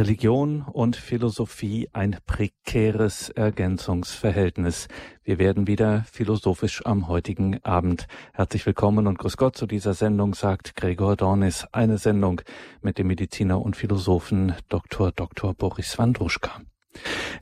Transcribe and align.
Religion 0.00 0.62
und 0.62 0.96
Philosophie 0.96 1.90
ein 1.92 2.16
prekäres 2.24 3.28
Ergänzungsverhältnis. 3.28 4.88
Wir 5.24 5.38
werden 5.38 5.66
wieder 5.66 6.06
philosophisch 6.10 6.80
am 6.86 7.06
heutigen 7.06 7.62
Abend. 7.64 8.06
Herzlich 8.32 8.64
willkommen 8.64 9.06
und 9.06 9.18
grüß 9.18 9.36
Gott 9.36 9.58
zu 9.58 9.66
dieser 9.66 9.92
Sendung, 9.92 10.32
sagt 10.32 10.74
Gregor 10.74 11.16
Dornis. 11.16 11.66
Eine 11.72 11.98
Sendung 11.98 12.40
mit 12.80 12.96
dem 12.96 13.08
Mediziner 13.08 13.60
und 13.60 13.76
Philosophen 13.76 14.54
Dr. 14.70 15.12
Dr. 15.12 15.52
Boris 15.52 15.98
Wandruschka. 15.98 16.62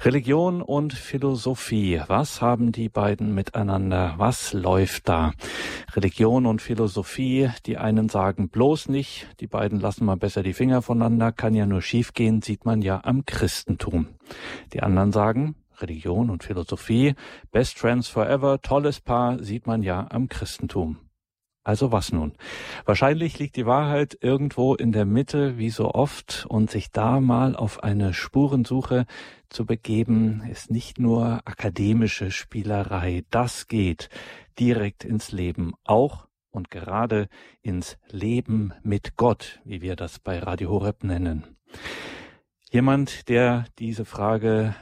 Religion 0.04 0.62
und 0.62 0.92
Philosophie, 0.92 2.00
was 2.06 2.40
haben 2.40 2.70
die 2.70 2.88
beiden 2.88 3.34
miteinander? 3.34 4.14
Was 4.16 4.52
läuft 4.52 5.08
da? 5.08 5.32
Religion 5.94 6.46
und 6.46 6.62
Philosophie, 6.62 7.50
die 7.66 7.78
einen 7.78 8.08
sagen 8.08 8.48
bloß 8.48 8.88
nicht, 8.88 9.26
die 9.40 9.46
beiden 9.48 9.80
lassen 9.80 10.04
mal 10.04 10.16
besser 10.16 10.42
die 10.42 10.52
Finger 10.52 10.82
voneinander, 10.82 11.32
kann 11.32 11.54
ja 11.54 11.66
nur 11.66 11.82
schiefgehen, 11.82 12.42
sieht 12.42 12.64
man 12.64 12.80
ja 12.82 13.00
am 13.02 13.26
Christentum. 13.26 14.08
Die 14.72 14.82
anderen 14.82 15.12
sagen, 15.12 15.56
Religion 15.80 16.30
und 16.30 16.44
Philosophie, 16.44 17.14
best 17.50 17.78
friends 17.78 18.08
forever, 18.08 18.60
tolles 18.60 19.00
Paar, 19.00 19.42
sieht 19.42 19.66
man 19.66 19.82
ja 19.82 20.06
am 20.10 20.28
Christentum. 20.28 20.98
Also 21.68 21.92
was 21.92 22.12
nun? 22.12 22.32
Wahrscheinlich 22.86 23.38
liegt 23.38 23.56
die 23.56 23.66
Wahrheit 23.66 24.16
irgendwo 24.22 24.74
in 24.74 24.90
der 24.90 25.04
Mitte, 25.04 25.58
wie 25.58 25.68
so 25.68 25.92
oft, 25.92 26.46
und 26.48 26.70
sich 26.70 26.92
da 26.92 27.20
mal 27.20 27.54
auf 27.54 27.82
eine 27.82 28.14
Spurensuche 28.14 29.04
zu 29.50 29.66
begeben, 29.66 30.42
ist 30.50 30.70
nicht 30.70 30.98
nur 30.98 31.42
akademische 31.44 32.30
Spielerei. 32.30 33.22
Das 33.28 33.66
geht 33.66 34.08
direkt 34.58 35.04
ins 35.04 35.30
Leben, 35.30 35.74
auch 35.84 36.26
und 36.50 36.70
gerade 36.70 37.28
ins 37.60 37.98
Leben 38.08 38.72
mit 38.82 39.16
Gott, 39.16 39.60
wie 39.64 39.82
wir 39.82 39.94
das 39.94 40.20
bei 40.20 40.38
Radio 40.38 40.70
Horeb 40.70 41.04
nennen. 41.04 41.58
Jemand, 42.70 43.28
der 43.28 43.66
diese 43.78 44.06
Frage 44.06 44.74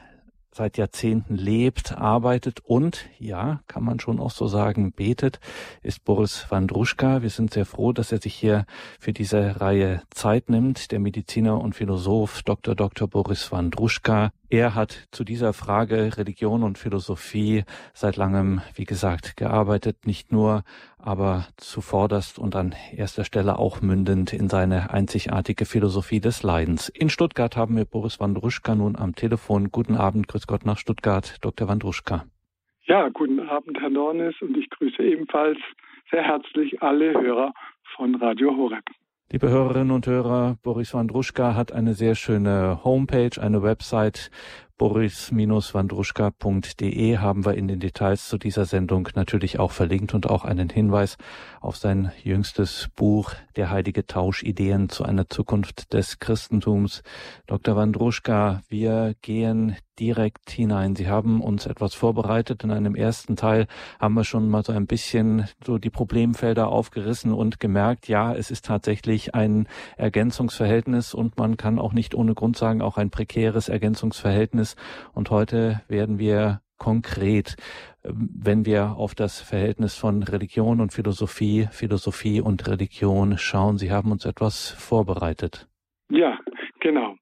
seit 0.56 0.78
Jahrzehnten 0.78 1.36
lebt, 1.36 1.92
arbeitet 1.92 2.61
und, 2.61 3.06
ja, 3.19 3.61
kann 3.67 3.84
man 3.84 4.00
schon 4.00 4.19
auch 4.19 4.31
so 4.31 4.47
sagen, 4.48 4.92
betet, 4.92 5.39
ist 5.83 6.03
Boris 6.05 6.47
Wandruschka. 6.48 7.20
Wir 7.22 7.31
sind 7.31 7.53
sehr 7.53 7.67
froh, 7.67 7.92
dass 7.92 8.11
er 8.11 8.19
sich 8.19 8.34
hier 8.34 8.64
für 8.98 9.12
diese 9.12 9.61
Reihe 9.61 10.03
Zeit 10.11 10.48
nimmt. 10.48 10.91
Der 10.92 10.98
Mediziner 10.98 11.61
und 11.61 11.75
Philosoph 11.75 12.42
Dr. 12.42 12.75
Dr. 12.75 13.06
Boris 13.06 13.53
Wandruschka 13.53 14.33
er 14.48 14.75
hat 14.75 15.08
zu 15.11 15.25
dieser 15.25 15.52
Frage 15.52 16.16
Religion 16.16 16.62
und 16.62 16.78
Philosophie 16.78 17.64
seit 17.94 18.16
langem, 18.16 18.61
wie 18.75 18.84
gesagt, 18.84 19.36
gearbeitet, 19.36 20.06
nicht 20.06 20.33
nur, 20.33 20.62
aber 20.98 21.47
zuvorderst 21.56 22.38
und 22.38 22.55
an 22.55 22.75
erster 22.94 23.25
Stelle 23.25 23.58
auch 23.58 23.83
mündend 23.83 24.33
in 24.33 24.48
seine 24.48 24.91
einzigartige 24.91 25.64
Philosophie 25.64 26.20
des 26.20 26.42
Leidens. 26.42 26.88
In 26.88 27.08
Stuttgart 27.08 27.56
haben 27.56 27.77
wir 27.77 27.84
Boris 27.84 28.20
Wandruschka 28.20 28.75
nun 28.75 28.97
am 28.97 29.14
Telefon. 29.14 29.70
Guten 29.70 29.97
Abend, 29.97 30.28
grüß 30.28 30.47
Gott 30.47 30.64
nach 30.64 30.78
Stuttgart, 30.78 31.36
Dr. 31.41 31.69
Wandruschka. 31.69 32.25
Ja, 32.86 33.08
guten 33.08 33.41
Abend, 33.41 33.81
Herr 33.81 33.91
Dornes, 33.91 34.36
und 34.41 34.56
ich 34.56 34.70
grüße 34.70 35.03
ebenfalls 35.03 35.58
sehr 36.10 36.22
herzlich 36.22 36.83
alle 36.83 37.12
Hörer 37.14 37.53
von 37.97 38.14
Radio 38.14 38.56
Horeb. 38.56 38.84
Liebe 39.32 39.48
Hörerinnen 39.48 39.91
und 39.91 40.06
Hörer, 40.06 40.56
Boris 40.62 40.94
Wandruschka 40.94 41.56
hat 41.56 41.72
eine 41.72 41.94
sehr 41.94 42.14
schöne 42.14 42.84
Homepage, 42.84 43.42
eine 43.42 43.60
Website 43.60 44.30
boris-wandruschka.de 44.78 47.19
haben 47.19 47.44
wir 47.44 47.55
in 47.55 47.69
den 47.69 47.80
Details 47.80 48.28
zu 48.28 48.38
dieser 48.38 48.64
Sendung 48.64 49.08
natürlich 49.14 49.58
auch 49.58 49.72
verlinkt 49.72 50.14
und 50.14 50.28
auch 50.28 50.44
einen 50.44 50.69
Hinweis 50.69 51.16
auf 51.60 51.77
sein 51.77 52.12
jüngstes 52.22 52.88
Buch 52.94 53.32
Der 53.56 53.70
heilige 53.70 54.06
Tausch 54.06 54.42
Ideen 54.42 54.88
zu 54.88 55.04
einer 55.04 55.28
Zukunft 55.28 55.92
des 55.92 56.19
Christentums. 56.19 57.02
Dr. 57.47 57.77
Wandruschka, 57.77 58.62
wir 58.69 59.14
gehen 59.22 59.77
direkt 59.98 60.50
hinein. 60.50 60.94
Sie 60.94 61.08
haben 61.08 61.41
uns 61.41 61.66
etwas 61.66 61.94
vorbereitet. 61.94 62.64
In 62.64 62.70
einem 62.70 62.94
ersten 62.94 63.36
Teil 63.36 63.66
haben 63.98 64.14
wir 64.14 64.24
schon 64.24 64.48
mal 64.48 64.62
so 64.62 64.72
ein 64.72 64.86
bisschen 64.86 65.48
so 65.65 65.78
die 65.78 65.91
Problemfelder 65.91 66.69
aufgerissen 66.69 67.32
und 67.32 67.60
gemerkt, 67.60 68.09
ja, 68.09 68.34
es 68.34 68.50
ist 68.50 68.66
tatsächlich 68.66 69.34
ein 69.34 69.69
Ergänzungsverhältnis 69.97 71.15
und 71.15 71.38
man 71.38 71.56
kann 71.56 71.78
auch 71.78 71.92
nicht 71.92 72.15
ohne 72.15 72.34
Grund 72.34 72.56
sagen, 72.56 72.82
auch 72.82 72.98
ein 72.98 73.10
prekäres 73.10 73.69
Ergänzungsverhältnis 73.69 74.66
Verhältnis. 74.75 75.12
Und 75.15 75.31
heute 75.31 75.82
werden 75.88 76.19
wir 76.19 76.60
konkret, 76.78 77.56
ähm, 78.04 78.28
wenn 78.43 78.66
wir 78.66 78.97
auf 78.97 79.15
das 79.15 79.41
Verhältnis 79.41 79.97
von 79.97 80.22
Religion 80.22 80.81
und 80.81 80.93
Philosophie, 80.93 81.69
Philosophie 81.71 82.41
und 82.41 82.66
Religion 82.69 83.38
schauen. 83.38 83.78
Sie 83.78 83.91
haben 83.91 84.12
uns 84.12 84.27
etwas 84.27 84.71
vorbereitet. 84.71 85.66
Ja, 86.10 86.38
genau. 86.81 87.16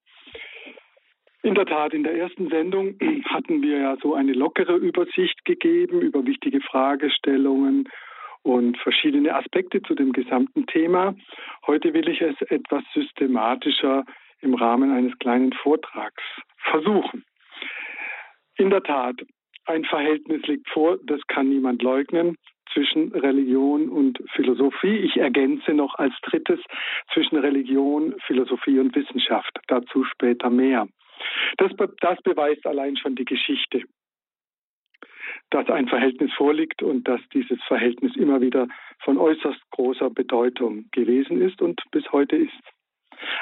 In 1.42 1.54
der 1.54 1.66
Tat, 1.66 1.92
in 1.92 2.04
der 2.04 2.16
ersten 2.16 2.48
Sendung 2.48 2.96
hatten 3.26 3.62
wir 3.62 3.78
ja 3.78 3.96
so 4.02 4.14
eine 4.14 4.32
lockere 4.32 4.76
Übersicht 4.76 5.44
gegeben 5.44 6.00
über 6.00 6.24
wichtige 6.24 6.60
Fragestellungen 6.60 7.88
und 8.42 8.76
verschiedene 8.78 9.34
Aspekte 9.34 9.80
zu 9.82 9.94
dem 9.94 10.12
gesamten 10.12 10.66
Thema. 10.66 11.14
Heute 11.66 11.94
will 11.94 12.08
ich 12.08 12.20
es 12.20 12.38
etwas 12.50 12.82
systematischer 12.92 14.04
im 14.40 14.54
Rahmen 14.54 14.92
eines 14.92 15.18
kleinen 15.18 15.52
Vortrags 15.52 16.22
versuchen. 16.70 17.24
In 18.56 18.70
der 18.70 18.82
Tat, 18.82 19.16
ein 19.66 19.84
Verhältnis 19.84 20.42
liegt 20.46 20.68
vor, 20.70 20.98
das 21.04 21.20
kann 21.26 21.48
niemand 21.48 21.82
leugnen, 21.82 22.36
zwischen 22.72 23.12
Religion 23.12 23.88
und 23.88 24.18
Philosophie. 24.34 24.96
Ich 24.98 25.16
ergänze 25.16 25.72
noch 25.72 25.94
als 25.96 26.14
drittes 26.22 26.60
zwischen 27.12 27.36
Religion, 27.36 28.14
Philosophie 28.26 28.78
und 28.78 28.94
Wissenschaft. 28.94 29.58
Dazu 29.68 30.04
später 30.04 30.50
mehr. 30.50 30.88
Das, 31.58 31.70
das 32.00 32.20
beweist 32.22 32.66
allein 32.66 32.96
schon 32.96 33.14
die 33.14 33.24
Geschichte, 33.24 33.82
dass 35.50 35.68
ein 35.68 35.88
Verhältnis 35.88 36.32
vorliegt 36.32 36.82
und 36.82 37.06
dass 37.06 37.20
dieses 37.32 37.62
Verhältnis 37.64 38.16
immer 38.16 38.40
wieder 38.40 38.66
von 39.00 39.18
äußerst 39.18 39.60
großer 39.70 40.10
Bedeutung 40.10 40.86
gewesen 40.90 41.40
ist 41.40 41.62
und 41.62 41.80
bis 41.92 42.10
heute 42.12 42.36
ist. 42.36 42.73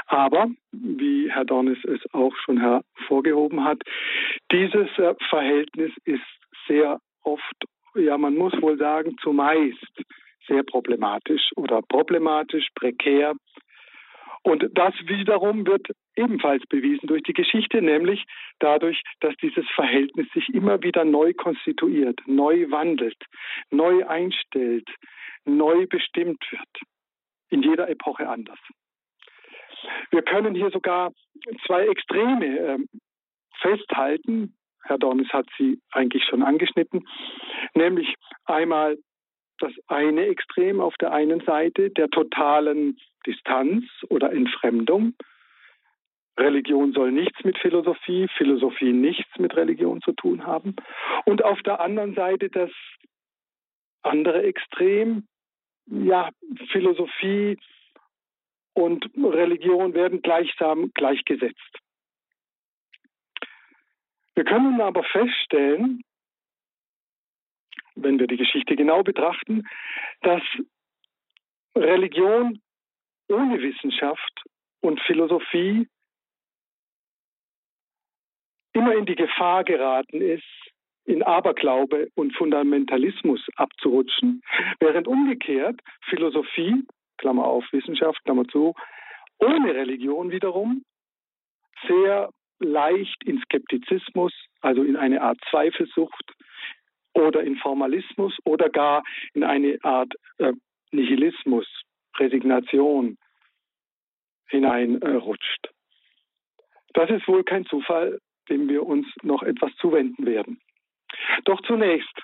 Aber, 0.07 0.49
wie 0.73 1.31
Herr 1.31 1.45
Dornis 1.45 1.79
es 1.85 2.01
auch 2.13 2.35
schon 2.37 2.59
hervorgehoben 2.59 3.65
hat, 3.65 3.83
dieses 4.51 4.89
äh, 4.99 5.15
Verhältnis 5.29 5.93
ist 6.05 6.21
sehr 6.67 7.01
oft, 7.23 7.65
ja, 7.95 8.17
man 8.19 8.37
muss 8.37 8.53
wohl 8.61 8.79
sagen, 8.79 9.17
zumeist 9.23 10.03
sehr 10.47 10.63
problematisch 10.63 11.51
oder 11.57 11.83
problematisch, 11.83 12.69
prekär. 12.75 13.35
Und 14.43 14.69
das 14.75 14.95
wiederum 15.07 15.67
wird 15.67 15.87
ebenfalls 16.17 16.65
bewiesen 16.67 17.07
durch 17.07 17.23
die 17.23 17.33
Geschichte, 17.33 17.81
nämlich 17.81 18.25
dadurch, 18.59 19.03
dass 19.21 19.35
dieses 19.37 19.65
Verhältnis 19.75 20.27
sich 20.35 20.49
immer 20.53 20.83
wieder 20.83 21.05
neu 21.05 21.33
konstituiert, 21.33 22.21
neu 22.27 22.71
wandelt, 22.71 23.17
neu 23.71 24.05
einstellt, 24.07 24.89
neu 25.45 25.87
bestimmt 25.87 26.45
wird. 26.51 26.69
In 27.51 27.63
jeder 27.63 27.89
Epoche 27.89 28.29
anders. 28.29 28.59
Wir 30.11 30.23
können 30.23 30.55
hier 30.55 30.71
sogar 30.71 31.13
zwei 31.67 31.87
Extreme 31.87 32.59
äh, 32.59 32.79
festhalten. 33.61 34.55
Herr 34.85 34.99
Dornis 34.99 35.29
hat 35.33 35.47
sie 35.59 35.81
eigentlich 35.93 36.25
schon 36.25 36.43
angeschnitten, 36.43 37.07
nämlich 37.75 38.15
einmal 38.47 38.99
das 39.59 39.73
eine 39.87 40.27
Extrem 40.27 40.81
auf 40.81 40.97
der 40.97 41.13
einen 41.13 41.41
Seite 41.41 41.91
der 41.91 42.09
totalen 42.09 42.99
Distanz 43.25 43.85
oder 44.09 44.33
Entfremdung. 44.33 45.15
Religion 46.39 46.93
soll 46.93 47.13
nichts 47.13 47.45
mit 47.45 47.59
Philosophie, 47.59 48.27
Philosophie 48.37 48.93
nichts 48.93 49.39
mit 49.39 49.55
Religion 49.55 50.01
zu 50.01 50.13
tun 50.13 50.47
haben. 50.47 50.75
Und 51.27 51.45
auf 51.45 51.63
der 51.63 51.81
anderen 51.81 52.15
Seite 52.15 52.49
das 52.49 52.71
andere 54.03 54.43
Extrem, 54.43 55.27
ja, 55.87 56.31
Philosophie 56.71 57.59
und 58.75 59.11
Religion 59.17 59.95
werden 59.95 60.23
gleichsam 60.23 60.91
gleichgesetzt. 60.95 61.79
Wir 64.35 64.45
können 64.45 64.81
aber 64.81 65.05
feststellen, 65.05 66.03
wenn 67.95 68.19
wir 68.19 68.27
die 68.27 68.39
Geschichte 68.39 68.77
genau 68.77 69.03
betrachten, 69.03 69.69
dass 70.23 70.43
Religion 71.77 72.61
ohne 73.29 73.61
Wissenschaft 73.61 74.43
und 74.81 75.01
Philosophie 75.01 75.87
immer 78.73 78.95
in 78.95 79.07
die 79.07 79.15
Gefahr 79.15 79.65
geraten 79.65 80.21
ist, 80.21 80.45
in 81.05 81.23
Aberglaube 81.23 82.09
und 82.15 82.35
Fundamentalismus 82.37 83.45
abzurutschen, 83.57 84.43
während 84.81 85.09
umgekehrt 85.09 85.81
Philosophie 86.09 86.85
Klammer 87.23 87.45
auf 87.47 87.65
Wissenschaft, 87.73 88.23
Klammer 88.25 88.47
zu, 88.49 88.75
ohne 89.39 89.75
Religion 89.75 90.31
wiederum 90.33 90.85
sehr 91.87 92.31
leicht 92.59 93.23
in 93.25 93.41
Skeptizismus, 93.43 94.33
also 94.61 94.83
in 94.83 94.97
eine 94.97 95.23
Art 95.23 95.39
Zweifelsucht 95.49 96.33
oder 97.15 97.43
in 97.43 97.57
Formalismus 97.57 98.37
oder 98.45 98.69
gar 98.69 99.03
in 99.35 99.45
eine 99.45 99.79
Art 99.83 100.13
äh, 100.39 100.53
Nihilismus, 100.91 101.67
Resignation 102.19 103.17
hineinrutscht. 104.49 105.69
Das 106.95 107.09
ist 107.09 107.27
wohl 107.29 107.45
kein 107.45 107.65
Zufall, 107.67 108.19
dem 108.49 108.69
wir 108.69 108.85
uns 108.85 109.07
noch 109.23 109.43
etwas 109.43 109.75
zuwenden 109.77 110.27
werden. 110.27 110.61
Doch 111.45 111.61
zunächst 111.63 112.21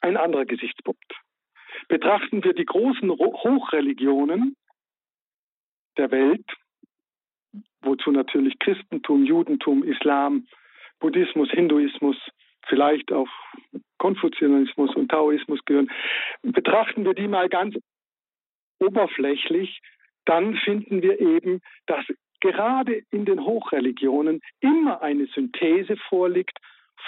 ein 0.00 0.16
anderer 0.16 0.44
Gesichtspunkt. 0.44 1.21
Betrachten 1.88 2.42
wir 2.44 2.54
die 2.54 2.64
großen 2.64 3.10
Hochreligionen 3.10 4.56
der 5.96 6.10
Welt, 6.10 6.44
wozu 7.82 8.10
natürlich 8.10 8.58
Christentum, 8.58 9.24
Judentum, 9.24 9.82
Islam, 9.82 10.46
Buddhismus, 11.00 11.50
Hinduismus, 11.50 12.16
vielleicht 12.66 13.12
auch 13.12 13.28
Konfuzianismus 13.98 14.94
und 14.94 15.10
Taoismus 15.10 15.60
gehören, 15.64 15.90
betrachten 16.42 17.04
wir 17.04 17.14
die 17.14 17.28
mal 17.28 17.48
ganz 17.48 17.76
oberflächlich, 18.78 19.80
dann 20.24 20.56
finden 20.56 21.02
wir 21.02 21.20
eben, 21.20 21.60
dass 21.86 22.04
gerade 22.40 23.02
in 23.10 23.24
den 23.24 23.40
Hochreligionen 23.44 24.40
immer 24.60 25.02
eine 25.02 25.26
Synthese 25.26 25.96
vorliegt 26.08 26.58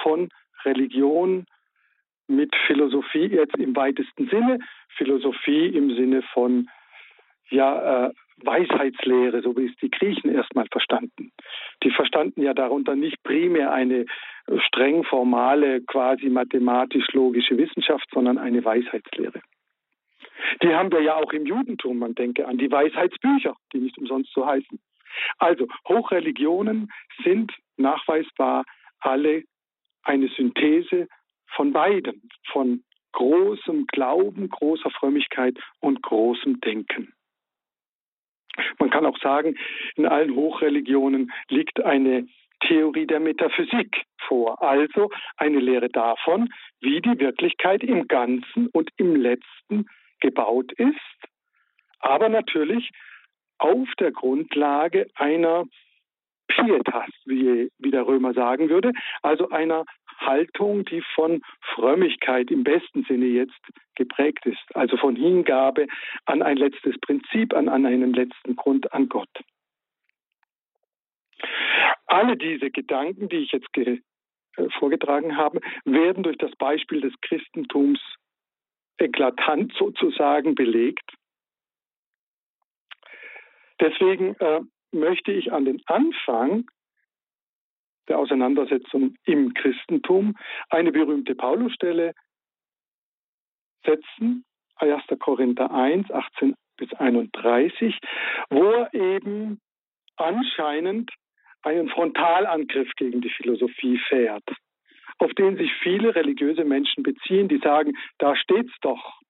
von 0.03 0.29
Religion 0.65 1.47
mit 2.26 2.55
Philosophie 2.67 3.26
jetzt 3.26 3.56
im 3.59 3.76
weitesten 3.76 4.29
Sinne, 4.29 4.59
Philosophie 4.97 5.67
im 5.67 5.94
Sinne 5.94 6.23
von 6.32 6.69
ja, 7.50 8.06
äh, 8.06 8.12
Weisheitslehre, 8.38 9.43
so 9.43 9.56
wie 9.56 9.67
es 9.67 9.76
die 9.76 9.91
Griechen 9.91 10.35
erstmal 10.35 10.67
verstanden. 10.71 11.31
Die 11.82 11.91
verstanden 11.91 12.43
ja 12.43 12.55
darunter 12.55 12.97
nicht 12.97 13.23
primär 13.23 13.73
eine 13.73 14.06
streng 14.67 15.05
formale, 15.05 15.82
quasi 15.82 16.29
mathematisch-logische 16.29 17.56
Wissenschaft, 17.56 18.06
sondern 18.12 18.38
eine 18.38 18.65
Weisheitslehre. 18.65 19.41
Die 20.62 20.75
haben 20.75 20.93
wir 20.93 21.00
ja 21.00 21.15
auch 21.15 21.32
im 21.32 21.47
Judentum, 21.47 21.99
man 21.99 22.15
denke 22.15 22.47
an 22.47 22.59
die 22.59 22.70
Weisheitsbücher, 22.70 23.56
die 23.73 23.79
nicht 23.79 23.97
umsonst 23.99 24.32
so 24.32 24.47
heißen. 24.47 24.81
Also 25.38 25.69
Hochreligionen 25.88 26.91
sind 27.23 27.53
nachweisbar 27.77 28.65
alle 29.00 29.44
eine 30.03 30.29
Synthese 30.29 31.09
von 31.55 31.73
beiden, 31.73 32.29
von 32.51 32.85
großem 33.12 33.87
Glauben, 33.87 34.49
großer 34.49 34.91
Frömmigkeit 34.91 35.56
und 35.81 36.03
großem 36.03 36.61
Denken. 36.61 37.12
Man 38.79 38.91
kann 38.91 39.06
auch 39.06 39.19
sagen, 39.19 39.56
in 39.97 40.06
allen 40.06 40.35
Hochreligionen 40.35 41.33
liegt 41.49 41.83
eine 41.83 42.29
Theorie 42.61 43.06
der 43.06 43.21
Metaphysik 43.21 44.05
vor, 44.27 44.62
also 44.62 45.11
eine 45.37 45.59
Lehre 45.59 45.89
davon, 45.89 46.53
wie 46.81 47.01
die 47.01 47.19
Wirklichkeit 47.19 47.83
im 47.83 48.06
Ganzen 48.09 48.69
und 48.69 48.91
im 48.97 49.17
Letzten 49.17 49.87
gebaut 50.21 50.73
ist, 50.73 50.97
aber 51.99 52.29
natürlich 52.29 52.91
auf 53.59 53.89
der 53.99 54.12
Grundlage 54.12 55.06
einer 55.15 55.65
Pietas, 56.49 57.11
wie, 57.25 57.71
wie 57.79 57.91
der 57.91 58.06
Römer 58.06 58.35
sagen 58.35 58.69
würde, 58.69 58.93
also 59.23 59.49
einer 59.51 59.85
Haltung, 60.19 60.84
die 60.84 61.02
von 61.14 61.43
Frömmigkeit 61.75 62.50
im 62.50 62.64
besten 62.64 63.05
Sinne 63.05 63.26
jetzt 63.26 63.58
geprägt 63.94 64.46
ist, 64.46 64.62
also 64.75 64.96
von 64.96 65.16
Hingabe 65.16 65.87
an 66.25 66.43
ein 66.43 66.56
letztes 66.56 66.99
Prinzip, 67.00 67.55
an, 67.55 67.69
an 67.69 67.87
einen 67.87 68.12
letzten 68.12 68.56
Grund, 68.56 68.93
an 68.93 69.08
Gott. 69.08 69.31
Alle 72.06 72.37
diese 72.37 72.70
Gedanken, 72.70 73.28
die 73.28 73.38
ich 73.38 73.52
jetzt 73.52 73.72
ge, 73.72 74.00
äh, 74.56 74.69
vorgetragen 74.78 75.37
habe, 75.37 75.61
werden 75.84 76.22
durch 76.22 76.38
das 76.38 76.55
Beispiel 76.56 77.00
des 77.00 77.12
Christentums 77.22 78.00
eklatant 78.99 79.72
sozusagen 79.76 80.55
belegt. 80.55 81.14
Deswegen 83.81 84.37
äh, 84.37 84.60
möchte 84.93 85.32
ich 85.32 85.52
an 85.52 85.64
den 85.64 85.82
Anfang 85.87 86.70
der 88.09 88.19
Auseinandersetzung 88.19 89.15
im 89.25 89.55
Christentum 89.55 90.37
eine 90.71 90.93
berühmte 90.93 91.35
Paulusstelle 91.35 92.15
setzen, 93.85 94.45
1. 94.77 95.03
Korinther 95.19 95.71
1, 95.71 96.11
18 96.11 96.55
bis 96.77 96.93
31, 96.95 97.99
wo 98.51 98.65
er 98.65 98.93
eben 98.95 99.61
anscheinend 100.17 101.11
einen 101.62 101.89
Frontalangriff 101.89 102.91
gegen 102.97 103.21
die 103.21 103.31
Philosophie 103.31 103.99
fährt, 104.09 104.45
auf 105.19 105.33
den 105.35 105.56
sich 105.56 105.73
viele 105.83 106.15
religiöse 106.15 106.65
Menschen 106.65 107.03
beziehen, 107.03 107.49
die 107.49 107.59
sagen, 107.59 107.97
da 108.19 108.37
steht's 108.37 108.75
doch. 108.81 109.21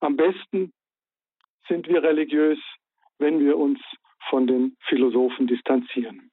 Am 0.00 0.16
besten 0.16 0.72
sind 1.66 1.88
wir 1.88 2.02
religiös, 2.02 2.58
wenn 3.18 3.40
wir 3.40 3.58
uns 3.58 3.80
von 4.30 4.46
den 4.46 4.76
Philosophen 4.88 5.46
distanzieren. 5.46 6.30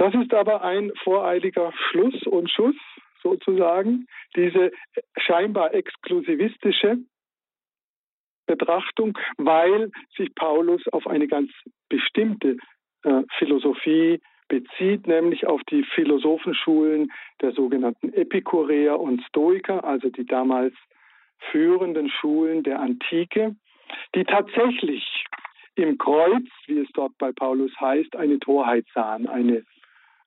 Das 0.00 0.14
ist 0.14 0.32
aber 0.32 0.62
ein 0.62 0.92
voreiliger 1.04 1.74
Schluss 1.74 2.22
und 2.26 2.50
Schuss 2.50 2.74
sozusagen, 3.22 4.06
diese 4.34 4.70
scheinbar 5.18 5.74
exklusivistische 5.74 6.96
Betrachtung, 8.46 9.18
weil 9.36 9.90
sich 10.16 10.34
Paulus 10.34 10.80
auf 10.88 11.06
eine 11.06 11.28
ganz 11.28 11.50
bestimmte 11.90 12.56
äh, 13.02 13.24
Philosophie 13.36 14.22
bezieht, 14.48 15.06
nämlich 15.06 15.46
auf 15.46 15.60
die 15.64 15.84
Philosophenschulen 15.94 17.12
der 17.42 17.52
sogenannten 17.52 18.10
Epikureer 18.14 18.98
und 18.98 19.20
Stoiker, 19.24 19.84
also 19.84 20.08
die 20.08 20.24
damals 20.24 20.72
führenden 21.50 22.08
Schulen 22.08 22.62
der 22.62 22.80
Antike, 22.80 23.54
die 24.14 24.24
tatsächlich 24.24 25.26
im 25.74 25.98
Kreuz, 25.98 26.46
wie 26.66 26.78
es 26.78 26.88
dort 26.94 27.18
bei 27.18 27.32
Paulus 27.32 27.70
heißt, 27.78 28.16
eine 28.16 28.38
Torheit 28.38 28.86
sahen, 28.94 29.28
eine, 29.28 29.62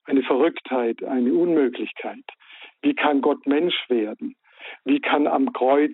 eine 0.05 0.23
Verrücktheit, 0.23 1.03
eine 1.03 1.33
Unmöglichkeit. 1.33 2.23
Wie 2.81 2.93
kann 2.93 3.21
Gott 3.21 3.45
Mensch 3.45 3.75
werden? 3.89 4.35
Wie 4.85 4.99
kann 4.99 5.27
am 5.27 5.53
Kreuz 5.53 5.93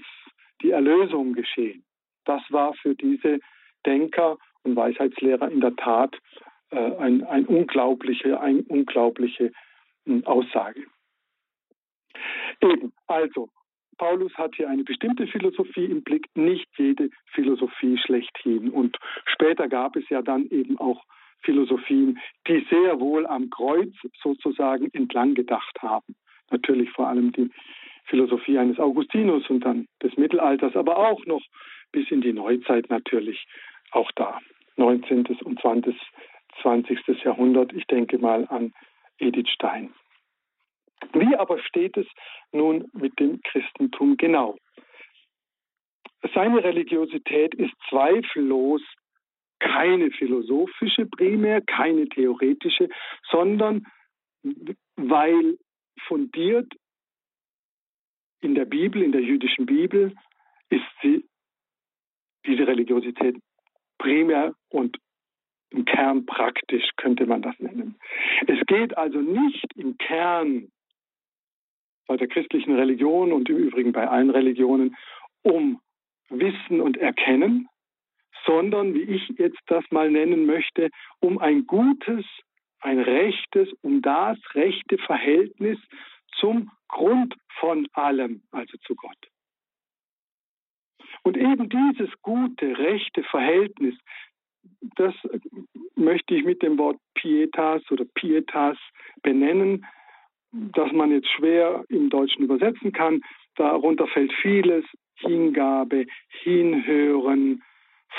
die 0.62 0.72
Erlösung 0.72 1.34
geschehen? 1.34 1.84
Das 2.26 2.42
war 2.50 2.74
für 2.76 2.96
diese 2.96 3.40
Denker 3.86 4.38
und 4.64 4.76
Weisheitslehrer 4.76 5.50
in 5.50 5.62
der 5.62 5.76
Tat 5.76 6.16
äh, 6.72 6.96
ein, 6.98 7.24
ein 7.24 7.46
unglaubliche, 7.46 8.40
eine 8.40 8.64
unglaubliche 8.64 9.52
äh, 10.06 10.24
Aussage. 10.26 10.86
Eben, 12.62 12.92
also, 13.08 13.50
Paulus 13.98 14.34
hat 14.36 14.56
hier 14.56 14.70
eine 14.70 14.84
bestimmte 14.84 15.28
Philosophie 15.28 15.86
im 15.86 16.04
Blick, 16.04 16.28
nicht 16.36 16.68
jede 16.78 17.10
Philosophie 17.34 17.98
schlechthin. 17.98 18.70
Und 18.70 18.98
später 19.26 19.68
gab 19.68 19.96
es 19.96 20.08
ja 20.10 20.22
dann 20.22 20.48
eben 20.50 20.78
auch 20.80 21.04
Philosophien, 21.42 22.20
die 22.48 22.66
sehr 22.70 23.00
wohl 23.00 23.26
am 23.26 23.50
Kreuz 23.50 23.94
sozusagen 24.22 24.90
entlang 24.94 25.34
gedacht 25.34 25.82
haben. 25.82 26.16
Natürlich 26.52 26.90
vor 26.92 27.08
allem 27.08 27.32
die 27.32 27.50
Philosophie 28.06 28.58
eines 28.58 28.80
Augustinus 28.80 29.50
und 29.50 29.62
dann 29.62 29.88
des 30.02 30.18
Mittelalters, 30.18 30.76
aber 30.76 30.98
auch 30.98 31.26
noch 31.26 31.44
bis 31.92 32.10
in 32.12 32.22
die 32.22 32.34
Neuzeit 32.34 32.90
natürlich 32.90 33.46
auch 33.92 34.12
da. 34.14 34.40
19. 34.78 35.26
und 35.44 35.60
20. 35.60 35.96
20. 36.62 37.00
Jahrhundert. 37.24 37.74
Ich 37.74 37.86
denke 37.86 38.18
mal 38.18 38.46
an 38.50 38.74
Edith 39.18 39.50
Stein. 39.50 39.94
Wie 41.14 41.36
aber 41.36 41.60
steht 41.60 41.98
es 41.98 42.08
nun 42.52 42.90
mit 42.94 43.20
dem 43.20 43.42
Christentum 43.44 44.18
genau? 44.18 44.58
Seine 46.34 46.64
Religiosität 46.64 47.56
ist 47.56 47.74
zweifellos 47.90 48.82
keine 49.60 50.12
philosophische 50.12 51.06
primär, 51.06 51.62
keine 51.62 52.08
theoretische, 52.08 52.90
sondern 53.30 53.86
weil 54.96 55.58
fundiert 56.08 56.74
in 58.42 58.56
der 58.56 58.66
Bibel, 58.66 59.02
in 59.02 59.12
der 59.12 59.22
jüdischen 59.22 59.66
Bibel, 59.66 60.16
ist 60.70 60.86
sie, 61.02 61.26
diese 62.46 62.66
Religiosität 62.66 63.36
primär 63.98 64.54
und 64.70 64.98
im 65.72 65.86
Kern 65.86 66.26
praktisch, 66.26 66.90
könnte 66.98 67.26
man 67.26 67.42
das 67.42 67.60
nennen. 67.60 68.00
Es 68.48 68.66
geht 68.66 68.98
also 68.98 69.20
nicht 69.20 69.68
im 69.76 69.98
Kern 69.98 70.72
bei 72.08 72.18
der 72.18 72.28
christlichen 72.28 72.74
Religion 72.76 73.32
und 73.32 73.50
im 73.50 73.58
Übrigen 73.58 73.92
bei 73.92 74.08
allen 74.08 74.32
Religionen 74.32 74.96
um 75.44 75.80
Wissen 76.30 76.82
und 76.82 76.98
Erkennen, 76.98 77.68
sondern, 78.50 78.96
wie 78.96 79.04
ich 79.04 79.30
jetzt 79.38 79.62
das 79.68 79.84
mal 79.92 80.10
nennen 80.10 80.48
möchte, 80.48 80.90
um 81.20 81.38
ein 81.38 81.68
gutes, 81.68 82.26
ein 82.80 83.00
rechtes, 83.00 83.70
um 83.82 84.02
das 84.02 84.40
rechte 84.56 84.98
Verhältnis 84.98 85.78
zum 86.40 86.72
Grund 86.88 87.36
von 87.60 87.88
allem, 87.94 88.42
also 88.50 88.76
zu 88.80 88.96
Gott. 88.96 89.30
Und 91.22 91.38
eben 91.38 91.70
dieses 91.70 92.10
gute, 92.24 92.76
rechte 92.80 93.22
Verhältnis, 93.24 93.96
das 94.96 95.14
möchte 95.96 96.34
ich 96.34 96.44
mit 96.44 96.64
dem 96.64 96.80
Wort 96.80 96.98
Pietas 97.14 97.84
oder 97.92 98.06
Pietas 98.16 98.78
benennen, 99.22 99.86
das 100.52 100.92
man 100.92 101.12
jetzt 101.12 101.30
schwer 101.30 101.86
im 101.90 102.10
Deutschen 102.10 102.46
übersetzen 102.46 102.94
kann. 102.94 103.22
Darunter 103.58 104.08
fällt 104.08 104.34
vieles, 104.42 104.86
Hingabe, 105.18 106.08
Hinhören, 106.30 107.62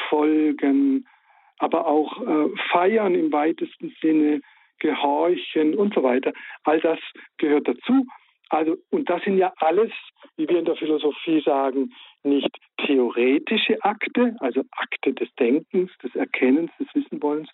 Folgen, 0.09 1.07
aber 1.59 1.87
auch 1.87 2.21
äh, 2.23 2.49
feiern 2.71 3.15
im 3.15 3.33
weitesten 3.33 3.95
Sinne, 4.01 4.41
gehorchen 4.79 5.75
und 5.75 5.95
so 5.95 6.03
weiter. 6.03 6.33
All 6.65 6.81
das 6.81 6.99
gehört 7.37 7.69
dazu. 7.69 8.07
Also, 8.49 8.77
und 8.91 9.09
das 9.09 9.23
sind 9.23 9.39
ja 9.39 9.53
alles, 9.59 9.93
wie 10.37 10.49
wir 10.49 10.59
in 10.59 10.65
der 10.65 10.75
Philosophie 10.75 11.41
sagen, 11.41 11.93
nicht 12.25 12.51
theoretische 12.85 13.83
Akte, 13.85 14.37
also 14.41 14.63
Akte 14.73 15.13
des 15.13 15.33
Denkens, 15.37 15.91
des 16.03 16.15
Erkennens, 16.17 16.71
des 16.81 16.89
Wissenwollens, 16.95 17.49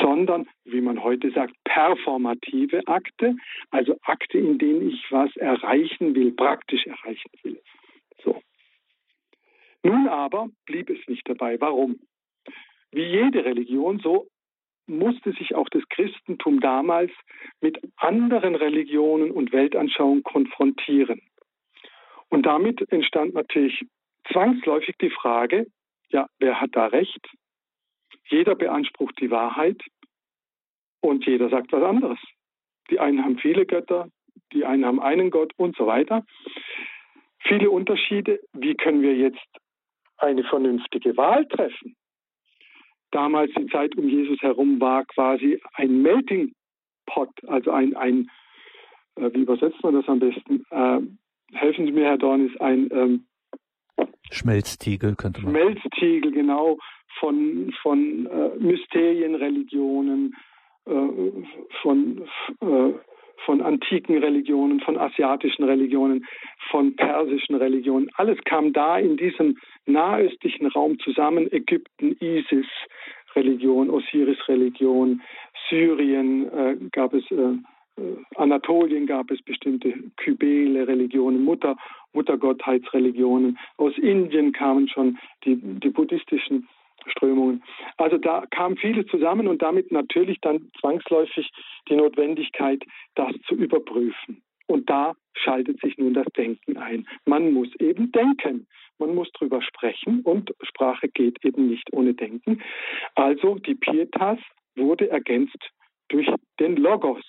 sondern, 0.00 0.48
wie 0.64 0.80
man 0.80 1.02
heute 1.02 1.30
sagt, 1.30 1.54
performative 1.64 2.82
Akte, 2.86 3.36
also 3.70 3.96
Akte, 4.02 4.38
in 4.38 4.58
denen 4.58 4.88
ich 4.88 5.04
was 5.10 5.34
erreichen 5.36 6.14
will, 6.16 6.32
praktisch 6.32 6.84
erreichen 6.86 7.30
will. 7.44 7.60
Nun 9.84 10.08
aber 10.08 10.48
blieb 10.64 10.88
es 10.88 10.98
nicht 11.08 11.28
dabei. 11.28 11.60
Warum? 11.60 12.00
Wie 12.90 13.04
jede 13.04 13.44
Religion, 13.44 13.98
so 13.98 14.28
musste 14.86 15.32
sich 15.32 15.54
auch 15.54 15.68
das 15.68 15.82
Christentum 15.90 16.60
damals 16.60 17.12
mit 17.60 17.80
anderen 17.96 18.54
Religionen 18.54 19.30
und 19.30 19.52
Weltanschauungen 19.52 20.22
konfrontieren. 20.22 21.20
Und 22.30 22.46
damit 22.46 22.90
entstand 22.90 23.34
natürlich 23.34 23.84
zwangsläufig 24.32 24.96
die 25.00 25.10
Frage, 25.10 25.66
ja, 26.08 26.28
wer 26.38 26.60
hat 26.60 26.70
da 26.72 26.86
recht? 26.86 27.20
Jeder 28.28 28.54
beansprucht 28.54 29.20
die 29.20 29.30
Wahrheit 29.30 29.82
und 31.00 31.26
jeder 31.26 31.50
sagt 31.50 31.72
was 31.72 31.82
anderes. 31.82 32.18
Die 32.90 33.00
einen 33.00 33.22
haben 33.22 33.38
viele 33.38 33.66
Götter, 33.66 34.08
die 34.52 34.64
einen 34.64 34.86
haben 34.86 35.00
einen 35.00 35.30
Gott 35.30 35.52
und 35.56 35.76
so 35.76 35.86
weiter. 35.86 36.24
Viele 37.40 37.70
Unterschiede. 37.70 38.40
Wie 38.54 38.74
können 38.74 39.02
wir 39.02 39.14
jetzt 39.14 39.46
eine 40.18 40.44
vernünftige 40.44 41.16
Wahl 41.16 41.46
treffen? 41.46 41.96
damals 43.14 43.52
die 43.56 43.66
Zeit 43.68 43.96
um 43.96 44.08
Jesus 44.08 44.40
herum 44.42 44.80
war 44.80 45.04
quasi 45.06 45.60
ein 45.74 46.02
Melting 46.02 46.52
Pot, 47.06 47.30
also 47.46 47.70
ein, 47.70 47.94
ein 47.96 48.30
äh, 49.16 49.30
wie 49.32 49.42
übersetzt 49.42 49.82
man 49.82 49.94
das 49.94 50.08
am 50.08 50.18
besten? 50.18 50.64
Äh, 50.70 51.00
helfen 51.56 51.86
Sie 51.86 51.92
mir, 51.92 52.06
Herr 52.06 52.18
Dornis, 52.18 52.52
ein 52.60 52.88
ähm, 52.90 53.26
Schmelztiegel 54.30 55.14
könnte 55.14 55.42
man. 55.42 55.52
Schmelztiegel, 55.52 56.32
genau, 56.32 56.78
von, 57.20 57.72
von 57.82 58.26
äh, 58.26 58.56
Mysterien, 58.58 59.34
Religionen, 59.36 60.34
äh, 60.86 61.44
von 61.82 62.26
äh, 62.60 62.94
von 63.44 63.60
antiken 63.60 64.18
Religionen, 64.18 64.80
von 64.80 64.96
asiatischen 64.96 65.64
Religionen, 65.64 66.26
von 66.70 66.96
persischen 66.96 67.56
Religionen. 67.56 68.10
Alles 68.14 68.38
kam 68.44 68.72
da 68.72 68.98
in 68.98 69.16
diesem 69.16 69.58
nahöstlichen 69.86 70.66
Raum 70.68 70.98
zusammen. 70.98 71.50
Ägypten, 71.52 72.16
Isis, 72.20 72.66
Religion, 73.34 73.90
Osiris-Religion, 73.90 75.20
Syrien 75.68 76.48
äh, 76.52 76.76
gab 76.92 77.14
es, 77.14 77.24
äh, 77.30 77.34
äh 77.34 78.16
Anatolien 78.36 79.06
gab 79.06 79.30
es 79.30 79.42
bestimmte 79.42 79.92
Kybele 80.16 80.86
Religionen, 80.86 81.42
Mutter, 81.44 81.76
Muttergottheitsreligionen. 82.12 83.58
Aus 83.76 83.96
Indien 83.98 84.52
kamen 84.52 84.88
schon 84.88 85.18
die, 85.44 85.56
die 85.56 85.90
buddhistischen 85.90 86.68
Strömungen. 87.06 87.62
Also 87.96 88.18
da 88.18 88.44
kam 88.50 88.76
vieles 88.76 89.06
zusammen 89.06 89.46
und 89.48 89.62
damit 89.62 89.92
natürlich 89.92 90.40
dann 90.40 90.70
zwangsläufig 90.80 91.50
die 91.88 91.96
Notwendigkeit, 91.96 92.82
das 93.14 93.32
zu 93.46 93.54
überprüfen. 93.54 94.42
Und 94.66 94.88
da 94.88 95.14
schaltet 95.34 95.80
sich 95.80 95.98
nun 95.98 96.14
das 96.14 96.26
Denken 96.36 96.76
ein. 96.76 97.06
Man 97.26 97.52
muss 97.52 97.68
eben 97.78 98.12
denken. 98.12 98.66
Man 98.98 99.14
muss 99.14 99.30
drüber 99.32 99.60
sprechen 99.60 100.20
und 100.22 100.54
Sprache 100.62 101.08
geht 101.08 101.44
eben 101.44 101.68
nicht 101.68 101.92
ohne 101.92 102.14
Denken. 102.14 102.62
Also 103.14 103.56
die 103.56 103.74
Pietas 103.74 104.38
wurde 104.76 105.10
ergänzt 105.10 105.58
durch 106.08 106.28
den 106.60 106.76
Logos. 106.76 107.24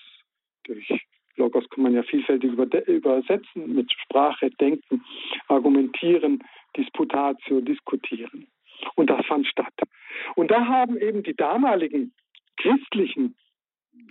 Durch 0.65 0.88
Logos 1.36 1.67
kann 1.70 1.84
man 1.84 1.94
ja 1.94 2.03
vielfältig 2.03 2.51
übersetzen 2.51 3.74
mit 3.74 3.91
Sprache, 3.91 4.50
Denken, 4.51 5.03
Argumentieren, 5.48 6.44
Disputatio, 6.77 7.62
Diskutieren. 7.62 8.48
Und 8.96 9.10
das 9.10 9.25
fand 9.25 9.48
statt. 9.48 9.74
Und 10.36 10.51
da 10.51 10.65
haben 10.65 10.98
eben 10.98 11.24
die 11.24 11.36
damaligen 11.36 12.13
christlichen 12.58 13.36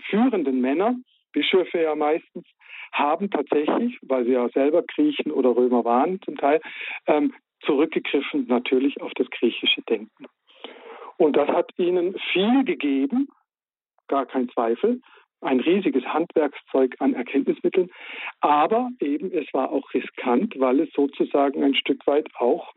führenden 0.09 0.61
Männer, 0.61 0.97
Bischöfe 1.33 1.83
ja 1.83 1.95
meistens, 1.95 2.47
haben 2.93 3.31
tatsächlich, 3.31 3.99
weil 4.03 4.25
sie 4.25 4.33
ja 4.33 4.49
selber 4.51 4.83
Griechen 4.83 5.33
oder 5.33 5.57
Römer 5.57 5.85
waren 5.85 6.21
zum 6.23 6.37
Teil, 6.37 6.61
ähm, 7.07 7.35
zurückgegriffen 7.63 8.47
natürlich 8.47 9.01
auf 9.01 9.13
das 9.15 9.29
griechische 9.31 9.83
Denken. 9.83 10.27
Und 11.17 11.37
das 11.37 11.49
hat 11.49 11.71
ihnen 11.77 12.17
viel 12.33 12.65
gegeben, 12.65 13.29
gar 14.09 14.27
kein 14.27 14.49
Zweifel, 14.51 15.01
ein 15.45 15.61
riesiges 15.61 16.05
Handwerkszeug 16.05 16.95
an 16.99 17.15
Erkenntnismitteln, 17.15 17.91
aber 18.41 18.91
eben 19.01 19.33
es 19.33 19.47
war 19.53 19.71
auch 19.71 19.93
riskant, 19.95 20.55
weil 20.59 20.81
es 20.81 20.91
sozusagen 20.93 21.63
ein 21.63 21.75
Stück 21.75 22.07
weit 22.07 22.29
auch 22.39 22.73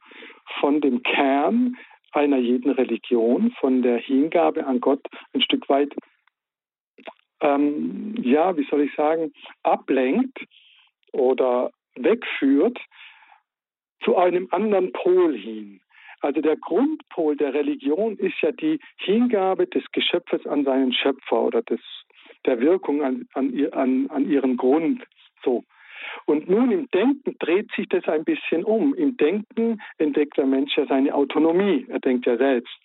von 0.60 0.82
dem 0.82 1.04
Kern 1.04 1.78
einer 2.12 2.38
jeden 2.38 2.72
Religion, 2.72 3.52
von 3.60 3.82
der 3.82 3.98
Hingabe 3.98 4.66
an 4.66 4.80
Gott 4.80 5.06
ein 5.34 5.42
Stück 5.42 5.70
weit, 5.70 5.94
ähm, 7.42 8.16
ja, 8.22 8.58
wie 8.58 8.66
soll 8.66 8.82
ich 8.82 8.96
sagen, 8.96 9.32
ablenkt 9.64 10.40
oder 11.12 11.72
wegführt 11.96 12.80
zu 14.04 14.16
einem 14.16 14.48
anderen 14.52 14.92
Pol 14.92 15.38
hin. 15.38 15.82
Also 16.22 16.42
der 16.42 16.58
Grundpol 16.58 17.36
der 17.36 17.54
Religion 17.54 18.18
ist 18.18 18.42
ja 18.42 18.52
die 18.52 18.80
Hingabe 18.98 19.68
des 19.68 19.84
Geschöpfes 19.92 20.46
an 20.48 20.64
seinen 20.64 20.94
Schöpfer 20.94 21.42
oder 21.42 21.62
des 21.62 21.80
der 22.46 22.60
Wirkung 22.60 23.04
an, 23.04 23.28
an, 23.34 23.54
an, 23.72 24.10
an 24.10 24.30
ihren 24.30 24.58
Grund. 24.58 25.04
So. 25.44 25.64
Und 26.26 26.50
nun 26.50 26.72
im 26.72 26.90
Denken 26.92 27.36
dreht 27.40 27.72
sich 27.76 27.88
das 27.90 28.06
ein 28.08 28.24
bisschen 28.24 28.64
um. 28.64 28.94
Im 28.96 29.18
Denken 29.18 29.82
entdeckt 29.98 30.38
der 30.38 30.46
Mensch 30.46 30.78
ja 30.78 30.86
seine 30.86 31.14
Autonomie. 31.14 31.86
Er 31.90 32.00
denkt 32.00 32.26
ja 32.26 32.38
selbst. 32.38 32.78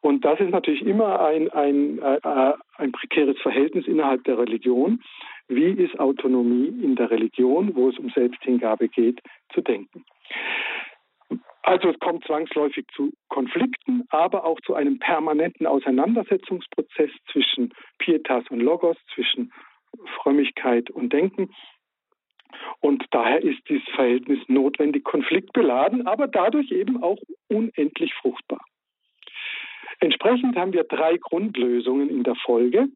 Und 0.00 0.24
das 0.24 0.38
ist 0.38 0.50
natürlich 0.50 0.82
immer 0.82 1.24
ein, 1.24 1.50
ein, 1.50 1.98
äh, 1.98 2.52
ein 2.76 2.92
prekäres 2.92 3.40
Verhältnis 3.40 3.86
innerhalb 3.86 4.22
der 4.24 4.38
Religion. 4.38 5.02
Wie 5.48 5.70
ist 5.70 5.98
Autonomie 5.98 6.68
in 6.82 6.94
der 6.94 7.10
Religion, 7.10 7.74
wo 7.74 7.88
es 7.88 7.98
um 7.98 8.10
Selbsthingabe 8.10 8.88
geht, 8.88 9.20
zu 9.52 9.62
denken? 9.62 10.04
Also 11.64 11.88
es 11.88 11.98
kommt 11.98 12.24
zwangsläufig 12.26 12.84
zu 12.94 13.14
Konflikten, 13.30 14.04
aber 14.10 14.44
auch 14.44 14.60
zu 14.66 14.74
einem 14.74 14.98
permanenten 14.98 15.66
Auseinandersetzungsprozess 15.66 17.10
zwischen 17.32 17.72
Pietas 17.98 18.44
und 18.50 18.60
Logos, 18.60 18.98
zwischen 19.14 19.50
Frömmigkeit 20.16 20.90
und 20.90 21.10
Denken. 21.14 21.54
Und 22.80 23.06
daher 23.12 23.42
ist 23.42 23.66
dieses 23.66 23.88
Verhältnis 23.94 24.40
notwendig 24.46 25.04
konfliktbeladen, 25.04 26.06
aber 26.06 26.28
dadurch 26.28 26.70
eben 26.70 27.02
auch 27.02 27.18
unendlich 27.48 28.12
fruchtbar. 28.12 28.62
Entsprechend 30.00 30.56
haben 30.56 30.74
wir 30.74 30.84
drei 30.84 31.16
Grundlösungen 31.16 32.10
in 32.10 32.24
der 32.24 32.34
Folge. 32.34 32.88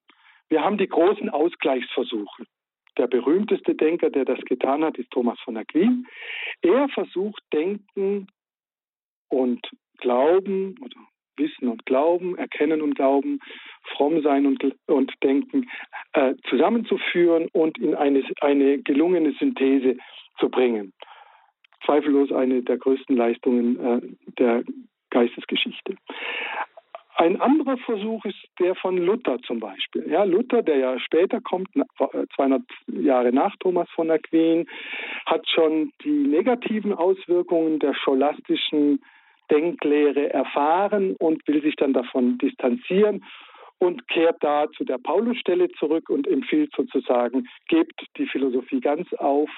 Wir 0.51 0.63
haben 0.63 0.77
die 0.77 0.89
großen 0.89 1.31
Ausgleichsversuche. 1.31 2.45
Der 2.99 3.07
berühmteste 3.07 3.75
Denker, 3.75 4.11
der 4.11 4.27
das 4.27 4.41
getan 4.41 4.85
hat, 4.85 4.99
ist 4.99 5.11
Thomas 5.11 5.41
von 5.41 5.57
Aquin. 5.57 6.07
Er 6.61 6.89
versucht, 6.91 7.43
Denken 7.55 8.27
und 9.29 9.67
Glauben 9.99 10.77
oder 10.81 10.97
Wissen 11.37 11.69
und 11.69 11.87
Glauben, 11.87 12.37
Erkennen 12.37 12.83
und 12.83 12.95
Glauben, 12.95 13.41
fromm 13.97 14.23
sein 14.23 14.47
und, 14.47 14.63
und 14.87 15.13
Denken 15.23 15.69
äh, 16.13 16.35
zusammenzuführen 16.49 17.49
und 17.53 17.79
in 17.79 17.95
eine, 17.95 18.23
eine 18.41 18.79
gelungene 18.79 19.33
Synthese 19.39 19.97
zu 20.39 20.49
bringen. 20.49 20.93
Zweifellos 21.85 22.33
eine 22.33 22.63
der 22.63 22.77
größten 22.77 23.17
Leistungen 23.17 23.79
äh, 23.79 24.01
der 24.39 24.65
Geistesgeschichte. 25.11 25.97
Ein 27.17 27.41
anderer 27.41 27.77
Versuch 27.79 28.25
ist 28.27 28.39
der 28.61 28.77
von 28.77 28.97
Luther 28.97 29.39
zum 29.41 29.59
Beispiel. 29.59 30.09
Ja, 30.09 30.23
Luther, 30.23 30.63
der 30.63 30.77
ja 30.77 31.01
später 31.01 31.41
kommt, 31.41 31.69
200 32.37 32.63
äh, 32.63 33.01
Jahre 33.01 33.33
nach 33.33 33.57
Thomas 33.59 33.89
von 33.91 34.09
Aquin, 34.11 34.67
hat 35.27 35.49
schon 35.49 35.93
die 36.05 36.11
negativen 36.11 36.93
Auswirkungen 36.93 37.81
der 37.81 37.95
scholastischen 37.95 39.01
Denklehre 39.51 40.33
erfahren 40.33 41.17
und 41.19 41.47
will 41.47 41.63
sich 41.63 41.77
dann 41.77 41.93
davon 41.93 42.39
distanzieren 42.39 43.25
und 43.79 44.09
kehrt 44.09 44.43
da 44.43 44.67
zu 44.77 44.85
der 44.85 44.99
Paulusstelle 44.99 45.69
zurück 45.73 46.11
und 46.11 46.27
empfiehlt 46.27 46.73
sozusagen, 46.77 47.49
gebt 47.69 48.07
die 48.17 48.27
Philosophie 48.27 48.81
ganz 48.81 49.13
auf, 49.15 49.51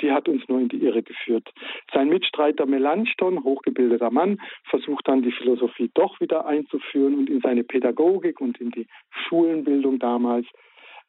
die 0.00 0.12
hat 0.12 0.28
uns 0.28 0.46
nur 0.48 0.60
in 0.60 0.68
die 0.68 0.82
Irre 0.82 1.02
geführt. 1.02 1.50
Sein 1.92 2.08
Mitstreiter 2.08 2.66
Melanchthon, 2.66 3.42
hochgebildeter 3.42 4.10
Mann, 4.10 4.40
versucht 4.64 5.08
dann 5.08 5.22
die 5.22 5.32
Philosophie 5.32 5.90
doch 5.94 6.20
wieder 6.20 6.46
einzuführen 6.46 7.14
und 7.14 7.30
in 7.30 7.40
seine 7.40 7.64
Pädagogik 7.64 8.40
und 8.40 8.60
in 8.60 8.70
die 8.70 8.86
Schulenbildung 9.10 9.98
damals 9.98 10.46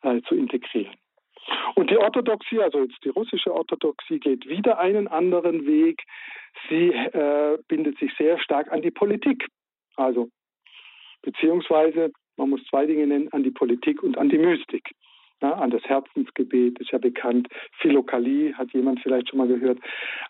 äh, 0.03 0.21
zu 0.21 0.35
integrieren. 0.35 0.93
Und 1.75 1.89
die 1.89 1.97
Orthodoxie, 1.97 2.61
also 2.61 2.81
jetzt 2.81 3.03
die 3.03 3.09
russische 3.09 3.53
Orthodoxie, 3.53 4.19
geht 4.19 4.47
wieder 4.47 4.79
einen 4.79 5.07
anderen 5.07 5.65
Weg. 5.65 6.03
Sie 6.69 6.89
äh, 6.89 7.57
bindet 7.67 7.97
sich 7.99 8.13
sehr 8.17 8.39
stark 8.39 8.71
an 8.71 8.81
die 8.81 8.91
Politik. 8.91 9.47
Also 9.95 10.29
beziehungsweise 11.21 12.11
man 12.37 12.51
muss 12.51 12.63
zwei 12.69 12.85
Dinge 12.85 13.07
nennen, 13.07 13.31
an 13.31 13.43
die 13.43 13.51
Politik 13.51 14.03
und 14.03 14.17
an 14.17 14.29
die 14.29 14.37
Mystik. 14.37 14.91
Ja, 15.41 15.53
an 15.53 15.69
das 15.69 15.83
Herzensgebet 15.83 16.79
ist 16.79 16.91
ja 16.91 16.97
bekannt. 16.97 17.47
Philokalie 17.79 18.55
hat 18.55 18.71
jemand 18.73 19.01
vielleicht 19.01 19.29
schon 19.29 19.37
mal 19.37 19.47
gehört. 19.47 19.79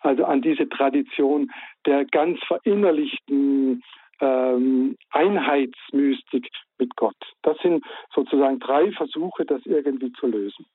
Also 0.01 0.25
an 0.25 0.41
diese 0.41 0.67
Tradition 0.67 1.51
der 1.85 2.03
ganz 2.05 2.39
verinnerlichten 2.45 3.83
ähm, 4.19 4.97
Einheitsmystik 5.11 6.49
mit 6.77 6.95
Gott. 6.97 7.15
Das 7.43 7.57
sind 7.59 7.85
sozusagen 8.13 8.59
drei 8.59 8.91
Versuche, 8.91 9.45
das 9.45 9.65
irgendwie 9.65 10.11
zu 10.13 10.27
lösen. 10.27 10.65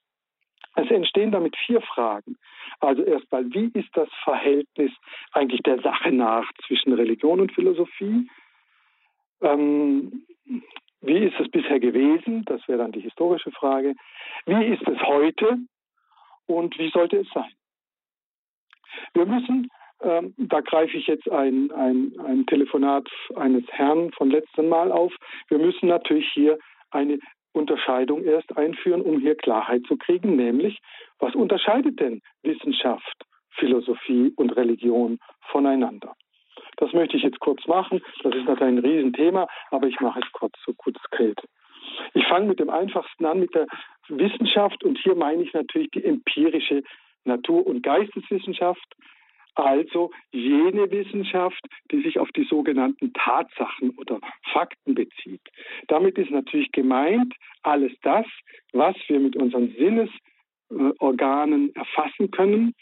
Es 0.75 0.89
entstehen 0.89 1.31
damit 1.31 1.55
vier 1.55 1.81
Fragen. 1.81 2.37
Also 2.79 3.03
erstmal, 3.03 3.45
wie 3.53 3.71
ist 3.73 3.89
das 3.93 4.09
Verhältnis 4.23 4.91
eigentlich 5.31 5.61
der 5.61 5.79
Sache 5.81 6.11
nach 6.11 6.51
zwischen 6.65 6.93
Religion 6.93 7.39
und 7.39 7.51
Philosophie? 7.51 8.27
Ähm, 9.41 10.25
wie 11.01 11.17
ist 11.17 11.39
es 11.39 11.49
bisher 11.49 11.79
gewesen? 11.79 12.43
Das 12.45 12.67
wäre 12.67 12.79
dann 12.79 12.91
die 12.91 13.01
historische 13.01 13.51
Frage. 13.51 13.93
Wie 14.45 14.65
ist 14.65 14.87
es 14.87 14.99
heute? 15.01 15.57
Und 16.45 16.77
wie 16.79 16.89
sollte 16.89 17.17
es 17.17 17.27
sein? 17.33 17.51
Wir 19.13 19.25
müssen, 19.25 19.69
ähm, 20.01 20.33
da 20.37 20.61
greife 20.61 20.97
ich 20.97 21.07
jetzt 21.07 21.29
ein, 21.29 21.71
ein, 21.71 22.13
ein 22.25 22.45
Telefonat 22.45 23.07
eines 23.35 23.63
Herrn 23.71 24.11
von 24.11 24.29
letztem 24.29 24.69
Mal 24.69 24.91
auf, 24.91 25.13
wir 25.49 25.57
müssen 25.57 25.87
natürlich 25.87 26.29
hier 26.33 26.57
eine 26.91 27.19
Unterscheidung 27.53 28.23
erst 28.23 28.57
einführen, 28.57 29.01
um 29.01 29.19
hier 29.19 29.35
Klarheit 29.35 29.83
zu 29.87 29.97
kriegen, 29.97 30.35
nämlich 30.35 30.79
was 31.19 31.35
unterscheidet 31.35 31.99
denn 31.99 32.21
Wissenschaft, 32.41 33.23
Philosophie 33.51 34.33
und 34.35 34.51
Religion 34.57 35.19
voneinander? 35.51 36.15
Das 36.77 36.91
möchte 36.93 37.17
ich 37.17 37.23
jetzt 37.23 37.39
kurz 37.39 37.65
machen. 37.67 38.01
Das 38.23 38.33
ist 38.35 38.45
natürlich 38.45 38.77
ein 38.77 38.79
Riesenthema, 38.79 39.47
aber 39.71 39.87
ich 39.87 39.99
mache 39.99 40.19
es 40.19 40.31
kurz, 40.31 40.53
so 40.65 40.73
kurz 40.73 40.97
geht. 41.15 41.39
Ich 42.13 42.25
fange 42.27 42.47
mit 42.47 42.59
dem 42.59 42.69
einfachsten 42.69 43.25
an, 43.25 43.39
mit 43.39 43.53
der 43.53 43.67
Wissenschaft 44.07 44.83
und 44.83 44.97
hier 44.97 45.15
meine 45.15 45.43
ich 45.43 45.53
natürlich 45.53 45.91
die 45.91 46.03
empirische 46.03 46.83
Natur- 47.25 47.65
und 47.65 47.83
Geisteswissenschaft, 47.83 48.95
also 49.55 50.11
jene 50.31 50.89
Wissenschaft, 50.91 51.61
die 51.91 52.01
sich 52.01 52.19
auf 52.19 52.31
die 52.31 52.45
sogenannten 52.45 53.13
Tatsachen 53.13 53.91
oder 53.91 54.19
Fakten 54.51 54.95
bezieht. 54.95 55.41
Damit 55.87 56.17
ist 56.17 56.31
natürlich 56.31 56.71
gemeint 56.71 57.33
alles 57.61 57.93
das, 58.01 58.25
was 58.71 58.95
wir 59.07 59.19
mit 59.19 59.35
unseren 59.35 59.73
Sinnesorganen 60.69 61.75
erfassen 61.75 62.31
können 62.31 62.73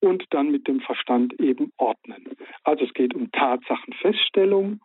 und 0.00 0.24
dann 0.30 0.50
mit 0.50 0.68
dem 0.68 0.80
Verstand 0.80 1.40
eben 1.40 1.72
ordnen. 1.78 2.36
Also 2.62 2.84
es 2.84 2.92
geht 2.92 3.14
um 3.14 3.30
Tatsachenfeststellung 3.32 4.80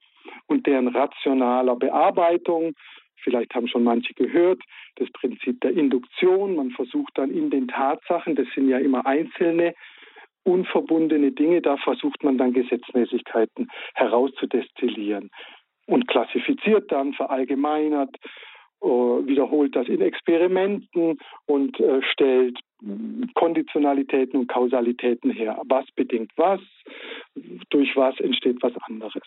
und 0.47 0.65
deren 0.65 0.87
rationaler 0.87 1.75
Bearbeitung. 1.75 2.73
Vielleicht 3.21 3.53
haben 3.53 3.67
schon 3.67 3.83
manche 3.83 4.13
gehört, 4.13 4.61
das 4.95 5.09
Prinzip 5.11 5.59
der 5.61 5.71
Induktion. 5.71 6.55
Man 6.55 6.71
versucht 6.71 7.17
dann 7.17 7.31
in 7.31 7.49
den 7.49 7.67
Tatsachen, 7.67 8.35
das 8.35 8.47
sind 8.55 8.69
ja 8.69 8.77
immer 8.77 9.05
einzelne 9.05 9.73
unverbundene 10.49 11.31
Dinge, 11.31 11.61
da 11.61 11.77
versucht 11.77 12.23
man 12.23 12.37
dann 12.37 12.53
Gesetzmäßigkeiten 12.53 13.69
herauszudestillieren 13.93 15.29
und 15.85 16.07
klassifiziert 16.07 16.91
dann, 16.91 17.13
verallgemeinert, 17.13 18.15
äh, 18.81 18.87
wiederholt 18.87 19.75
das 19.75 19.87
in 19.87 20.01
Experimenten 20.01 21.19
und 21.45 21.79
äh, 21.79 22.01
stellt 22.13 22.59
Konditionalitäten 23.33 24.39
und 24.39 24.47
Kausalitäten 24.47 25.31
her. 25.31 25.61
Was 25.67 25.85
bedingt 25.95 26.31
was? 26.37 26.61
Durch 27.69 27.95
was 27.97 28.17
entsteht 28.21 28.57
was 28.61 28.71
anderes? 28.87 29.23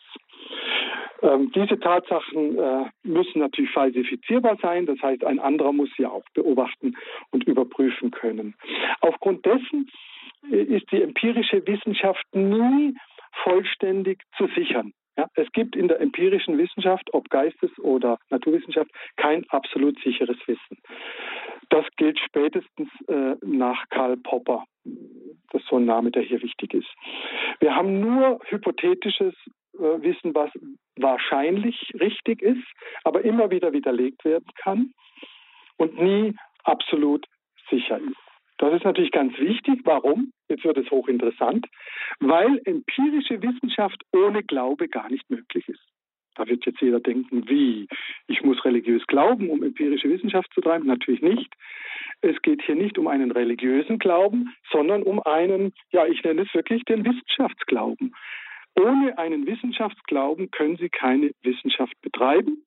Ähm, 1.21 1.53
diese 1.55 1.79
Tatsachen 1.79 2.59
äh, 2.59 2.85
müssen 3.03 3.41
natürlich 3.41 3.71
falsifizierbar 3.71 4.57
sein. 4.63 4.87
Das 4.87 5.01
heißt, 5.03 5.25
ein 5.25 5.39
anderer 5.39 5.73
muss 5.73 5.91
sie 5.99 6.07
auch 6.07 6.25
beobachten 6.33 6.97
und 7.31 7.45
überprüfen 7.45 8.11
können. 8.11 8.55
Aufgrund 9.03 9.45
dessen 9.45 9.91
ist 10.51 10.91
die 10.91 11.03
empirische 11.03 11.67
Wissenschaft 11.67 12.25
nie 12.33 12.95
vollständig 13.45 14.23
zu 14.37 14.47
sichern. 14.49 14.93
Ja, 15.17 15.27
es 15.35 15.51
gibt 15.53 15.77
in 15.77 15.89
der 15.89 16.01
empirischen 16.01 16.57
Wissenschaft, 16.57 17.13
ob 17.13 17.29
Geistes- 17.29 17.79
oder 17.79 18.19
Naturwissenschaft, 18.31 18.91
kein 19.17 19.45
absolut 19.51 19.99
sicheres 20.03 20.39
Wissen. 20.47 20.79
Das 21.69 21.85
gilt 21.97 22.19
spätestens 22.19 22.89
äh, 23.09 23.35
nach 23.43 23.85
Karl 23.91 24.17
Popper. 24.17 24.65
Das 25.51 25.61
ist 25.63 25.69
so 25.69 25.77
ein 25.77 25.85
Name, 25.85 26.11
der 26.11 26.23
hier 26.23 26.43
wichtig 26.43 26.73
ist. 26.73 26.89
Wir 27.61 27.77
haben 27.77 28.01
nur 28.01 28.41
hypothetisches 28.47 29.35
äh, 29.75 29.79
Wissen, 29.79 30.35
was 30.35 30.51
wahrscheinlich 30.97 31.93
richtig 32.01 32.41
ist, 32.41 32.67
aber 33.05 33.23
immer 33.23 33.51
wieder 33.51 33.73
widerlegt 33.73 34.25
werden 34.25 34.49
kann 34.63 34.95
und 35.77 36.01
nie 36.01 36.35
absolut 36.65 37.27
sicher 37.69 37.99
ist. 37.99 38.32
Das 38.63 38.73
ist 38.73 38.85
natürlich 38.85 39.11
ganz 39.11 39.37
wichtig. 39.41 39.81
Warum? 39.83 40.33
Jetzt 40.49 40.63
wird 40.63 40.79
es 40.79 40.89
hochinteressant. 40.89 41.67
Weil 42.21 42.61
empirische 42.65 43.43
Wissenschaft 43.43 44.01
ohne 44.13 44.45
Glaube 44.45 44.87
gar 44.87 45.11
nicht 45.11 45.29
möglich 45.29 45.69
ist. 45.69 45.83
Da 46.37 46.47
wird 46.47 46.65
jetzt 46.65 46.81
jeder 46.81 47.01
denken, 47.01 47.49
wie? 47.49 47.89
Ich 48.29 48.45
muss 48.45 48.65
religiös 48.65 49.05
glauben, 49.09 49.51
um 49.51 49.65
empirische 49.65 50.09
Wissenschaft 50.09 50.55
zu 50.55 50.61
treiben? 50.61 50.87
Natürlich 50.87 51.23
nicht. 51.23 51.53
Es 52.21 52.41
geht 52.43 52.63
hier 52.63 52.77
nicht 52.77 52.99
um 52.99 53.09
einen 53.09 53.33
religiösen 53.33 53.99
Glauben, 53.99 54.55
sondern 54.71 55.03
um 55.03 55.21
einen, 55.25 55.73
ja, 55.91 56.07
ich 56.07 56.23
nenne 56.23 56.43
es 56.43 56.55
wirklich 56.55 56.85
den 56.85 57.05
Wissenschaftsglauben. 57.05 58.15
Ohne 58.81 59.19
einen 59.19 59.45
Wissenschaftsglauben 59.45 60.53
können 60.53 60.77
Sie 60.77 60.89
keine 60.89 61.33
Wissenschaft 61.43 62.01
betreiben. 62.01 62.63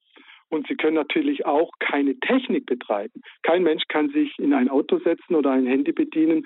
Und 0.49 0.67
sie 0.67 0.75
können 0.75 0.95
natürlich 0.95 1.45
auch 1.45 1.71
keine 1.79 2.19
Technik 2.19 2.65
betreiben. 2.65 3.21
Kein 3.43 3.63
Mensch 3.63 3.84
kann 3.88 4.10
sich 4.10 4.38
in 4.38 4.53
ein 4.53 4.69
Auto 4.69 4.99
setzen 4.99 5.36
oder 5.36 5.51
ein 5.51 5.65
Handy 5.65 5.91
bedienen, 5.91 6.45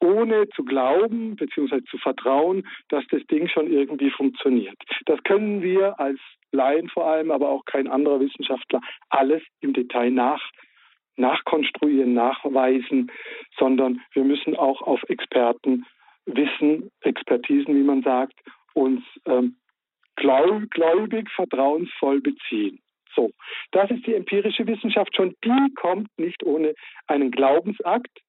ohne 0.00 0.48
zu 0.50 0.64
glauben 0.64 1.36
bzw. 1.36 1.82
zu 1.84 1.98
vertrauen, 1.98 2.66
dass 2.88 3.04
das 3.10 3.22
Ding 3.26 3.48
schon 3.48 3.70
irgendwie 3.70 4.10
funktioniert. 4.10 4.76
Das 5.06 5.22
können 5.24 5.62
wir 5.62 5.98
als 6.00 6.18
Laien 6.52 6.88
vor 6.88 7.06
allem, 7.06 7.30
aber 7.30 7.48
auch 7.48 7.64
kein 7.64 7.86
anderer 7.86 8.20
Wissenschaftler 8.20 8.80
alles 9.10 9.42
im 9.60 9.72
Detail 9.72 10.10
nach, 10.10 10.42
nachkonstruieren, 11.16 12.14
nachweisen, 12.14 13.10
sondern 13.58 14.00
wir 14.12 14.24
müssen 14.24 14.56
auch 14.56 14.80
auf 14.82 15.02
Experten 15.08 15.84
Wissen, 16.26 16.90
Expertisen, 17.00 17.74
wie 17.74 17.82
man 17.82 18.02
sagt, 18.02 18.34
uns 18.74 19.02
ähm, 19.26 19.56
gläubig, 20.16 21.28
vertrauensvoll 21.30 22.20
beziehen. 22.20 22.78
So, 23.14 23.30
das 23.72 23.90
ist 23.90 24.06
die 24.06 24.14
empirische 24.14 24.66
Wissenschaft. 24.66 25.14
Schon 25.14 25.34
die 25.44 25.74
kommt 25.74 26.08
nicht 26.16 26.42
ohne 26.44 26.74
einen 27.06 27.30
Glaubensakt, 27.30 28.20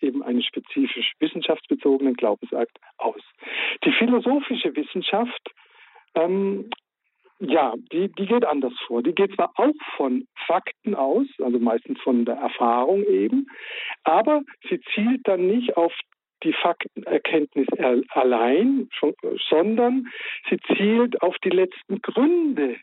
eben 0.00 0.22
einen 0.22 0.42
spezifisch 0.42 1.12
wissenschaftsbezogenen 1.18 2.14
Glaubensakt 2.14 2.76
aus. 2.98 3.20
Die 3.84 3.92
philosophische 3.92 4.74
Wissenschaft, 4.76 5.50
ähm, 6.14 6.70
ja, 7.40 7.74
die, 7.92 8.10
die 8.12 8.26
geht 8.26 8.44
anders 8.44 8.74
vor. 8.86 9.02
Die 9.02 9.14
geht 9.14 9.34
zwar 9.34 9.52
auch 9.56 9.74
von 9.96 10.26
Fakten 10.46 10.94
aus, 10.94 11.26
also 11.42 11.58
meistens 11.58 12.00
von 12.00 12.24
der 12.24 12.36
Erfahrung 12.36 13.02
eben, 13.04 13.46
aber 14.04 14.42
sie 14.68 14.80
zielt 14.94 15.26
dann 15.26 15.46
nicht 15.46 15.76
auf 15.76 15.92
die 16.42 16.52
Faktenerkenntnis 16.52 17.66
allein, 18.10 18.88
sondern 19.48 20.06
sie 20.48 20.58
zielt 20.76 21.22
auf 21.22 21.36
die 21.38 21.50
letzten 21.50 22.02
Gründe 22.02 22.76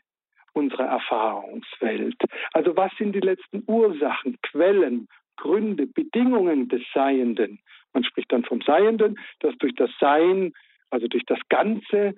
unserer 0.52 0.86
Erfahrungswelt. 0.86 2.16
Also 2.52 2.76
was 2.76 2.92
sind 2.98 3.14
die 3.14 3.20
letzten 3.20 3.62
Ursachen, 3.66 4.38
Quellen, 4.42 5.08
Gründe, 5.36 5.86
Bedingungen 5.86 6.68
des 6.68 6.82
Seienden? 6.92 7.60
Man 7.92 8.04
spricht 8.04 8.32
dann 8.32 8.44
vom 8.44 8.60
Seienden, 8.62 9.18
das 9.40 9.56
durch 9.58 9.74
das 9.74 9.90
Sein, 10.00 10.52
also 10.90 11.08
durch 11.08 11.24
das 11.26 11.38
Ganze, 11.48 12.14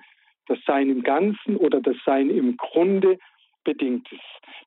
das 0.47 0.59
Sein 0.67 0.91
im 0.91 1.03
Ganzen 1.03 1.57
oder 1.57 1.81
das 1.81 1.97
Sein 2.05 2.31
im 2.31 2.57
Grunde 2.57 3.19
bedingt 3.65 4.11
ist. 4.13 4.21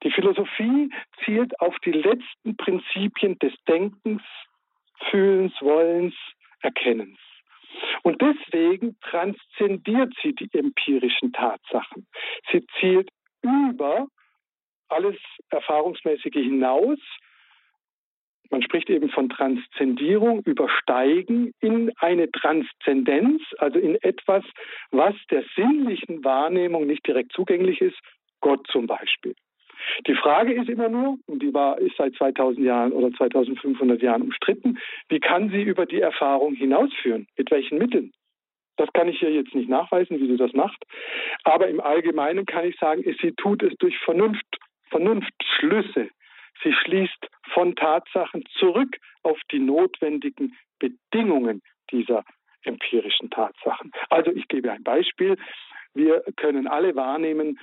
Die 0.03 0.12
Philosophie 0.12 0.89
zielt 1.23 1.60
auf 1.60 1.77
die 1.86 1.91
letzten 1.91 2.58
Prinzipien 2.58 3.38
des 3.39 3.53
Denkens, 3.67 4.23
Fühlens, 5.10 5.53
Wollens, 5.62 6.15
Erkennens. 6.62 7.19
Und 8.01 8.21
deswegen 8.21 8.97
transzendiert 9.01 10.13
sie 10.23 10.34
die 10.34 10.49
empirischen 10.58 11.32
Tatsachen. 11.34 12.08
Sie 12.51 12.65
zielt 12.80 13.10
über 13.71 14.07
alles 14.89 15.17
Erfahrungsmäßige 15.49 16.33
hinaus. 16.33 16.99
Man 18.49 18.62
spricht 18.62 18.89
eben 18.89 19.10
von 19.10 19.29
Transzendierung, 19.29 20.41
übersteigen 20.43 21.51
in 21.60 21.91
eine 21.97 22.31
Transzendenz, 22.31 23.41
also 23.57 23.77
in 23.77 23.95
etwas, 24.01 24.43
was 24.91 25.15
der 25.29 25.43
sinnlichen 25.55 26.23
Wahrnehmung 26.23 26.88
nicht 26.88 27.05
direkt 27.05 27.33
zugänglich 27.33 27.81
ist, 27.81 27.99
Gott 28.39 28.65
zum 28.71 28.88
Beispiel. 28.88 29.36
Die 30.07 30.15
Frage 30.15 30.53
ist 30.53 30.69
immer 30.69 30.89
nur, 30.89 31.17
und 31.27 31.41
die 31.41 31.53
war, 31.53 31.77
ist 31.79 31.95
seit 31.97 32.15
2000 32.15 32.65
Jahren 32.65 32.91
oder 32.93 33.12
2500 33.15 34.01
Jahren 34.01 34.21
umstritten, 34.23 34.79
wie 35.10 35.19
kann 35.19 35.49
sie 35.49 35.62
über 35.62 35.86
die 35.86 36.01
Erfahrung 36.01 36.53
hinausführen? 36.55 37.27
Mit 37.38 37.51
welchen 37.51 37.77
Mitteln? 37.77 38.12
Das 38.77 38.91
kann 38.93 39.07
ich 39.07 39.19
hier 39.19 39.31
jetzt 39.31 39.53
nicht 39.53 39.69
nachweisen, 39.69 40.19
wie 40.19 40.27
sie 40.27 40.37
das 40.37 40.53
macht. 40.53 40.83
Aber 41.43 41.67
im 41.67 41.81
Allgemeinen 41.81 42.45
kann 42.45 42.65
ich 42.65 42.77
sagen, 42.77 43.03
sie 43.21 43.33
tut 43.33 43.63
es 43.63 43.75
durch 43.77 43.97
Vernunft, 43.99 44.45
Vernunftschlüsse. 44.89 46.09
Sie 46.63 46.73
schließt 46.73 47.27
von 47.53 47.75
Tatsachen 47.75 48.43
zurück 48.57 48.97
auf 49.23 49.39
die 49.51 49.59
notwendigen 49.59 50.55
Bedingungen 50.79 51.61
dieser 51.91 52.23
empirischen 52.63 53.29
Tatsachen. 53.29 53.91
Also 54.09 54.31
ich 54.31 54.47
gebe 54.47 54.71
ein 54.71 54.83
Beispiel. 54.83 55.37
Wir 55.93 56.23
können 56.35 56.67
alle 56.67 56.95
wahrnehmen, 56.95 57.59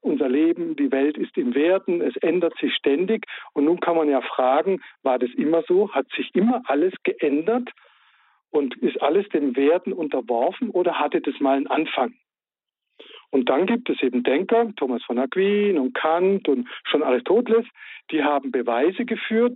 unser 0.00 0.28
Leben, 0.28 0.76
die 0.76 0.90
Welt 0.90 1.18
ist 1.18 1.36
im 1.36 1.54
Werden, 1.54 2.00
es 2.00 2.16
ändert 2.16 2.56
sich 2.58 2.74
ständig. 2.74 3.26
Und 3.52 3.64
nun 3.64 3.80
kann 3.80 3.96
man 3.96 4.08
ja 4.08 4.20
fragen, 4.22 4.80
war 5.02 5.18
das 5.18 5.30
immer 5.34 5.62
so? 5.62 5.92
Hat 5.92 6.06
sich 6.16 6.34
immer 6.34 6.62
alles 6.66 6.94
geändert? 7.02 7.70
Und 8.50 8.76
ist 8.78 9.00
alles 9.02 9.28
dem 9.28 9.56
Werden 9.56 9.92
unterworfen 9.92 10.70
oder 10.70 10.98
hatte 10.98 11.20
das 11.20 11.38
mal 11.40 11.56
einen 11.56 11.66
Anfang? 11.66 12.14
Und 13.30 13.50
dann 13.50 13.66
gibt 13.66 13.90
es 13.90 14.02
eben 14.02 14.22
Denker, 14.22 14.72
Thomas 14.76 15.02
von 15.04 15.18
Aquin 15.18 15.78
und 15.78 15.94
Kant 15.94 16.48
und 16.48 16.68
schon 16.84 17.02
Aristoteles, 17.02 17.66
die 18.10 18.22
haben 18.22 18.50
Beweise 18.50 19.04
geführt 19.04 19.52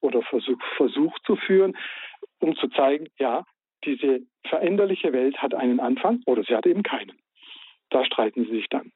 oder 0.00 0.22
versucht, 0.22 0.62
versucht 0.76 1.22
zu 1.24 1.36
führen, 1.36 1.76
um 2.40 2.56
zu 2.56 2.68
zeigen, 2.68 3.08
ja, 3.18 3.44
diese 3.84 4.20
veränderliche 4.48 5.12
Welt 5.12 5.40
hat 5.40 5.54
einen 5.54 5.78
Anfang 5.78 6.22
oder 6.26 6.42
sie 6.42 6.54
hat 6.54 6.66
eben 6.66 6.82
keinen. 6.82 7.16
Da 7.90 8.04
streiten 8.04 8.44
sie 8.44 8.50
sich 8.50 8.68
dann. 8.68 8.92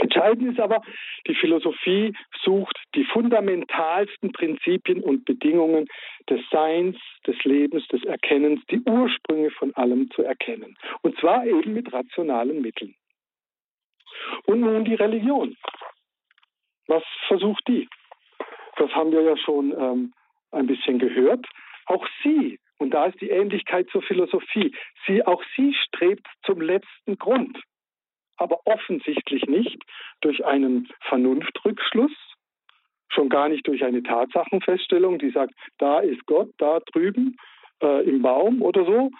Entscheidend 0.00 0.52
ist 0.52 0.60
aber, 0.60 0.80
die 1.26 1.34
Philosophie 1.34 2.14
sucht 2.42 2.78
die 2.94 3.04
fundamentalsten 3.04 4.32
Prinzipien 4.32 5.02
und 5.02 5.26
Bedingungen 5.26 5.86
des 6.28 6.40
Seins, 6.50 6.96
des 7.26 7.36
Lebens, 7.44 7.86
des 7.88 8.02
Erkennens, 8.04 8.64
die 8.70 8.80
Ursprünge 8.80 9.50
von 9.50 9.74
allem 9.74 10.10
zu 10.12 10.22
erkennen. 10.22 10.78
Und 11.02 11.18
zwar 11.18 11.44
eben 11.44 11.74
mit 11.74 11.92
rationalen 11.92 12.62
Mitteln. 12.62 12.94
Und 14.46 14.60
nun 14.60 14.86
die 14.86 14.94
Religion. 14.94 15.56
Was 16.86 17.04
versucht 17.28 17.68
die? 17.68 17.86
Das 18.76 18.90
haben 18.92 19.12
wir 19.12 19.22
ja 19.22 19.36
schon 19.36 19.72
ähm, 19.78 20.14
ein 20.50 20.66
bisschen 20.66 20.98
gehört. 20.98 21.46
Auch 21.86 22.06
sie, 22.22 22.58
und 22.78 22.94
da 22.94 23.06
ist 23.06 23.20
die 23.20 23.28
Ähnlichkeit 23.28 23.90
zur 23.90 24.00
Philosophie, 24.00 24.74
sie, 25.06 25.26
auch 25.26 25.42
sie 25.56 25.74
strebt 25.74 26.26
zum 26.42 26.62
letzten 26.62 27.18
Grund 27.18 27.58
aber 28.40 28.60
offensichtlich 28.64 29.44
nicht 29.46 29.84
durch 30.22 30.44
einen 30.44 30.88
Vernunftrückschluss, 31.02 32.12
schon 33.08 33.28
gar 33.28 33.48
nicht 33.48 33.66
durch 33.66 33.84
eine 33.84 34.02
Tatsachenfeststellung, 34.02 35.18
die 35.18 35.30
sagt, 35.30 35.54
da 35.78 36.00
ist 36.00 36.24
Gott, 36.26 36.50
da 36.58 36.80
drüben 36.92 37.36
äh, 37.82 38.08
im 38.08 38.22
Baum 38.22 38.62
oder 38.62 38.84
so. 38.84 39.10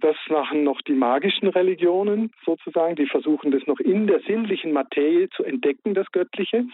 Das 0.00 0.16
machen 0.28 0.64
noch 0.64 0.80
die 0.82 0.94
magischen 0.94 1.48
Religionen 1.48 2.30
sozusagen, 2.44 2.96
die 2.96 3.06
versuchen 3.06 3.50
das 3.50 3.66
noch 3.66 3.80
in 3.80 4.06
der 4.06 4.20
sinnlichen 4.20 4.72
Materie 4.72 5.28
zu 5.30 5.44
entdecken, 5.44 5.94
das 5.94 6.10
Göttliche. 6.12 6.64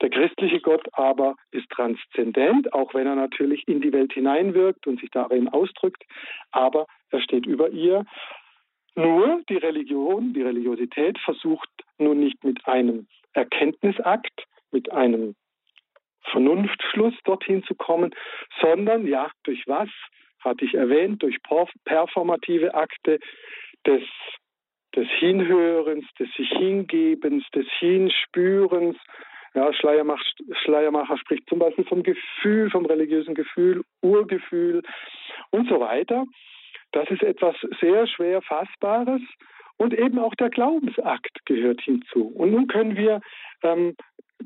Der 0.00 0.10
christliche 0.10 0.60
Gott 0.60 0.86
aber 0.92 1.36
ist 1.50 1.68
transzendent, 1.70 2.72
auch 2.72 2.94
wenn 2.94 3.06
er 3.06 3.14
natürlich 3.14 3.66
in 3.66 3.80
die 3.80 3.92
Welt 3.92 4.12
hineinwirkt 4.12 4.86
und 4.86 5.00
sich 5.00 5.10
darin 5.10 5.48
ausdrückt, 5.48 6.04
aber 6.52 6.86
er 7.10 7.20
steht 7.20 7.46
über 7.46 7.70
ihr. 7.70 8.04
Nur 8.96 9.42
die 9.48 9.56
Religion, 9.56 10.32
die 10.34 10.42
Religiosität 10.42 11.18
versucht 11.18 11.68
nun 11.98 12.20
nicht 12.20 12.44
mit 12.44 12.66
einem 12.66 13.06
Erkenntnisakt, 13.32 14.44
mit 14.70 14.92
einem 14.92 15.34
Vernunftschluss 16.30 17.14
dorthin 17.24 17.62
zu 17.64 17.74
kommen, 17.74 18.14
sondern 18.60 19.06
ja, 19.06 19.30
durch 19.42 19.64
was, 19.66 19.88
hatte 20.40 20.64
ich 20.64 20.74
erwähnt, 20.74 21.22
durch 21.22 21.38
performative 21.84 22.74
Akte 22.74 23.18
des, 23.86 24.02
des 24.94 25.08
Hinhörens, 25.18 26.04
des 26.18 26.28
sich 26.36 26.50
Hingebens, 26.50 27.44
des 27.54 27.66
Hinspürens. 27.78 28.96
Ja, 29.54 29.72
Schleiermacher, 29.72 30.24
Schleiermacher 30.64 31.16
spricht 31.18 31.48
zum 31.48 31.60
Beispiel 31.60 31.84
vom 31.84 32.02
Gefühl, 32.02 32.70
vom 32.70 32.86
religiösen 32.86 33.34
Gefühl, 33.34 33.84
Urgefühl 34.02 34.82
und 35.50 35.68
so 35.68 35.80
weiter. 35.80 36.24
Das 36.94 37.10
ist 37.10 37.24
etwas 37.24 37.56
sehr 37.80 38.06
schwer 38.06 38.40
Fassbares 38.40 39.20
und 39.78 39.92
eben 39.94 40.20
auch 40.20 40.34
der 40.36 40.48
Glaubensakt 40.48 41.44
gehört 41.44 41.80
hinzu. 41.80 42.28
Und 42.28 42.52
nun 42.52 42.68
können 42.68 42.96
wir, 42.96 43.20
ähm, 43.62 43.96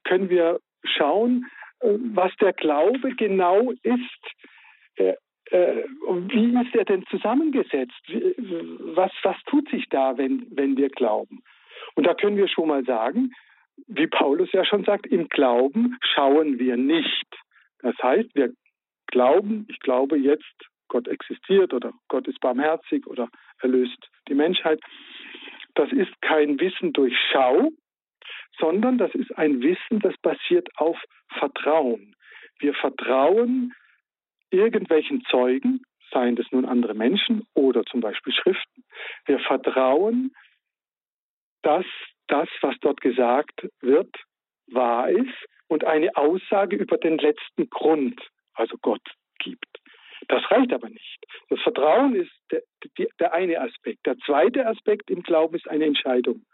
können 0.05 0.31
wir 0.31 0.59
schauen, 0.83 1.47
äh, 1.81 1.91
was 2.15 2.35
der 2.37 2.55
Glaube 2.55 3.15
genau 3.17 3.73
ist. 3.83 4.25
Äh, 4.97 5.15
äh, 5.51 5.85
wie 6.09 6.59
ist 6.59 6.75
er 6.75 6.87
denn 6.87 7.05
zusammengesetzt? 7.11 8.01
Was, 8.95 9.13
was 9.23 9.37
tut 9.45 9.69
sich 9.69 9.87
da, 9.91 10.17
wenn, 10.17 10.47
wenn 10.51 10.79
wir 10.79 10.89
glauben? 10.89 11.43
Und 11.97 12.07
da 12.07 12.15
können 12.15 12.39
wir 12.39 12.49
schon 12.49 12.69
mal 12.69 12.85
sagen, 12.85 13.35
wie 13.89 14.07
Paulus 14.07 14.51
ja 14.53 14.65
schon 14.65 14.85
sagt, 14.85 15.07
im 15.07 15.29
Glauben 15.29 15.99
schauen 16.15 16.59
wir 16.59 16.79
nicht. 16.79 17.27
Das 17.81 17.95
heißt, 18.03 18.35
wir 18.35 18.55
glauben, 19.07 19.67
ich 19.69 19.81
glaube 19.81 20.17
jetzt 20.17 20.69
Gott 20.89 21.09
existiert 21.09 21.73
oder 21.73 21.93
Gott 22.09 22.27
ist 22.29 22.41
barmherzig 22.41 23.07
oder 23.07 23.29
erlöst 23.61 24.09
die 24.29 24.35
Menschheit. 24.35 24.81
Das 25.75 25.93
ist 25.93 26.21
kein 26.21 26.59
Wissen 26.61 26.93
durch 26.93 27.15
Schau, 27.31 27.71
sondern 28.59 28.99
das 28.99 29.15
ist 29.15 29.37
ein 29.37 29.63
Wissen, 29.63 30.01
das 30.01 30.17
basiert 30.19 30.69
auf 30.77 30.99
Vertrauen. 31.39 32.15
Wir 32.59 32.75
vertrauen 32.75 33.75
irgendwelchen 34.51 35.25
Zeugen, 35.31 35.83
seien 36.11 36.37
das 36.37 36.47
nun 36.51 36.65
andere 36.65 36.95
Menschen 36.95 37.47
oder 37.55 37.85
zum 37.85 38.01
Beispiel 38.01 38.33
Schriften. 38.33 38.85
Wir 39.27 39.39
vertrauen, 39.41 40.35
dass 41.63 41.85
das, 42.29 42.49
was 42.61 42.75
dort 42.81 43.01
gesagt 43.01 43.69
wird, 43.81 44.15
wahr 44.67 45.11
ist 45.11 45.35
und 45.69 45.85
eine 45.85 46.17
Aussage 46.17 46.77
über 46.77 46.97
den 46.97 47.19
letzten 47.19 47.69
Grund, 47.71 48.21
also 48.55 48.77
Gott, 48.81 49.03
gibt. 49.39 49.78
Das 50.29 50.43
reicht 50.51 50.73
aber 50.73 50.91
nicht. 50.91 51.27
Das 51.49 51.61
Vertrauen 51.61 52.15
ist 52.15 52.31
der, 52.51 52.63
der 53.19 53.33
eine 53.33 53.61
Aspekt. 53.61 54.07
Der 54.07 54.19
zweite 54.19 54.67
Aspekt 54.67 55.11
im 55.11 55.23
Glauben 55.23 55.57
ist 55.57 55.69
eine 55.69 55.87
Entscheidung. 55.87 56.45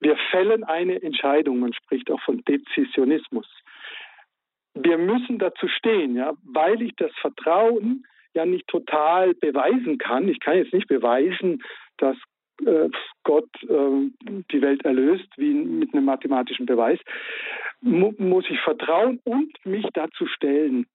Wir 0.00 0.16
fällen 0.30 0.62
eine 0.64 1.02
Entscheidung. 1.02 1.60
Man 1.60 1.72
spricht 1.72 2.10
auch 2.10 2.20
von 2.20 2.44
Dezisionismus. 2.44 3.48
Wir 4.74 4.98
müssen 4.98 5.38
dazu 5.38 5.68
stehen, 5.68 6.16
ja, 6.16 6.34
weil 6.42 6.82
ich 6.82 6.94
das 6.96 7.12
Vertrauen 7.20 8.06
ja 8.34 8.44
nicht 8.44 8.66
total 8.66 9.34
beweisen 9.34 9.98
kann. 9.98 10.28
Ich 10.28 10.40
kann 10.40 10.58
jetzt 10.58 10.74
nicht 10.74 10.88
beweisen, 10.88 11.62
dass 11.96 12.16
äh, 12.66 12.90
Gott 13.22 13.48
äh, 13.62 14.10
die 14.52 14.60
Welt 14.60 14.84
erlöst, 14.84 15.28
wie 15.36 15.54
mit 15.54 15.94
einem 15.94 16.04
mathematischen 16.04 16.66
Beweis, 16.66 16.98
mu 17.80 18.12
muss 18.18 18.44
ich 18.50 18.60
vertrauen 18.60 19.20
und 19.24 19.52
mich 19.64 19.86
dazu 19.94 20.26
stellen 20.26 20.86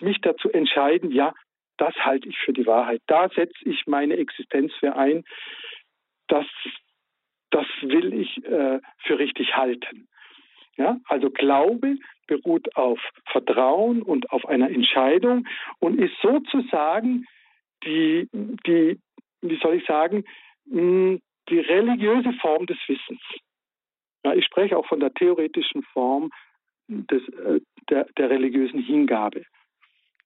mich 0.00 0.20
dazu 0.20 0.50
entscheiden, 0.50 1.10
ja, 1.10 1.34
das 1.78 1.94
halte 1.96 2.28
ich 2.28 2.38
für 2.38 2.52
die 2.52 2.66
Wahrheit. 2.66 3.02
Da 3.06 3.28
setze 3.28 3.58
ich 3.64 3.86
meine 3.86 4.16
Existenz 4.16 4.72
für 4.74 4.96
ein. 4.96 5.24
Das, 6.28 6.46
das 7.50 7.66
will 7.82 8.14
ich 8.14 8.44
äh, 8.44 8.80
für 8.98 9.18
richtig 9.18 9.56
halten. 9.56 10.08
Ja, 10.76 10.98
also 11.06 11.30
Glaube 11.30 11.96
beruht 12.26 12.76
auf 12.76 13.00
Vertrauen 13.30 14.02
und 14.02 14.30
auf 14.30 14.46
einer 14.46 14.70
Entscheidung 14.70 15.46
und 15.78 15.98
ist 15.98 16.14
sozusagen 16.20 17.24
die, 17.84 18.28
die 18.32 18.98
wie 19.42 19.58
soll 19.62 19.74
ich 19.76 19.86
sagen, 19.86 20.24
hm, 20.68 21.20
die 21.48 21.60
religiöse 21.60 22.32
Form 22.34 22.66
des 22.66 22.78
Wissens. 22.88 23.22
Ja, 24.24 24.34
ich 24.34 24.44
spreche 24.44 24.76
auch 24.76 24.86
von 24.86 25.00
der 25.00 25.14
theoretischen 25.14 25.82
Form 25.84 26.30
des, 26.88 27.22
äh, 27.28 27.60
der, 27.88 28.06
der 28.16 28.30
religiösen 28.30 28.80
Hingabe. 28.80 29.44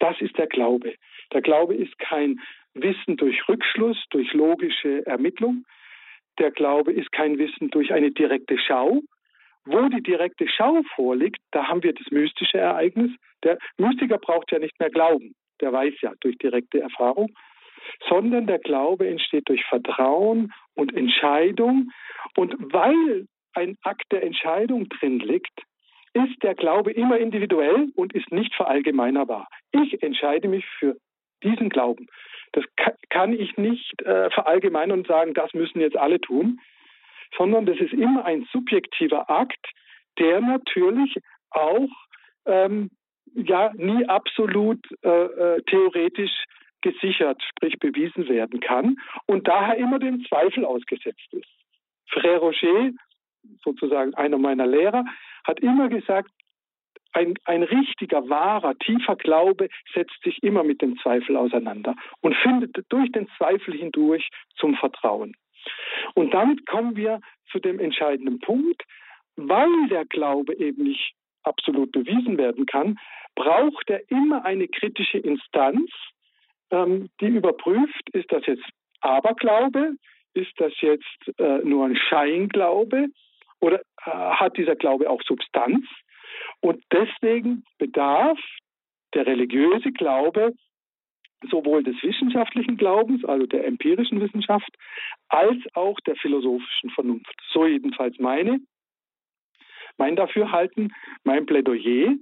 Das 0.01 0.21
ist 0.21 0.37
der 0.37 0.49
Glaube. 0.49 0.95
Der 1.33 1.43
Glaube 1.43 1.75
ist 1.75 1.97
kein 1.99 2.41
Wissen 2.75 3.17
durch 3.17 3.49
Rückschluss, 3.49 4.03
durch 4.11 4.33
logische 4.33 5.07
Ermittlung. 5.07 5.65
Der 6.39 6.51
Glaube 6.51 6.93
ist 6.93 7.13
kein 7.13 7.39
Wissen 7.39 7.71
durch 7.71 7.93
eine 7.93 8.11
direkte 8.11 8.59
Schau. 8.59 9.03
Wo 9.67 9.89
die 9.89 10.03
direkte 10.03 10.49
Schau 10.49 10.83
vorliegt, 10.95 11.39
da 11.51 11.69
haben 11.69 11.83
wir 11.83 11.93
das 11.93 12.11
mystische 12.11 12.59
Ereignis. 12.59 13.11
Der 13.45 13.59
Mystiker 13.77 14.19
braucht 14.19 14.51
ja 14.51 14.59
nicht 14.59 14.79
mehr 14.81 14.91
Glauben. 14.91 15.35
Der 15.61 15.73
weiß 15.73 15.95
ja 16.01 16.13
durch 16.21 16.39
direkte 16.39 16.81
Erfahrung. 16.81 17.31
Sondern 18.09 18.47
der 18.47 18.59
Glaube 18.59 19.07
entsteht 19.07 19.49
durch 19.49 19.65
Vertrauen 19.67 20.53
und 20.75 20.97
Entscheidung. 20.97 21.91
Und 22.37 22.55
weil 22.73 23.27
ein 23.53 23.77
Akt 23.83 24.11
der 24.13 24.23
Entscheidung 24.23 24.89
drin 24.89 25.19
liegt, 25.19 25.63
ist 26.15 26.43
der 26.43 26.55
Glaube 26.55 26.93
immer 26.93 27.19
individuell 27.19 27.89
und 27.95 28.15
ist 28.15 28.33
nicht 28.33 28.55
verallgemeinerbar. 28.55 29.47
Ich 29.73 30.03
entscheide 30.03 30.49
mich 30.49 30.65
für 30.79 30.97
diesen 31.43 31.69
Glauben. 31.69 32.09
Das 32.53 32.65
kann 33.09 33.33
ich 33.33 33.57
nicht 33.57 34.03
äh, 34.03 34.31
verallgemeinern 34.31 35.01
und 35.01 35.07
sagen, 35.07 35.35
das 35.35 35.55
müssen 35.55 35.81
jetzt 35.81 35.97
alle 35.97 36.21
tun, 36.21 36.61
sondern 37.37 37.67
das 37.67 37.79
ist 37.79 37.93
immer 37.93 38.25
ein 38.25 38.47
subjektiver 38.53 39.31
Akt, 39.31 39.67
der 40.19 40.41
natürlich 40.41 41.17
auch 41.51 41.89
ähm, 42.47 42.91
ja 43.35 43.73
nie 43.75 44.05
absolut 44.07 44.85
äh, 45.03 45.09
äh, 45.09 45.63
theoretisch 45.63 46.45
gesichert, 46.83 47.41
sprich 47.43 47.79
bewiesen 47.79 48.29
werden 48.29 48.61
kann 48.61 48.97
und 49.27 49.47
daher 49.47 49.77
immer 49.77 49.99
dem 49.99 50.25
Zweifel 50.25 50.65
ausgesetzt 50.65 51.33
ist. 51.33 51.49
Frère 52.11 52.39
Roger, 52.39 52.91
sozusagen 53.63 54.15
einer 54.15 54.39
meiner 54.39 54.67
Lehrer, 54.67 55.05
hat 55.45 55.61
immer 55.61 55.89
gesagt, 55.89 56.31
ein, 57.13 57.35
ein 57.45 57.63
richtiger, 57.63 58.29
wahrer, 58.29 58.77
tiefer 58.79 59.17
Glaube 59.17 59.69
setzt 59.95 60.23
sich 60.23 60.43
immer 60.43 60.65
mit 60.65 60.81
dem 60.83 60.99
Zweifel 60.99 61.37
auseinander 61.37 61.95
und 62.21 62.37
findet 62.37 62.85
durch 62.89 63.11
den 63.13 63.29
Zweifel 63.37 63.75
hindurch 63.75 64.29
zum 64.57 64.75
Vertrauen. 64.77 65.35
Und 66.15 66.33
damit 66.33 66.67
kommen 66.67 66.97
wir 66.97 67.21
zu 67.51 67.59
dem 67.59 67.81
entscheidenden 67.81 68.39
Punkt, 68.41 68.83
weil 69.37 69.89
der 69.89 70.05
Glaube 70.07 70.55
eben 70.55 70.85
nicht 70.85 71.15
absolut 71.43 71.93
bewiesen 71.93 72.39
werden 72.39 72.67
kann, 72.67 72.99
braucht 73.35 73.89
er 73.89 74.09
immer 74.11 74.45
eine 74.45 74.69
kritische 74.69 75.19
Instanz, 75.19 75.91
ähm, 76.71 77.09
die 77.21 77.27
überprüft, 77.27 78.11
ist 78.13 78.31
das 78.31 78.47
jetzt 78.47 78.65
Aberglaube, 79.01 79.95
ist 80.35 80.53
das 80.59 80.73
jetzt 80.81 81.39
äh, 81.39 81.59
nur 81.65 81.87
ein 81.87 81.97
Scheinglaube 81.97 83.07
oder 83.61 83.81
äh, 84.05 84.11
hat 84.11 84.57
dieser 84.57 84.77
Glaube 84.77 85.09
auch 85.09 85.23
Substanz? 85.23 85.87
Und 86.61 86.83
deswegen 86.93 87.65
bedarf 87.79 88.39
der 89.15 89.27
religiöse 89.27 89.93
Glaube 89.93 90.53
sowohl 91.51 91.83
des 91.83 91.97
wissenschaftlichen 92.03 92.77
Glaubens, 92.77 93.25
also 93.25 93.47
der 93.47 93.67
empirischen 93.67 94.21
Wissenschaft, 94.21 94.71
als 95.29 95.57
auch 95.75 95.99
der 96.01 96.17
philosophischen 96.17 96.91
Vernunft. 96.91 97.35
So 97.53 97.67
jedenfalls 97.67 98.19
meine, 98.19 98.61
mein 99.97 100.17
Dafürhalten, 100.17 100.93
mein 101.25 101.47
Plädoyer. 101.47 102.15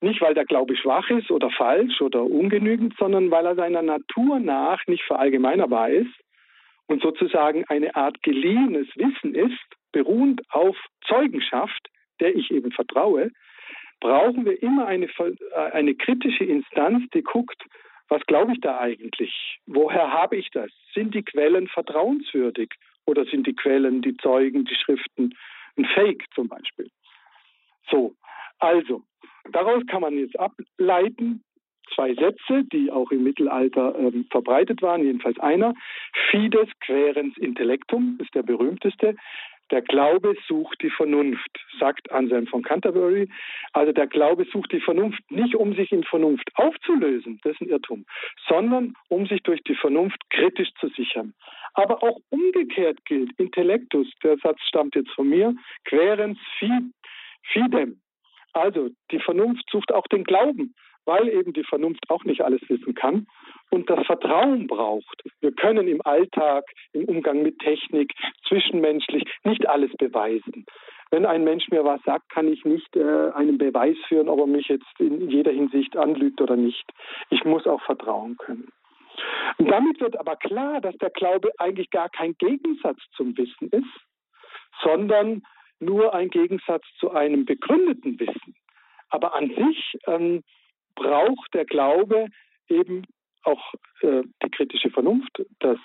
Nicht, 0.00 0.20
weil 0.20 0.34
der 0.34 0.44
Glaube 0.44 0.76
schwach 0.76 1.08
ist 1.10 1.30
oder 1.30 1.50
falsch 1.50 2.00
oder 2.00 2.24
ungenügend, 2.24 2.94
sondern 2.98 3.30
weil 3.30 3.46
er 3.46 3.54
seiner 3.54 3.82
Natur 3.82 4.38
nach 4.38 4.86
nicht 4.86 5.02
verallgemeinerbar 5.04 5.90
ist 5.90 6.14
und 6.86 7.02
sozusagen 7.02 7.64
eine 7.68 7.94
Art 7.96 8.22
geliehenes 8.22 8.86
Wissen 8.96 9.34
ist, 9.34 9.64
beruhend 9.92 10.42
auf 10.50 10.76
Zeugenschaft, 11.06 11.88
der 12.20 12.34
ich 12.34 12.50
eben 12.50 12.72
vertraue, 12.72 13.30
brauchen 14.00 14.44
wir 14.44 14.62
immer 14.62 14.86
eine, 14.86 15.06
äh, 15.06 15.32
eine 15.72 15.94
kritische 15.94 16.44
Instanz, 16.44 17.08
die 17.14 17.22
guckt, 17.22 17.62
was 18.08 18.24
glaube 18.26 18.52
ich 18.52 18.60
da 18.60 18.78
eigentlich? 18.78 19.58
Woher 19.66 20.12
habe 20.12 20.36
ich 20.36 20.50
das? 20.50 20.70
Sind 20.92 21.14
die 21.14 21.22
Quellen 21.22 21.68
vertrauenswürdig 21.68 22.70
oder 23.06 23.24
sind 23.24 23.46
die 23.46 23.54
Quellen, 23.54 24.02
die 24.02 24.16
Zeugen, 24.18 24.64
die 24.64 24.74
Schriften 24.74 25.34
ein 25.76 25.86
Fake 25.86 26.24
zum 26.34 26.48
Beispiel? 26.48 26.90
So, 27.90 28.14
also, 28.58 29.02
daraus 29.52 29.84
kann 29.86 30.02
man 30.02 30.16
jetzt 30.18 30.38
ableiten, 30.38 31.42
zwei 31.94 32.14
Sätze, 32.14 32.64
die 32.72 32.90
auch 32.90 33.10
im 33.10 33.24
Mittelalter 33.24 33.94
ähm, 33.98 34.26
verbreitet 34.30 34.82
waren, 34.82 35.04
jedenfalls 35.04 35.38
einer. 35.38 35.74
Fides 36.30 36.68
querens 36.80 37.36
intellectum 37.36 38.18
ist 38.20 38.34
der 38.34 38.42
berühmteste. 38.42 39.16
Der 39.74 39.82
Glaube 39.82 40.36
sucht 40.46 40.80
die 40.82 40.90
Vernunft, 40.90 41.50
sagt 41.80 42.12
Anselm 42.12 42.46
von 42.46 42.62
Canterbury. 42.62 43.28
Also 43.72 43.90
der 43.90 44.06
Glaube 44.06 44.46
sucht 44.52 44.70
die 44.70 44.78
Vernunft 44.78 45.28
nicht, 45.32 45.56
um 45.56 45.74
sich 45.74 45.90
in 45.90 46.04
Vernunft 46.04 46.48
aufzulösen, 46.54 47.40
das 47.42 47.54
ist 47.54 47.62
ein 47.62 47.70
Irrtum, 47.70 48.06
sondern 48.46 48.94
um 49.08 49.26
sich 49.26 49.42
durch 49.42 49.60
die 49.64 49.74
Vernunft 49.74 50.30
kritisch 50.30 50.72
zu 50.78 50.86
sichern. 50.90 51.34
Aber 51.72 52.04
auch 52.04 52.20
umgekehrt 52.30 53.04
gilt, 53.04 53.32
Intellectus, 53.36 54.06
der 54.22 54.36
Satz 54.36 54.60
stammt 54.68 54.94
jetzt 54.94 55.10
von 55.10 55.28
mir, 55.28 55.56
querens 55.86 56.38
fidem. 57.42 58.00
Also 58.52 58.90
die 59.10 59.18
Vernunft 59.18 59.68
sucht 59.72 59.90
auch 59.90 60.06
den 60.06 60.22
Glauben, 60.22 60.76
weil 61.04 61.28
eben 61.28 61.52
die 61.52 61.64
Vernunft 61.64 62.08
auch 62.08 62.24
nicht 62.24 62.42
alles 62.42 62.60
wissen 62.68 62.94
kann 62.94 63.26
und 63.70 63.90
das 63.90 64.04
Vertrauen 64.06 64.66
braucht. 64.66 65.22
Wir 65.40 65.52
können 65.52 65.88
im 65.88 66.00
Alltag, 66.04 66.64
im 66.92 67.04
Umgang 67.06 67.42
mit 67.42 67.58
Technik, 67.58 68.12
zwischenmenschlich 68.48 69.24
nicht 69.44 69.68
alles 69.68 69.92
beweisen. 69.96 70.64
Wenn 71.10 71.26
ein 71.26 71.44
Mensch 71.44 71.68
mir 71.68 71.84
was 71.84 72.02
sagt, 72.02 72.28
kann 72.30 72.48
ich 72.48 72.64
nicht 72.64 72.96
äh, 72.96 73.30
einen 73.34 73.58
Beweis 73.58 73.96
führen, 74.08 74.28
ob 74.28 74.40
er 74.40 74.46
mich 74.46 74.68
jetzt 74.68 74.98
in 74.98 75.30
jeder 75.30 75.52
Hinsicht 75.52 75.96
anlügt 75.96 76.40
oder 76.40 76.56
nicht. 76.56 76.84
Ich 77.30 77.44
muss 77.44 77.66
auch 77.66 77.82
vertrauen 77.82 78.36
können. 78.36 78.68
Und 79.58 79.70
damit 79.70 80.00
wird 80.00 80.18
aber 80.18 80.36
klar, 80.36 80.80
dass 80.80 80.96
der 80.96 81.10
Glaube 81.10 81.50
eigentlich 81.58 81.90
gar 81.90 82.08
kein 82.08 82.34
Gegensatz 82.38 82.98
zum 83.16 83.36
Wissen 83.36 83.68
ist, 83.70 83.84
sondern 84.82 85.42
nur 85.78 86.14
ein 86.14 86.30
Gegensatz 86.30 86.84
zu 86.98 87.10
einem 87.12 87.44
begründeten 87.44 88.18
Wissen. 88.18 88.54
Aber 89.10 89.34
an 89.34 89.48
sich 89.48 89.96
ähm, 90.06 90.42
braucht 90.94 91.54
der 91.54 91.64
Glaube 91.64 92.28
eben 92.68 93.04
auch 93.44 93.74
äh, 94.00 94.22
die 94.42 94.50
kritische 94.50 94.90
Vernunft, 94.90 95.44
das 95.60 95.78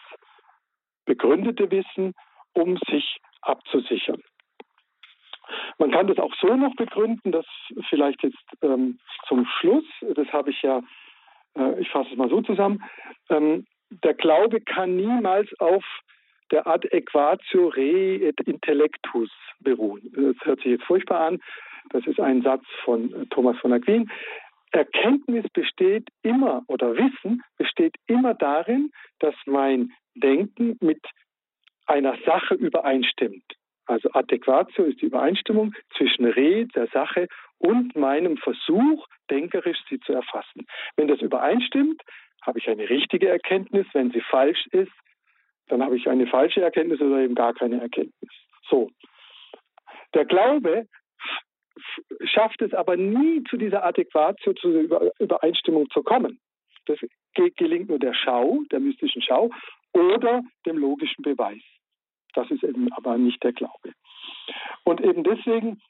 begründete 1.05 1.69
Wissen, 1.71 2.13
um 2.53 2.77
sich 2.89 3.17
abzusichern. 3.41 4.21
Man 5.77 5.91
kann 5.91 6.07
das 6.07 6.19
auch 6.19 6.33
so 6.39 6.55
noch 6.55 6.75
begründen, 6.75 7.31
dass 7.31 7.45
vielleicht 7.89 8.23
jetzt 8.23 8.37
ähm, 8.61 8.99
zum 9.27 9.45
Schluss, 9.45 9.85
das 10.01 10.27
habe 10.27 10.51
ich 10.51 10.61
ja, 10.61 10.81
äh, 11.57 11.79
ich 11.79 11.89
fasse 11.89 12.09
es 12.11 12.17
mal 12.17 12.29
so 12.29 12.41
zusammen, 12.41 12.83
ähm, 13.29 13.65
der 13.89 14.13
Glaube 14.13 14.61
kann 14.61 14.95
niemals 14.95 15.49
auf 15.59 15.83
der 16.51 16.67
Adequatio 16.67 17.69
re 17.69 18.15
et 18.17 18.39
intellectus 18.41 19.31
beruhen. 19.59 20.11
Das 20.13 20.35
hört 20.45 20.59
sich 20.59 20.71
jetzt 20.71 20.83
furchtbar 20.83 21.27
an. 21.27 21.39
Das 21.91 22.05
ist 22.05 22.19
ein 22.19 22.41
Satz 22.41 22.63
von 22.83 23.13
äh, 23.13 23.25
Thomas 23.27 23.57
von 23.57 23.73
Aquin. 23.73 24.09
Erkenntnis 24.71 25.45
besteht 25.53 26.07
immer 26.21 26.63
oder 26.67 26.95
Wissen 26.95 27.43
besteht 27.57 27.95
immer 28.07 28.33
darin, 28.33 28.91
dass 29.19 29.35
mein 29.45 29.91
Denken 30.15 30.77
mit 30.79 31.01
einer 31.85 32.17
Sache 32.25 32.55
übereinstimmt. 32.55 33.43
Also 33.85 34.09
Adäquatio 34.13 34.85
ist 34.85 35.01
die 35.01 35.07
Übereinstimmung 35.07 35.73
zwischen 35.97 36.25
Re, 36.25 36.67
der 36.67 36.87
Sache 36.87 37.27
und 37.57 37.95
meinem 37.95 38.37
Versuch, 38.37 39.07
denkerisch 39.31 39.79
sie 39.89 39.99
zu 40.01 40.13
erfassen. 40.13 40.67
Wenn 40.95 41.07
das 41.07 41.21
übereinstimmt, 41.21 42.01
habe 42.43 42.59
ich 42.59 42.69
eine 42.69 42.87
richtige 42.87 43.27
Erkenntnis. 43.27 43.87
Wenn 43.93 44.11
sie 44.11 44.21
falsch 44.21 44.67
ist, 44.67 44.91
dann 45.67 45.83
habe 45.83 45.97
ich 45.97 46.07
eine 46.07 46.27
falsche 46.27 46.61
Erkenntnis 46.61 47.01
oder 47.01 47.19
eben 47.19 47.33
gar 47.33 47.53
keine 47.53 47.81
Erkenntnis. 47.81 48.31
So. 48.69 48.91
Der 50.13 50.25
Glaube 50.25 50.87
schafft 52.23 52.61
es 52.61 52.73
aber 52.73 52.97
nie 52.97 53.43
zu 53.49 53.57
dieser 53.57 53.83
Adäquatio, 53.83 54.53
zu 54.53 54.67
dieser 54.69 55.11
Übereinstimmung 55.19 55.89
zu 55.89 56.03
kommen. 56.03 56.39
Das 56.85 56.97
gelingt 57.33 57.89
nur 57.89 57.99
der 57.99 58.13
Schau, 58.13 58.61
der 58.71 58.79
mystischen 58.79 59.21
Schau 59.21 59.49
oder 59.93 60.41
dem 60.65 60.77
logischen 60.77 61.21
Beweis. 61.23 61.61
Das 62.33 62.49
ist 62.51 62.63
eben 62.63 62.91
aber 62.93 63.17
nicht 63.17 63.43
der 63.43 63.53
Glaube. 63.53 63.93
Und 64.83 65.01
eben 65.01 65.23
deswegen 65.23 65.81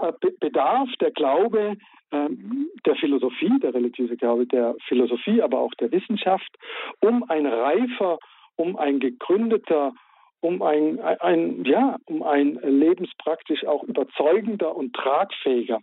äh, 0.00 0.12
bedarf 0.40 0.88
der 1.00 1.10
Glaube 1.10 1.76
ähm, 2.12 2.70
der 2.84 2.96
Philosophie, 2.96 3.58
der 3.60 3.74
religiöse 3.74 4.16
Glaube 4.16 4.46
der 4.46 4.74
Philosophie, 4.86 5.42
aber 5.42 5.58
auch 5.58 5.74
der 5.74 5.90
Wissenschaft, 5.92 6.50
um 7.00 7.28
ein 7.28 7.46
reifer, 7.46 8.18
um 8.56 8.76
ein 8.76 9.00
gegründeter 9.00 9.92
um 10.40 10.62
ein, 10.62 11.00
ein, 11.00 11.64
ja, 11.64 11.96
um 12.06 12.22
ein 12.22 12.58
lebenspraktisch 12.62 13.64
auch 13.64 13.82
überzeugender 13.84 14.74
und 14.74 14.94
tragfähiger 14.94 15.80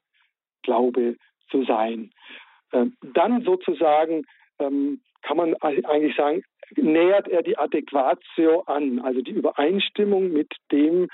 Glaube 0.62 1.18
zu 1.50 1.63
sein. 1.66 2.12
Ähm, 2.72 2.96
dann 3.02 3.44
sozusagen 3.44 4.26
ähm, 4.60 5.02
kann 5.22 5.38
man 5.38 5.56
eigentlich 5.56 6.16
sagen, 6.16 6.44
nähert 6.76 7.28
er 7.28 7.44
die 7.44 7.58
Adäquatio 7.58 8.62
an, 8.62 9.00
also 9.00 9.22
die 9.22 9.32
Übereinstimmung 9.32 10.32
mit 10.32 10.54
dem, 10.72 11.08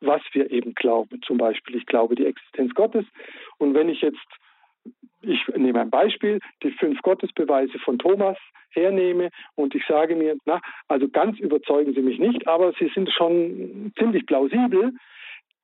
was 0.00 0.22
wir 0.32 0.50
eben 0.50 0.74
glauben. 0.74 1.20
Zum 1.22 1.38
Beispiel, 1.38 1.76
ich 1.76 1.86
glaube 1.86 2.14
die 2.14 2.26
Existenz 2.26 2.74
Gottes. 2.74 3.04
Und 3.58 3.74
wenn 3.74 3.88
ich 3.88 4.00
jetzt 4.00 4.26
ich 5.26 5.46
nehme 5.56 5.80
ein 5.80 5.90
Beispiel, 5.90 6.40
die 6.62 6.70
fünf 6.72 7.00
Gottesbeweise 7.02 7.78
von 7.78 7.98
Thomas 7.98 8.36
hernehme 8.70 9.30
und 9.54 9.74
ich 9.74 9.84
sage 9.86 10.16
mir, 10.16 10.36
na, 10.44 10.60
also 10.88 11.08
ganz 11.08 11.38
überzeugen 11.38 11.94
sie 11.94 12.02
mich 12.02 12.18
nicht, 12.18 12.46
aber 12.46 12.72
sie 12.78 12.90
sind 12.94 13.10
schon 13.10 13.92
ziemlich 13.98 14.26
plausibel, 14.26 14.92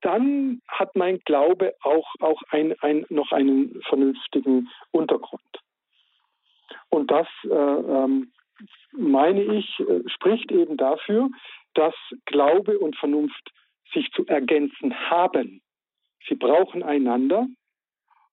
dann 0.03 0.63
hat 0.69 0.97
mein 0.97 1.21
Glaube 1.27 1.75
auch, 1.83 2.15
auch 2.21 2.43
ein, 2.51 2.75
ein, 2.81 3.05
noch 3.11 3.33
einen 3.33 3.81
vernünftigen 3.83 4.69
Untergrund. 4.93 5.43
Und 6.89 7.11
das, 7.11 7.27
äh, 7.45 7.49
ähm, 7.49 8.33
meine 8.93 9.43
ich, 9.43 9.81
äh, 9.81 10.09
spricht 10.09 10.51
eben 10.53 10.77
dafür, 10.77 11.29
dass 11.75 11.95
Glaube 12.27 12.79
und 12.79 12.97
Vernunft 12.97 13.51
sich 13.93 14.11
zu 14.13 14.27
ergänzen 14.27 14.95
haben. 15.11 15.61
Sie 16.29 16.35
brauchen 16.35 16.83
einander 16.83 17.47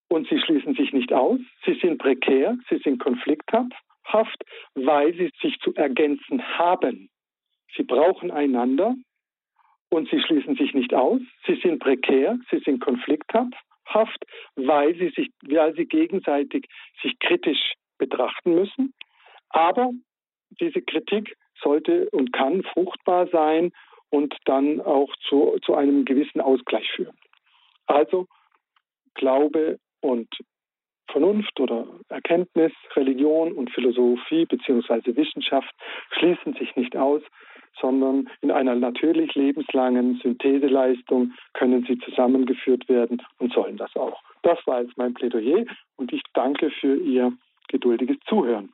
und 0.10 0.28
sie 0.30 0.39
schließen 0.39 0.76
sich 0.76 0.93
nicht 0.93 1.13
aus. 1.13 1.39
Sie 1.65 1.74
sind 1.82 1.98
prekär, 1.98 2.58
sie 2.70 2.78
sind 2.80 3.00
konflikthaft, 3.00 4.43
weil 4.76 5.13
sie 5.13 5.32
sich 5.41 5.60
zu 5.60 5.74
ergänzen 5.76 6.41
haben. 6.58 7.10
Sie 7.76 7.84
brauchen 7.84 8.32
einander 8.32 8.96
und 9.89 10.10
sie 10.10 10.22
schließen 10.22 10.56
sich 10.56 10.74
nicht 10.74 10.93
aus. 10.93 11.20
Sie 11.46 11.60
sind 11.62 11.80
prekär, 11.80 12.39
sie 12.50 12.60
sind 12.60 12.80
konflikthaft, 12.80 14.24
weil 14.56 14.96
sie 14.96 15.10
sich, 15.10 15.30
weil 15.43 15.76
sie 15.76 15.86
gegenseitig 15.86 16.67
sich 17.02 17.17
kritisch 17.20 17.74
betrachten 17.98 18.56
müssen. 18.56 18.93
Aber 19.50 19.91
diese 20.60 20.82
Kritik 20.82 21.36
sollte 21.62 22.10
und 22.12 22.32
kann 22.32 22.63
fruchtbar 22.63 23.28
sein 23.28 23.72
und 24.10 24.36
dann 24.46 24.80
auch 24.80 25.13
zu, 25.28 25.58
zu 25.65 25.76
einem 25.76 26.06
gewissen 26.06 26.39
Ausgleich 26.39 26.89
führen. 26.91 27.17
Also 27.88 28.28
Glaube 29.17 29.80
und 30.08 30.28
Vernunft 31.12 31.60
oder 31.60 31.88
Erkenntnis, 32.10 32.72
Religion 32.96 33.54
und 33.54 33.72
Philosophie 33.72 34.46
bzw. 34.46 35.15
Wissenschaft 35.15 35.74
schließen 36.12 36.54
sich 36.54 36.76
nicht 36.76 36.96
aus, 36.98 37.22
sondern 37.80 38.30
in 38.41 38.52
einer 38.52 38.76
natürlich 38.76 39.34
lebenslangen 39.36 40.20
Syntheseleistung 40.22 41.34
können 41.54 41.86
sie 41.88 41.98
zusammengeführt 42.00 42.89
werden 42.89 43.22
und 43.39 43.54
sollen 43.54 43.78
das 43.78 43.96
auch. 43.96 44.22
Das 44.43 44.60
war 44.65 44.82
jetzt 44.82 44.98
mein 44.98 45.13
Plädoyer 45.13 45.65
und 45.96 46.12
ich 46.12 46.22
danke 46.34 46.70
für 46.72 46.96
Ihr 46.96 47.32
geduldiges 47.70 48.17
Zuhören. 48.28 48.74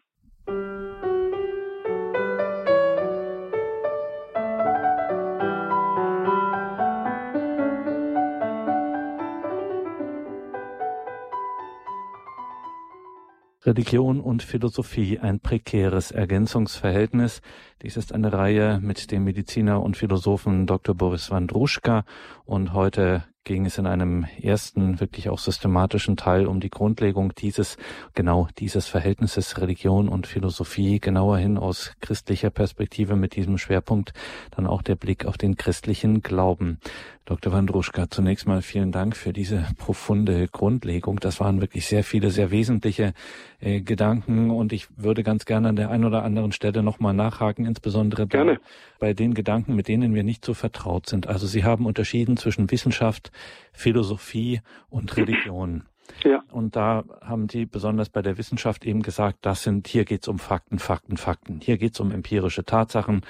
Religion 13.65 14.19
und 14.19 14.43
Philosophie 14.43 15.19
ein 15.19 15.39
prekäres 15.39 16.11
Ergänzungsverhältnis. 16.11 17.41
Dies 17.81 17.95
ist 17.95 18.13
eine 18.13 18.33
Reihe 18.33 18.79
mit 18.81 19.11
dem 19.11 19.23
Mediziner 19.23 19.81
und 19.81 19.95
Philosophen 19.95 20.67
Dr. 20.67 20.95
Boris 20.95 21.31
Wandruschka 21.31 22.03
und 22.45 22.73
heute 22.73 23.23
ging 23.43 23.65
es 23.65 23.77
in 23.77 23.85
einem 23.85 24.25
ersten, 24.41 24.99
wirklich 24.99 25.29
auch 25.29 25.39
systematischen 25.39 26.17
Teil 26.17 26.47
um 26.47 26.59
die 26.59 26.69
Grundlegung 26.69 27.33
dieses, 27.35 27.77
genau 28.13 28.47
dieses 28.57 28.87
Verhältnisses 28.87 29.59
Religion 29.59 30.07
und 30.07 30.27
Philosophie, 30.27 30.99
genauer 30.99 31.37
hin 31.37 31.57
aus 31.57 31.93
christlicher 31.99 32.49
Perspektive 32.49 33.15
mit 33.15 33.35
diesem 33.35 33.57
Schwerpunkt, 33.57 34.13
dann 34.51 34.67
auch 34.67 34.81
der 34.81 34.95
Blick 34.95 35.25
auf 35.25 35.37
den 35.37 35.57
christlichen 35.57 36.21
Glauben. 36.21 36.79
Dr. 37.25 37.53
Wandruschka, 37.53 38.09
zunächst 38.09 38.47
mal 38.47 38.61
vielen 38.61 38.91
Dank 38.91 39.15
für 39.15 39.31
diese 39.31 39.65
profunde 39.77 40.49
Grundlegung. 40.49 41.21
Das 41.21 41.39
waren 41.39 41.61
wirklich 41.61 41.85
sehr 41.87 42.03
viele, 42.03 42.31
sehr 42.31 42.51
wesentliche 42.51 43.13
äh, 43.61 43.79
Gedanken 43.79 44.49
und 44.51 44.73
ich 44.73 44.87
würde 44.97 45.23
ganz 45.23 45.45
gerne 45.45 45.69
an 45.69 45.77
der 45.77 45.89
einen 45.89 46.03
oder 46.03 46.23
anderen 46.23 46.51
Stelle 46.51 46.83
nochmal 46.83 47.13
nachhaken, 47.13 47.65
insbesondere 47.65 48.27
gerne. 48.27 48.59
Bei 49.03 49.13
den 49.13 49.33
Gedanken, 49.33 49.75
mit 49.75 49.89
denen 49.89 50.15
wir 50.15 50.23
nicht 50.23 50.45
so 50.45 50.53
vertraut 50.53 51.09
sind. 51.09 51.27
Also 51.27 51.45
Sie 51.45 51.65
haben 51.65 51.87
unterschieden 51.87 52.37
zwischen 52.37 52.71
Wissenschaft, 52.71 53.33
Philosophie 53.73 54.61
und 54.87 55.17
Religion. 55.17 55.83
Ja. 56.23 56.43
Und 56.51 56.75
da 56.75 57.03
haben 57.21 57.47
die 57.47 57.65
besonders 57.65 58.09
bei 58.09 58.21
der 58.21 58.37
Wissenschaft 58.37 58.85
eben 58.85 59.01
gesagt, 59.01 59.39
das 59.41 59.63
sind, 59.63 59.87
hier 59.87 60.05
geht's 60.05 60.27
um 60.27 60.39
Fakten, 60.39 60.79
Fakten, 60.79 61.17
Fakten. 61.17 61.59
Hier 61.61 61.77
geht's 61.77 61.99
um 61.99 62.11
empirische 62.11 62.63
Tatsachen 62.63 63.21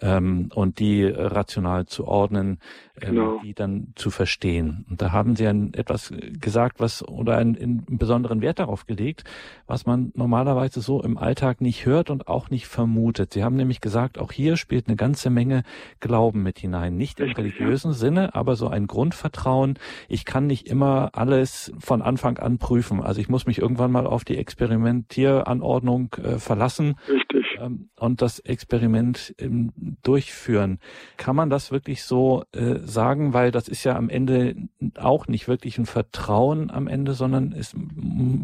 ähm, 0.00 0.50
und 0.54 0.78
die 0.78 1.04
rational 1.04 1.86
zu 1.86 2.06
ordnen, 2.06 2.58
ähm, 3.00 3.14
genau. 3.14 3.40
die 3.42 3.54
dann 3.54 3.92
zu 3.96 4.10
verstehen. 4.10 4.86
Und 4.90 5.00
da 5.00 5.12
haben 5.12 5.36
sie 5.36 5.46
ein, 5.46 5.72
etwas 5.74 6.12
gesagt, 6.40 6.80
was 6.80 7.06
oder 7.06 7.38
einen, 7.38 7.56
einen 7.56 7.98
besonderen 7.98 8.42
Wert 8.42 8.58
darauf 8.58 8.86
gelegt, 8.86 9.24
was 9.66 9.86
man 9.86 10.12
normalerweise 10.14 10.80
so 10.80 11.02
im 11.02 11.16
Alltag 11.16 11.60
nicht 11.60 11.86
hört 11.86 12.10
und 12.10 12.28
auch 12.28 12.50
nicht 12.50 12.66
vermutet. 12.66 13.32
Sie 13.32 13.44
haben 13.44 13.56
nämlich 13.56 13.80
gesagt, 13.80 14.18
auch 14.18 14.32
hier 14.32 14.56
spielt 14.56 14.88
eine 14.88 14.96
ganze 14.96 15.30
Menge 15.30 15.62
Glauben 16.00 16.42
mit 16.42 16.58
hinein. 16.58 16.96
Nicht 16.96 17.20
im 17.20 17.32
religiösen 17.32 17.92
Sinne, 17.92 18.34
aber 18.34 18.56
so 18.56 18.68
ein 18.68 18.86
Grundvertrauen. 18.86 19.78
Ich 20.08 20.24
kann 20.24 20.46
nicht 20.46 20.66
immer 20.66 21.10
alles 21.14 21.72
von 21.78 22.02
Anfang 22.02 22.21
an 22.24 22.58
prüfen. 22.58 23.02
Also 23.02 23.20
ich 23.20 23.28
muss 23.28 23.46
mich 23.46 23.58
irgendwann 23.58 23.92
mal 23.92 24.06
auf 24.06 24.24
die 24.24 24.36
Experimentieranordnung 24.36 26.14
äh, 26.22 26.38
verlassen. 26.38 26.94
Richtig. 27.08 27.46
Ähm, 27.60 27.90
und 27.98 28.22
das 28.22 28.38
Experiment 28.38 29.34
ähm, 29.38 29.72
durchführen. 30.02 30.78
Kann 31.16 31.36
man 31.36 31.50
das 31.50 31.70
wirklich 31.70 32.04
so 32.04 32.44
äh, 32.52 32.78
sagen? 32.80 33.32
Weil 33.34 33.50
das 33.50 33.68
ist 33.68 33.84
ja 33.84 33.96
am 33.96 34.08
Ende 34.08 34.56
auch 34.96 35.26
nicht 35.28 35.48
wirklich 35.48 35.78
ein 35.78 35.86
Vertrauen 35.86 36.70
am 36.70 36.88
Ende, 36.88 37.14
sondern 37.14 37.52
es 37.52 37.74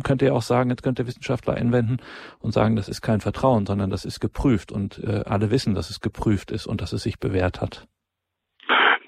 könnte 0.03 0.27
ja 0.27 0.33
auch 0.33 0.43
sagen, 0.43 0.71
jetzt 0.71 0.83
könnte 0.83 1.03
der 1.03 1.09
Wissenschaftler 1.09 1.55
einwenden 1.55 1.99
und 2.41 2.53
sagen, 2.53 2.77
das 2.77 2.89
ist 2.89 3.03
kein 3.03 3.21
Vertrauen, 3.21 3.67
sondern 3.67 3.91
das 3.91 4.05
ist 4.05 4.21
geprüft 4.21 4.73
und 4.73 4.99
äh, 5.05 5.23
alle 5.27 5.51
wissen, 5.51 5.75
dass 5.75 5.91
es 5.91 6.01
geprüft 6.01 6.51
ist 6.51 6.67
und 6.67 6.81
dass 6.81 6.93
es 6.93 7.03
sich 7.03 7.19
bewährt 7.19 7.61
hat. 7.61 7.87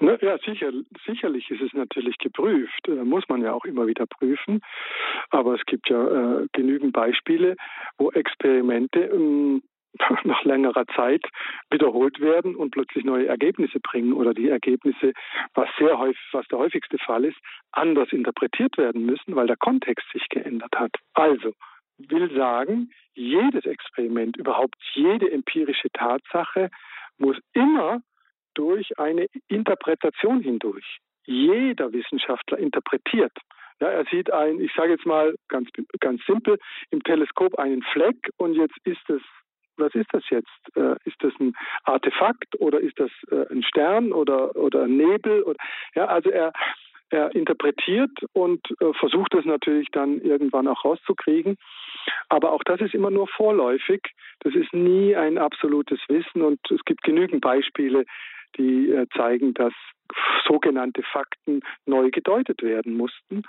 Na, 0.01 0.17
ja, 0.19 0.35
sicher, 0.39 0.71
sicherlich 1.05 1.51
ist 1.51 1.61
es 1.61 1.73
natürlich 1.73 2.17
geprüft, 2.17 2.87
äh, 2.87 3.03
muss 3.03 3.23
man 3.29 3.43
ja 3.43 3.53
auch 3.53 3.65
immer 3.65 3.85
wieder 3.85 4.07
prüfen. 4.07 4.61
Aber 5.29 5.53
es 5.53 5.63
gibt 5.67 5.89
ja 5.89 6.41
äh, 6.41 6.47
genügend 6.53 6.91
Beispiele, 6.91 7.55
wo 7.99 8.09
Experimente 8.09 8.99
ähm, 8.99 9.61
nach 10.23 10.43
längerer 10.43 10.87
Zeit 10.95 11.23
wiederholt 11.69 12.19
werden 12.19 12.55
und 12.55 12.71
plötzlich 12.71 13.05
neue 13.05 13.27
Ergebnisse 13.27 13.79
bringen 13.79 14.13
oder 14.13 14.33
die 14.33 14.49
Ergebnisse, 14.49 15.13
was 15.53 15.69
sehr 15.77 15.99
häufig, 15.99 16.23
was 16.31 16.47
der 16.47 16.57
häufigste 16.57 16.97
Fall 16.97 17.25
ist, 17.25 17.37
anders 17.71 18.11
interpretiert 18.11 18.79
werden 18.79 19.05
müssen, 19.05 19.35
weil 19.35 19.45
der 19.45 19.57
Kontext 19.57 20.09
sich 20.11 20.27
geändert 20.29 20.73
hat. 20.75 20.95
Also 21.13 21.53
will 21.99 22.35
sagen, 22.35 22.89
jedes 23.13 23.65
Experiment, 23.65 24.35
überhaupt 24.37 24.77
jede 24.93 25.31
empirische 25.31 25.91
Tatsache 25.91 26.71
muss 27.19 27.37
immer 27.53 28.01
durch 28.53 28.97
eine 28.99 29.27
Interpretation 29.47 30.41
hindurch. 30.41 30.99
Jeder 31.25 31.91
Wissenschaftler 31.93 32.57
interpretiert. 32.57 33.33
Ja, 33.79 33.89
er 33.89 34.05
sieht 34.05 34.31
ein, 34.31 34.59
ich 34.59 34.71
sage 34.75 34.91
jetzt 34.91 35.05
mal 35.05 35.35
ganz, 35.47 35.69
ganz 35.99 36.21
simpel, 36.25 36.59
im 36.91 37.03
Teleskop 37.03 37.57
einen 37.57 37.81
Fleck 37.81 38.29
und 38.37 38.53
jetzt 38.53 38.77
ist 38.83 39.09
es, 39.09 39.21
was 39.77 39.93
ist 39.95 40.13
das 40.13 40.23
jetzt? 40.29 40.75
Äh, 40.75 40.95
ist 41.05 41.17
das 41.19 41.33
ein 41.39 41.53
Artefakt 41.83 42.59
oder 42.59 42.79
ist 42.79 42.99
das 42.99 43.09
äh, 43.31 43.51
ein 43.51 43.63
Stern 43.63 44.13
oder, 44.13 44.55
oder 44.55 44.83
ein 44.83 44.97
Nebel? 44.97 45.41
Oder, 45.43 45.57
ja, 45.95 46.05
also 46.05 46.29
er, 46.29 46.53
er 47.09 47.33
interpretiert 47.33 48.11
und 48.33 48.61
äh, 48.79 48.93
versucht 48.93 49.33
es 49.33 49.45
natürlich 49.45 49.89
dann 49.91 50.21
irgendwann 50.21 50.67
auch 50.67 50.85
rauszukriegen. 50.85 51.57
Aber 52.29 52.51
auch 52.51 52.63
das 52.63 52.81
ist 52.81 52.93
immer 52.93 53.11
nur 53.11 53.27
vorläufig. 53.27 54.01
Das 54.41 54.53
ist 54.55 54.73
nie 54.73 55.15
ein 55.15 55.37
absolutes 55.37 55.99
Wissen 56.07 56.41
und 56.41 56.59
es 56.71 56.83
gibt 56.85 57.03
genügend 57.03 57.41
Beispiele, 57.41 58.05
die 58.57 58.91
äh, 58.91 59.07
zeigen, 59.15 59.53
dass 59.53 59.73
sogenannte 60.47 61.03
Fakten 61.03 61.61
neu 61.85 62.09
gedeutet 62.11 62.61
werden 62.61 62.95
mussten 62.97 63.43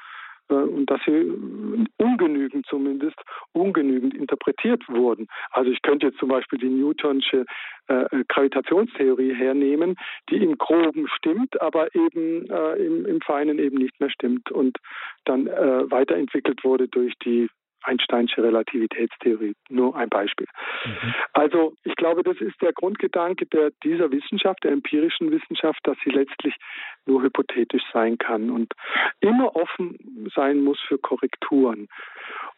äh, 0.48 0.54
und 0.54 0.90
dass 0.90 1.00
sie 1.04 1.12
äh, 1.12 1.86
ungenügend 1.98 2.66
zumindest, 2.66 3.18
ungenügend 3.52 4.14
interpretiert 4.14 4.88
wurden. 4.88 5.28
Also 5.50 5.70
ich 5.70 5.82
könnte 5.82 6.06
jetzt 6.06 6.18
zum 6.18 6.28
Beispiel 6.28 6.58
die 6.58 6.68
Newtonsche 6.68 7.46
äh, 7.88 8.24
Gravitationstheorie 8.28 9.34
hernehmen, 9.34 9.96
die 10.30 10.36
im 10.36 10.56
Groben 10.58 11.08
stimmt, 11.16 11.60
aber 11.60 11.94
eben 11.94 12.48
äh, 12.50 12.74
im, 12.74 13.06
im 13.06 13.20
Feinen 13.20 13.58
eben 13.58 13.78
nicht 13.78 13.98
mehr 14.00 14.10
stimmt 14.10 14.50
und 14.50 14.78
dann 15.24 15.46
äh, 15.46 15.90
weiterentwickelt 15.90 16.64
wurde 16.64 16.88
durch 16.88 17.14
die 17.24 17.48
Einsteinsche 17.82 18.42
Relativitätstheorie. 18.42 19.54
Nur 19.68 19.96
ein 19.96 20.08
Beispiel. 20.08 20.46
Mhm. 20.84 21.14
Also 21.32 21.74
ich 21.84 21.94
glaube, 21.96 22.22
das 22.22 22.36
ist 22.40 22.60
der 22.60 22.72
Grundgedanke 22.72 23.46
der, 23.46 23.70
dieser 23.82 24.10
Wissenschaft, 24.10 24.64
der 24.64 24.72
empirischen 24.72 25.30
Wissenschaft, 25.30 25.80
dass 25.84 25.96
sie 26.04 26.10
letztlich 26.10 26.54
nur 27.06 27.22
hypothetisch 27.22 27.82
sein 27.92 28.18
kann 28.18 28.50
und 28.50 28.72
immer 29.20 29.56
offen 29.56 30.30
sein 30.34 30.62
muss 30.62 30.80
für 30.80 30.98
Korrekturen. 30.98 31.88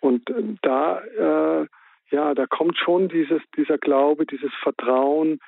Und 0.01 0.29
äh, 0.31 0.43
da, 0.63 1.01
äh, 1.01 1.67
ja, 2.11 2.35
da 2.35 2.47
kommt 2.47 2.79
schon 2.79 3.09
dieses, 3.09 3.43
dieser 3.57 3.79
Glaube, 3.79 4.27
dieses 4.27 4.53
Vertrauen 4.63 5.41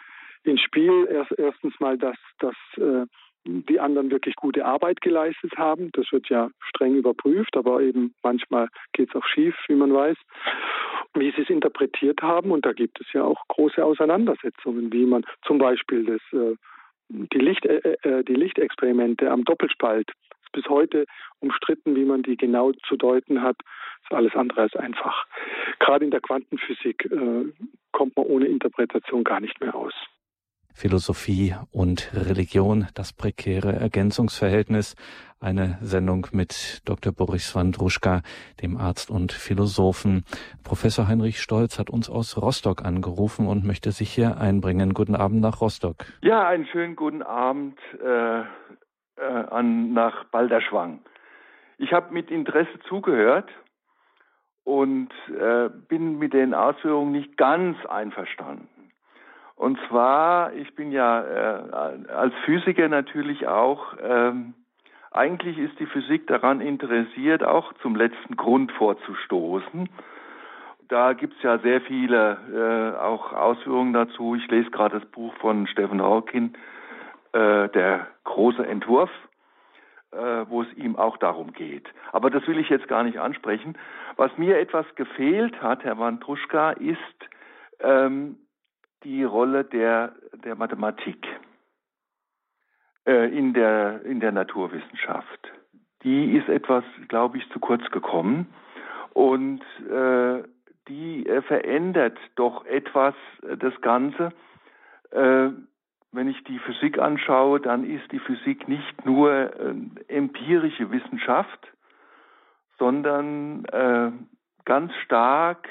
ins 0.44 0.60
Spiel. 0.60 1.06
Erst, 1.10 1.32
erstens 1.38 1.78
mal, 1.80 1.98
dass, 1.98 2.16
dass 2.38 2.56
äh, 2.76 3.06
die 3.46 3.80
anderen 3.80 4.10
wirklich 4.10 4.36
gute 4.36 4.64
Arbeit 4.64 5.00
geleistet 5.00 5.56
haben. 5.56 5.90
Das 5.92 6.10
wird 6.12 6.28
ja 6.28 6.50
streng 6.60 6.96
überprüft, 6.96 7.56
aber 7.56 7.80
eben 7.80 8.14
manchmal 8.22 8.68
geht 8.92 9.10
es 9.10 9.14
auch 9.14 9.26
schief, 9.26 9.54
wie 9.68 9.74
man 9.74 9.92
weiß, 9.92 10.16
wie 11.14 11.32
sie 11.32 11.42
es 11.42 11.50
interpretiert 11.50 12.22
haben. 12.22 12.50
Und 12.50 12.66
da 12.66 12.72
gibt 12.72 13.00
es 13.00 13.06
ja 13.12 13.22
auch 13.22 13.42
große 13.48 13.84
Auseinandersetzungen, 13.84 14.92
wie 14.92 15.06
man 15.06 15.24
zum 15.46 15.58
Beispiel 15.58 16.04
das, 16.04 16.40
äh, 16.40 16.56
die, 17.08 17.38
Licht, 17.38 17.64
äh, 17.66 17.96
äh, 18.02 18.24
die 18.24 18.34
Lichtexperimente 18.34 19.30
am 19.30 19.44
Doppelspalt 19.44 20.10
ist 20.42 20.52
bis 20.52 20.66
heute 20.68 21.06
umstritten, 21.40 21.94
wie 21.96 22.04
man 22.04 22.22
die 22.22 22.36
genau 22.36 22.72
zu 22.86 22.96
deuten 22.96 23.42
hat. 23.42 23.56
Das 23.58 24.10
ist 24.10 24.16
alles 24.16 24.34
andere 24.34 24.62
als 24.62 24.76
einfach. 24.76 25.26
Gerade 25.78 26.04
in 26.04 26.10
der 26.10 26.20
Quantenphysik 26.20 27.10
kommt 27.92 28.16
man 28.16 28.26
ohne 28.26 28.46
Interpretation 28.46 29.24
gar 29.24 29.40
nicht 29.40 29.60
mehr 29.60 29.74
aus. 29.74 29.94
Philosophie 30.76 31.54
und 31.72 32.12
Religion, 32.14 32.86
das 32.94 33.14
prekäre 33.14 33.72
Ergänzungsverhältnis. 33.72 34.94
Eine 35.40 35.78
Sendung 35.80 36.26
mit 36.32 36.82
Dr. 36.84 37.14
Boris 37.14 37.54
Wandruschka, 37.54 38.20
dem 38.60 38.76
Arzt 38.76 39.10
und 39.10 39.32
Philosophen. 39.32 40.24
Professor 40.64 41.08
Heinrich 41.08 41.40
Stolz 41.40 41.78
hat 41.78 41.88
uns 41.88 42.10
aus 42.10 42.36
Rostock 42.36 42.84
angerufen 42.84 43.46
und 43.46 43.64
möchte 43.64 43.90
sich 43.90 44.10
hier 44.10 44.36
einbringen. 44.36 44.92
Guten 44.92 45.16
Abend 45.16 45.40
nach 45.40 45.62
Rostock. 45.62 46.04
Ja, 46.20 46.46
einen 46.46 46.66
schönen 46.66 46.94
guten 46.94 47.22
Abend 47.22 47.78
äh, 48.04 48.40
äh, 48.40 48.44
an, 49.50 49.94
nach 49.94 50.24
Balderschwang. 50.24 51.00
Ich 51.78 51.94
habe 51.94 52.12
mit 52.12 52.30
Interesse 52.30 52.78
zugehört 52.86 53.48
und 54.64 55.08
äh, 55.40 55.70
bin 55.88 56.18
mit 56.18 56.34
den 56.34 56.52
Ausführungen 56.52 57.12
nicht 57.12 57.38
ganz 57.38 57.78
einverstanden. 57.86 58.75
Und 59.56 59.78
zwar, 59.88 60.52
ich 60.52 60.74
bin 60.74 60.92
ja 60.92 61.22
äh, 61.22 62.08
als 62.12 62.34
Physiker 62.44 62.88
natürlich 62.88 63.48
auch, 63.48 63.94
ähm, 64.02 64.54
eigentlich 65.10 65.58
ist 65.58 65.80
die 65.80 65.86
Physik 65.86 66.26
daran 66.26 66.60
interessiert, 66.60 67.42
auch 67.42 67.72
zum 67.80 67.96
letzten 67.96 68.36
Grund 68.36 68.70
vorzustoßen. 68.72 69.88
Da 70.88 71.14
gibt's 71.14 71.42
ja 71.42 71.58
sehr 71.58 71.80
viele 71.80 72.94
äh, 72.94 73.00
auch 73.00 73.32
Ausführungen 73.32 73.94
dazu. 73.94 74.34
Ich 74.34 74.46
lese 74.48 74.70
gerade 74.70 75.00
das 75.00 75.08
Buch 75.08 75.34
von 75.36 75.66
Stephen 75.66 76.02
Hawking, 76.02 76.52
äh, 77.32 77.68
der 77.70 78.06
große 78.24 78.64
Entwurf 78.64 79.10
äh, 80.12 80.48
wo 80.48 80.62
es 80.62 80.72
ihm 80.74 80.96
auch 80.96 81.16
darum 81.18 81.52
geht. 81.52 81.86
Aber 82.12 82.30
das 82.30 82.46
will 82.46 82.58
ich 82.58 82.68
jetzt 82.68 82.88
gar 82.88 83.02
nicht 83.02 83.18
ansprechen. 83.18 83.76
Was 84.16 84.30
mir 84.38 84.58
etwas 84.58 84.86
gefehlt 84.94 85.60
hat, 85.62 85.84
Herr 85.84 85.98
Wandruschka, 85.98 86.72
ist 86.72 86.98
ähm, 87.80 88.36
die 89.04 89.24
Rolle 89.24 89.64
der, 89.64 90.14
der 90.44 90.56
Mathematik 90.56 91.26
äh, 93.06 93.36
in, 93.36 93.54
der, 93.54 94.02
in 94.04 94.20
der 94.20 94.32
Naturwissenschaft. 94.32 95.52
Die 96.02 96.36
ist 96.36 96.48
etwas, 96.48 96.84
glaube 97.08 97.38
ich, 97.38 97.48
zu 97.50 97.60
kurz 97.60 97.88
gekommen 97.90 98.46
und 99.12 99.62
äh, 99.90 100.42
die 100.88 101.26
äh, 101.26 101.42
verändert 101.42 102.18
doch 102.36 102.64
etwas 102.66 103.14
äh, 103.42 103.56
das 103.56 103.80
Ganze. 103.80 104.30
Äh, 105.10 105.50
wenn 106.12 106.28
ich 106.28 106.42
die 106.44 106.58
Physik 106.58 106.98
anschaue, 106.98 107.60
dann 107.60 107.84
ist 107.84 108.10
die 108.12 108.18
Physik 108.20 108.68
nicht 108.68 109.04
nur 109.04 109.30
äh, 109.32 109.74
empirische 110.08 110.90
Wissenschaft, 110.90 111.72
sondern 112.78 113.64
äh, 113.66 114.12
ganz 114.64 114.94
stark 115.04 115.68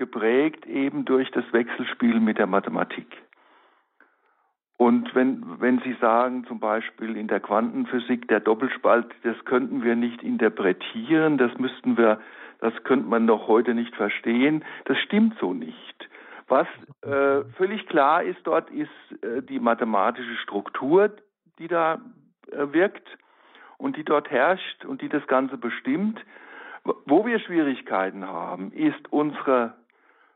geprägt 0.00 0.64
eben 0.64 1.04
durch 1.04 1.30
das 1.30 1.44
Wechselspiel 1.52 2.20
mit 2.20 2.38
der 2.38 2.46
Mathematik. 2.46 3.06
Und 4.78 5.14
wenn, 5.14 5.60
wenn 5.60 5.78
Sie 5.80 5.94
sagen, 6.00 6.46
zum 6.46 6.58
Beispiel 6.58 7.18
in 7.18 7.28
der 7.28 7.38
Quantenphysik, 7.38 8.26
der 8.28 8.40
Doppelspalt, 8.40 9.06
das 9.24 9.36
könnten 9.44 9.84
wir 9.84 9.96
nicht 9.96 10.22
interpretieren, 10.22 11.36
das 11.36 11.52
müssten 11.58 11.98
wir, 11.98 12.18
das 12.60 12.72
könnte 12.84 13.10
man 13.10 13.26
noch 13.26 13.46
heute 13.46 13.74
nicht 13.74 13.94
verstehen, 13.94 14.64
das 14.86 14.96
stimmt 15.00 15.34
so 15.38 15.52
nicht. 15.52 16.08
Was 16.48 16.66
äh, 17.02 17.44
völlig 17.58 17.86
klar 17.88 18.22
ist 18.22 18.40
dort, 18.44 18.70
ist 18.70 18.88
äh, 19.22 19.42
die 19.42 19.60
mathematische 19.60 20.36
Struktur, 20.36 21.10
die 21.58 21.68
da 21.68 22.00
äh, 22.50 22.72
wirkt 22.72 23.06
und 23.76 23.98
die 23.98 24.04
dort 24.04 24.30
herrscht 24.30 24.86
und 24.86 25.02
die 25.02 25.10
das 25.10 25.26
Ganze 25.26 25.58
bestimmt. 25.58 26.24
Wo 27.04 27.26
wir 27.26 27.38
Schwierigkeiten 27.38 28.26
haben, 28.26 28.72
ist 28.72 29.12
unsere 29.12 29.74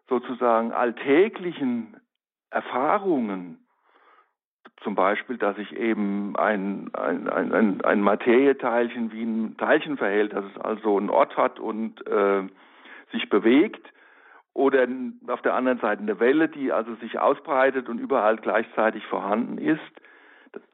sozusagen 0.08 0.72
alltäglichen 0.72 2.00
Erfahrungen, 2.50 3.64
zum 4.82 4.94
Beispiel, 4.94 5.38
dass 5.38 5.56
sich 5.56 5.74
eben 5.74 6.36
ein, 6.36 6.90
ein, 6.94 7.28
ein, 7.28 7.80
ein 7.82 8.00
Materieteilchen 8.00 9.12
wie 9.12 9.22
ein 9.22 9.56
Teilchen 9.56 9.96
verhält, 9.96 10.32
dass 10.32 10.44
es 10.44 10.60
also 10.60 10.98
einen 10.98 11.10
Ort 11.10 11.36
hat 11.36 11.58
und 11.58 12.06
äh, 12.06 12.42
sich 13.12 13.28
bewegt 13.30 13.92
oder 14.52 14.86
auf 15.28 15.42
der 15.42 15.54
anderen 15.54 15.80
Seite 15.80 16.02
eine 16.02 16.20
Welle, 16.20 16.48
die 16.48 16.70
also 16.72 16.94
sich 16.96 17.18
ausbreitet 17.18 17.88
und 17.88 17.98
überall 17.98 18.36
gleichzeitig 18.36 19.04
vorhanden 19.06 19.58
ist, 19.58 19.80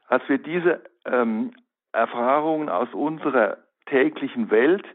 dass 0.09 0.21
wir 0.27 0.37
diese 0.37 0.83
ähm, 1.05 1.53
Erfahrungen 1.91 2.69
aus 2.69 2.93
unserer 2.93 3.57
täglichen 3.87 4.51
Welt 4.51 4.85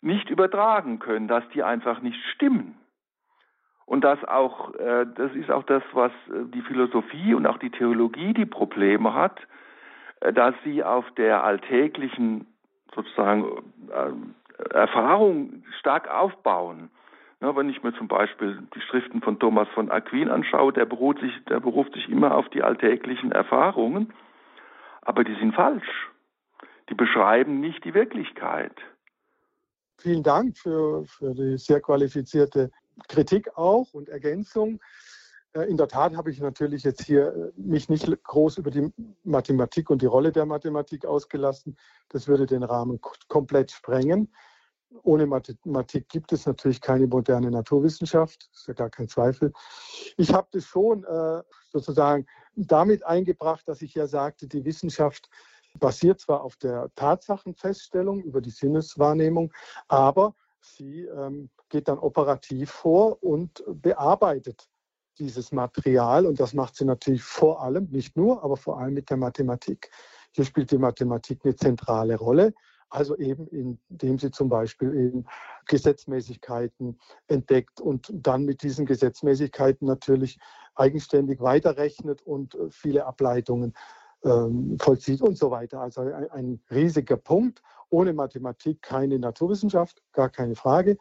nicht 0.00 0.30
übertragen 0.30 0.98
können, 0.98 1.28
dass 1.28 1.48
die 1.50 1.62
einfach 1.62 2.00
nicht 2.00 2.20
stimmen. 2.34 2.76
Und 3.88 4.02
das 4.02 4.22
auch, 4.24 4.74
äh, 4.74 5.06
das 5.16 5.32
ist 5.34 5.50
auch 5.50 5.62
das, 5.62 5.82
was 5.92 6.12
äh, 6.28 6.44
die 6.52 6.60
Philosophie 6.60 7.32
und 7.32 7.46
auch 7.46 7.56
die 7.56 7.70
Theologie 7.70 8.34
die 8.34 8.44
Probleme 8.44 9.14
hat, 9.14 9.40
äh, 10.20 10.30
dass 10.30 10.54
sie 10.62 10.84
auf 10.84 11.10
der 11.16 11.42
alltäglichen 11.42 12.46
sozusagen 12.94 13.62
Erfahrung 14.72 15.62
stark 15.78 16.10
aufbauen 16.10 16.90
ja, 17.40 17.54
wenn 17.54 17.68
ich 17.68 17.82
mir 17.84 17.94
zum 17.94 18.08
Beispiel 18.08 18.66
die 18.74 18.80
Schriften 18.80 19.22
von 19.22 19.38
Thomas 19.38 19.68
von 19.68 19.90
Aquin 19.90 20.28
anschaue, 20.28 20.72
der 20.72 20.86
beruft, 20.86 21.20
sich, 21.20 21.32
der 21.48 21.60
beruft 21.60 21.94
sich 21.94 22.08
immer 22.08 22.34
auf 22.34 22.48
die 22.48 22.62
alltäglichen 22.62 23.30
Erfahrungen, 23.30 24.12
aber 25.02 25.22
die 25.22 25.34
sind 25.36 25.54
falsch. 25.54 26.10
Die 26.88 26.94
beschreiben 26.94 27.60
nicht 27.60 27.84
die 27.84 27.94
Wirklichkeit. 27.94 28.72
Vielen 29.98 30.24
Dank 30.24 30.56
für, 30.56 31.04
für 31.04 31.32
die 31.34 31.56
sehr 31.58 31.80
qualifizierte 31.80 32.70
Kritik 33.06 33.56
auch 33.56 33.92
und 33.92 34.08
Ergänzung. 34.08 34.80
Äh, 35.52 35.62
in 35.62 35.76
der 35.76 35.88
Tat 35.88 36.16
habe 36.16 36.30
ich 36.30 36.40
natürlich 36.40 36.82
jetzt 36.82 37.04
hier 37.04 37.34
äh, 37.34 37.52
mich 37.56 37.88
nicht 37.88 38.06
groß 38.24 38.58
über 38.58 38.70
die 38.70 38.92
Mathematik 39.24 39.90
und 39.90 40.02
die 40.02 40.06
Rolle 40.06 40.32
der 40.32 40.46
Mathematik 40.46 41.06
ausgelassen. 41.06 41.76
Das 42.08 42.28
würde 42.28 42.46
den 42.46 42.62
Rahmen 42.62 43.00
komplett 43.28 43.70
sprengen 43.70 44.30
ohne 45.02 45.26
Mathematik 45.26 46.08
gibt 46.08 46.32
es 46.32 46.46
natürlich 46.46 46.80
keine 46.80 47.06
moderne 47.06 47.50
Naturwissenschaft, 47.50 48.48
ist 48.52 48.68
ja 48.68 48.74
gar 48.74 48.90
kein 48.90 49.08
Zweifel. 49.08 49.52
Ich 50.16 50.32
habe 50.32 50.48
das 50.52 50.64
schon 50.64 51.04
äh, 51.04 51.42
sozusagen 51.70 52.26
damit 52.54 53.04
eingebracht, 53.04 53.68
dass 53.68 53.82
ich 53.82 53.94
ja 53.94 54.06
sagte, 54.06 54.46
die 54.48 54.64
Wissenschaft 54.64 55.28
basiert 55.78 56.20
zwar 56.20 56.42
auf 56.42 56.56
der 56.56 56.90
Tatsachenfeststellung 56.94 58.22
über 58.22 58.40
die 58.40 58.50
Sinneswahrnehmung, 58.50 59.52
aber 59.86 60.34
sie 60.60 61.04
ähm, 61.04 61.50
geht 61.68 61.88
dann 61.88 61.98
operativ 61.98 62.70
vor 62.70 63.22
und 63.22 63.62
bearbeitet 63.66 64.68
dieses 65.18 65.52
Material 65.52 66.26
und 66.26 66.38
das 66.38 66.54
macht 66.54 66.76
sie 66.76 66.84
natürlich 66.84 67.22
vor 67.22 67.62
allem, 67.62 67.88
nicht 67.90 68.16
nur, 68.16 68.42
aber 68.44 68.56
vor 68.56 68.78
allem 68.78 68.94
mit 68.94 69.10
der 69.10 69.16
Mathematik. 69.16 69.90
Hier 70.32 70.44
spielt 70.44 70.70
die 70.70 70.78
Mathematik 70.78 71.40
eine 71.44 71.56
zentrale 71.56 72.16
Rolle. 72.16 72.54
Also 72.90 73.16
eben 73.18 73.46
indem 73.48 74.18
sie 74.18 74.30
zum 74.30 74.48
Beispiel 74.48 74.94
eben 74.94 75.26
Gesetzmäßigkeiten 75.66 76.98
entdeckt 77.26 77.80
und 77.80 78.10
dann 78.10 78.44
mit 78.44 78.62
diesen 78.62 78.86
Gesetzmäßigkeiten 78.86 79.86
natürlich 79.86 80.38
eigenständig 80.74 81.40
weiterrechnet 81.40 82.22
und 82.22 82.54
äh, 82.54 82.70
viele 82.70 83.04
Ableitungen 83.04 83.74
ähm, 84.24 84.78
vollzieht 84.80 85.20
und 85.20 85.36
so 85.36 85.50
weiter. 85.50 85.80
Also 85.80 86.00
ein, 86.00 86.30
ein, 86.30 86.60
riesiger 86.70 87.16
Punkt. 87.16 87.62
Ohne 87.90 88.12
Mathematik 88.12 88.82
keine 88.82 89.18
Naturwissenschaft, 89.18 90.02
gar 90.12 90.28
keine 90.28 90.54
Frage. 90.54 90.98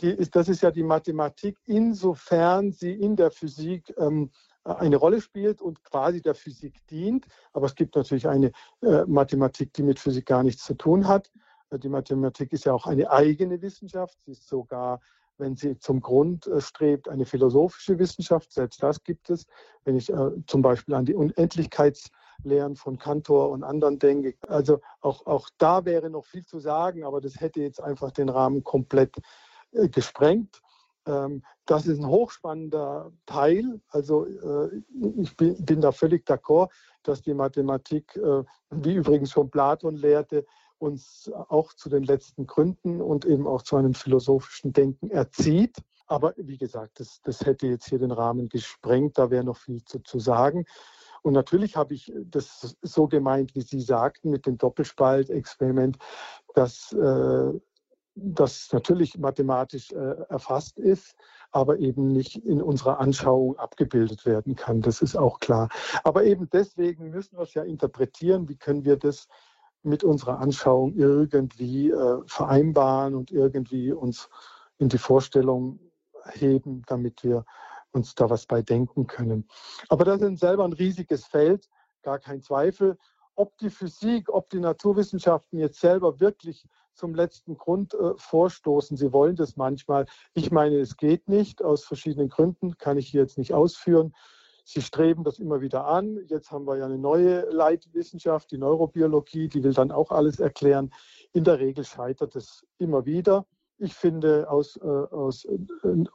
Ist, 0.00 0.36
das 0.36 0.48
ist 0.48 0.62
ja 0.62 0.70
die 0.70 0.84
Mathematik, 0.84 1.58
insofern 1.66 2.70
sie 2.70 2.92
in 2.92 3.16
der 3.16 3.32
Physik 3.32 3.92
ähm, 3.98 4.30
eine 4.64 4.96
Rolle 4.96 5.20
spielt 5.20 5.60
und 5.60 5.82
quasi 5.82 6.20
der 6.20 6.34
Physik 6.34 6.86
dient. 6.88 7.26
Aber 7.52 7.66
es 7.66 7.74
gibt 7.74 7.96
natürlich 7.96 8.28
eine 8.28 8.52
äh, 8.82 9.04
Mathematik, 9.06 9.72
die 9.72 9.82
mit 9.82 9.98
Physik 9.98 10.26
gar 10.26 10.42
nichts 10.42 10.64
zu 10.64 10.74
tun 10.74 11.08
hat. 11.08 11.30
Äh, 11.70 11.78
die 11.78 11.88
Mathematik 11.88 12.52
ist 12.52 12.64
ja 12.64 12.72
auch 12.72 12.86
eine 12.86 13.10
eigene 13.10 13.60
Wissenschaft. 13.62 14.18
Sie 14.24 14.32
ist 14.32 14.46
sogar, 14.46 15.00
wenn 15.38 15.56
sie 15.56 15.78
zum 15.78 16.00
Grund 16.00 16.46
äh, 16.46 16.60
strebt, 16.60 17.08
eine 17.08 17.26
philosophische 17.26 17.98
Wissenschaft. 17.98 18.52
Selbst 18.52 18.82
das 18.82 19.02
gibt 19.02 19.30
es. 19.30 19.46
Wenn 19.84 19.96
ich 19.96 20.12
äh, 20.12 20.30
zum 20.46 20.62
Beispiel 20.62 20.94
an 20.94 21.04
die 21.04 21.14
Unendlichkeitslehren 22.38 22.76
von 22.76 22.98
Cantor 22.98 23.50
und 23.50 23.64
anderen 23.64 23.98
denke. 23.98 24.34
Also 24.48 24.80
auch, 25.00 25.26
auch 25.26 25.48
da 25.58 25.84
wäre 25.84 26.10
noch 26.10 26.26
viel 26.26 26.44
zu 26.44 26.58
sagen, 26.60 27.04
aber 27.04 27.20
das 27.20 27.40
hätte 27.40 27.60
jetzt 27.60 27.82
einfach 27.82 28.10
den 28.10 28.28
Rahmen 28.28 28.64
komplett 28.64 29.16
äh, 29.72 29.88
gesprengt. 29.88 30.60
Ähm, 31.06 31.42
das 31.66 31.86
ist 31.86 31.98
ein 31.98 32.08
hochspannender 32.08 33.12
Teil. 33.26 33.80
Also 33.88 34.26
äh, 34.26 34.82
ich 35.20 35.36
bin, 35.36 35.80
da 35.80 35.92
völlig 35.92 36.26
d'accord, 36.26 36.70
dass 37.02 37.22
die 37.22 37.34
Mathematik, 37.34 38.16
äh, 38.16 38.44
wie 38.70 38.94
übrigens 38.94 39.30
schon 39.30 39.50
Platon 39.50 39.96
lehrte, 39.96 40.46
uns 40.78 41.30
auch 41.48 41.72
zu 41.74 41.88
den 41.88 42.04
letzten 42.04 42.46
Gründen 42.46 43.00
und 43.00 43.24
eben 43.24 43.48
auch 43.48 43.62
zu 43.62 43.76
einem 43.76 43.94
philosophischen 43.94 44.72
Denken 44.72 45.10
erzieht. 45.10 45.76
Aber 46.06 46.34
wie 46.36 46.56
gesagt, 46.56 47.00
das, 47.00 47.20
das 47.22 47.44
hätte 47.44 47.66
jetzt 47.66 47.88
hier 47.88 47.98
den 47.98 48.12
Rahmen 48.12 48.48
gesprengt, 48.48 49.18
da 49.18 49.30
wäre 49.30 49.44
noch 49.44 49.58
viel 49.58 49.84
zu, 49.84 49.98
zu 49.98 50.20
sagen. 50.20 50.64
Und 51.28 51.34
natürlich 51.34 51.76
habe 51.76 51.92
ich 51.92 52.10
das 52.16 52.74
so 52.80 53.06
gemeint, 53.06 53.54
wie 53.54 53.60
Sie 53.60 53.82
sagten, 53.82 54.30
mit 54.30 54.46
dem 54.46 54.56
Doppelspaltexperiment, 54.56 55.98
dass 56.54 56.90
äh, 56.94 57.52
das 58.14 58.72
natürlich 58.72 59.18
mathematisch 59.18 59.92
äh, 59.92 60.22
erfasst 60.30 60.78
ist, 60.78 61.14
aber 61.50 61.80
eben 61.80 62.12
nicht 62.14 62.36
in 62.46 62.62
unserer 62.62 62.98
Anschauung 62.98 63.58
abgebildet 63.58 64.24
werden 64.24 64.56
kann. 64.56 64.80
Das 64.80 65.02
ist 65.02 65.16
auch 65.16 65.38
klar. 65.38 65.68
Aber 66.02 66.24
eben 66.24 66.48
deswegen 66.50 67.10
müssen 67.10 67.36
wir 67.36 67.42
es 67.42 67.52
ja 67.52 67.62
interpretieren. 67.62 68.48
Wie 68.48 68.56
können 68.56 68.86
wir 68.86 68.96
das 68.96 69.28
mit 69.82 70.04
unserer 70.04 70.38
Anschauung 70.38 70.94
irgendwie 70.94 71.90
äh, 71.90 72.22
vereinbaren 72.24 73.14
und 73.14 73.30
irgendwie 73.32 73.92
uns 73.92 74.30
in 74.78 74.88
die 74.88 74.96
Vorstellung 74.96 75.78
heben, 76.32 76.84
damit 76.86 77.22
wir 77.22 77.44
uns 77.92 78.14
da 78.14 78.30
was 78.30 78.46
bei 78.46 78.62
denken 78.62 79.06
können. 79.06 79.48
Aber 79.88 80.04
das 80.04 80.20
ist 80.20 80.40
selber 80.40 80.64
ein 80.64 80.72
riesiges 80.72 81.26
Feld, 81.26 81.68
gar 82.02 82.18
kein 82.18 82.42
Zweifel. 82.42 82.96
Ob 83.34 83.56
die 83.58 83.70
Physik, 83.70 84.28
ob 84.28 84.50
die 84.50 84.58
Naturwissenschaften 84.58 85.58
jetzt 85.58 85.80
selber 85.80 86.18
wirklich 86.20 86.66
zum 86.94 87.14
letzten 87.14 87.56
Grund 87.56 87.94
äh, 87.94 88.14
vorstoßen. 88.16 88.96
Sie 88.96 89.12
wollen 89.12 89.36
das 89.36 89.56
manchmal. 89.56 90.06
Ich 90.34 90.50
meine, 90.50 90.78
es 90.80 90.96
geht 90.96 91.28
nicht 91.28 91.62
aus 91.62 91.84
verschiedenen 91.84 92.28
Gründen, 92.28 92.76
kann 92.76 92.98
ich 92.98 93.08
hier 93.08 93.22
jetzt 93.22 93.38
nicht 93.38 93.54
ausführen. 93.54 94.12
Sie 94.64 94.82
streben 94.82 95.24
das 95.24 95.38
immer 95.38 95.62
wieder 95.62 95.86
an. 95.86 96.18
Jetzt 96.26 96.50
haben 96.50 96.66
wir 96.66 96.76
ja 96.76 96.84
eine 96.84 96.98
neue 96.98 97.48
Leitwissenschaft, 97.50 98.50
die 98.50 98.58
Neurobiologie, 98.58 99.48
die 99.48 99.62
will 99.62 99.72
dann 99.72 99.90
auch 99.90 100.10
alles 100.10 100.40
erklären. 100.40 100.92
In 101.32 101.44
der 101.44 101.58
Regel 101.58 101.84
scheitert 101.84 102.36
es 102.36 102.66
immer 102.76 103.06
wieder. 103.06 103.46
Ich 103.78 103.94
finde, 103.94 104.50
aus, 104.50 104.76
äh, 104.76 104.86
aus 104.86 105.44
äh, 105.44 105.56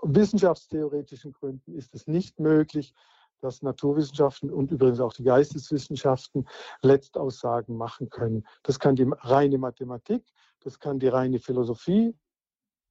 wissenschaftstheoretischen 0.01 1.31
Gründen 1.31 1.75
ist 1.75 1.95
es 1.95 2.07
nicht 2.07 2.39
möglich, 2.39 2.93
dass 3.39 3.61
Naturwissenschaften 3.61 4.49
und 4.49 4.71
übrigens 4.71 4.99
auch 4.99 5.13
die 5.13 5.23
Geisteswissenschaften 5.23 6.47
Letztaussagen 6.81 7.75
machen 7.75 8.09
können. 8.09 8.45
Das 8.63 8.79
kann 8.79 8.95
die 8.95 9.07
reine 9.19 9.57
Mathematik, 9.57 10.23
das 10.61 10.79
kann 10.79 10.99
die 10.99 11.07
reine 11.07 11.39
Philosophie 11.39 12.15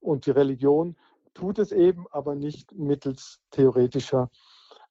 und 0.00 0.26
die 0.26 0.30
Religion 0.30 0.96
tut 1.34 1.58
es 1.58 1.72
eben, 1.72 2.06
aber 2.10 2.34
nicht 2.34 2.72
mittels 2.72 3.40
theoretischer 3.50 4.30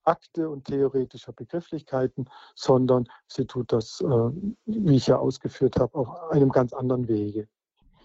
Akte 0.04 0.50
und 0.50 0.66
theoretischer 0.66 1.34
Begrifflichkeiten, 1.34 2.28
sondern 2.56 3.08
sie 3.28 3.46
tut 3.46 3.72
das, 3.72 4.02
äh, 4.02 4.32
wie 4.66 4.96
ich 4.96 5.08
ja 5.08 5.18
ausgeführt 5.18 5.80
habe, 5.80 5.96
auf 5.96 6.32
einem 6.32 6.50
ganz 6.50 6.74
anderen 6.74 7.08
Wege. 7.08 7.48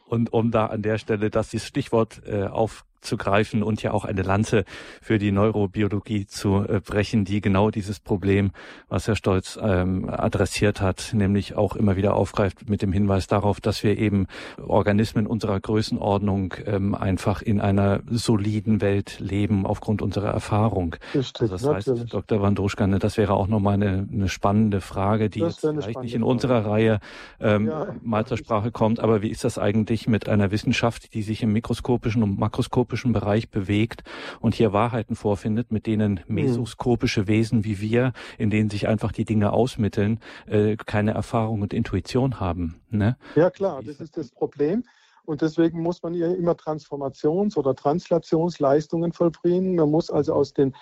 Und 0.07 0.33
um 0.33 0.51
da 0.51 0.67
an 0.67 0.83
der 0.83 0.99
Stelle 0.99 1.31
das 1.31 1.51
Stichwort 1.51 2.23
äh, 2.27 2.45
auf 2.45 2.85
aufzugreifen 3.07 3.63
und 3.63 3.83
ja 3.83 3.93
auch 3.93 4.05
eine 4.05 4.23
Lanze 4.23 4.65
für 5.01 5.19
die 5.19 5.31
Neurobiologie 5.31 6.27
zu 6.27 6.65
äh, 6.69 6.81
brechen, 6.81 7.25
die 7.25 7.41
genau 7.41 7.71
dieses 7.71 8.01
Problem, 8.01 8.51
was 8.89 9.07
Herr 9.07 9.15
Stolz 9.15 9.59
ähm, 9.63 10.09
adressiert 10.11 10.81
hat, 10.81 11.13
nämlich 11.13 11.55
auch 11.55 11.77
immer 11.77 11.97
wieder 11.97 12.15
aufgreift 12.15 12.69
mit 12.69 12.83
dem 12.83 12.93
Hinweis 12.93 13.29
darauf, 13.29 13.61
dass 13.61 13.85
wir 13.85 13.97
eben 13.97 14.27
Organismen 14.67 15.27
unserer 15.27 15.61
Größenordnung 15.61 16.55
ähm, 16.67 16.95
einfach 16.97 17.43
in 17.43 17.61
einer 17.61 18.01
soliden 18.11 18.81
Welt 18.81 19.21
leben 19.21 19.67
aufgrund 19.67 20.03
unserer 20.03 20.31
Erfahrung. 20.31 20.97
Richtig, 21.15 21.43
also 21.43 21.55
das 21.55 21.63
natürlich. 21.63 22.01
heißt, 22.03 22.15
Dr. 22.15 22.43
Wandruschka, 22.43 22.87
ne, 22.87 22.99
das 22.99 23.17
wäre 23.17 23.35
auch 23.35 23.47
nochmal 23.47 23.75
eine, 23.75 24.09
eine 24.13 24.29
spannende 24.29 24.81
Frage, 24.81 25.31
die 25.31 25.41
jetzt 25.41 25.61
vielleicht 25.61 26.01
nicht 26.01 26.15
in 26.15 26.25
unserer 26.25 26.63
Frage. 26.63 26.67
Reihe 26.67 27.01
ähm, 27.41 27.69
ja. 27.69 27.95
mal 28.03 28.27
zur 28.27 28.37
Sprache 28.37 28.71
kommt, 28.73 29.01
aber 29.01 29.23
wie 29.23 29.29
ist 29.29 29.45
das 29.45 29.59
eigentlich 29.59 30.09
mit 30.09 30.29
einer 30.29 30.51
Wissenschaft, 30.51 31.15
die 31.15 31.23
sich 31.23 31.43
im 31.43 31.53
mikroskopischen 31.53 32.23
und 32.23 32.39
makroskopischen 32.39 32.96
mikroskopischen 32.97 33.13
Bereich 33.13 33.51
bewegt 33.51 34.03
und 34.41 34.55
hier 34.55 34.73
Wahrheiten 34.73 35.17
vorfindet, 35.17 35.71
mit 35.71 35.87
denen 35.87 36.19
hm. 36.19 36.35
mesoskopische 36.35 37.27
Wesen 37.27 37.65
wie 37.65 37.81
wir, 37.81 38.13
in 38.39 38.51
denen 38.51 38.71
sich 38.71 38.89
einfach 38.89 39.13
die 39.13 39.25
Dinge 39.25 39.53
ausmitteln, 39.53 40.21
äh, 40.47 40.77
keine 40.77 41.13
Erfahrung 41.13 41.63
und 41.63 41.73
Intuition 41.75 42.41
haben. 42.41 42.81
Ne? 42.91 43.17
Ja 43.35 43.51
klar, 43.51 43.83
das 43.83 44.01
ist 44.01 44.17
das 44.17 44.31
Problem. 44.31 44.85
Und 45.27 45.43
deswegen 45.43 45.83
muss 45.83 46.03
man 46.03 46.15
ja 46.15 46.33
immer 46.33 46.53
Transformations- 46.53 47.57
oder 47.57 47.75
Translationsleistungen 47.75 49.13
vollbringen. 49.13 49.75
Man 49.75 49.91
muss 49.91 50.09
also 50.09 50.35
aus 50.35 50.53
den, 50.53 50.73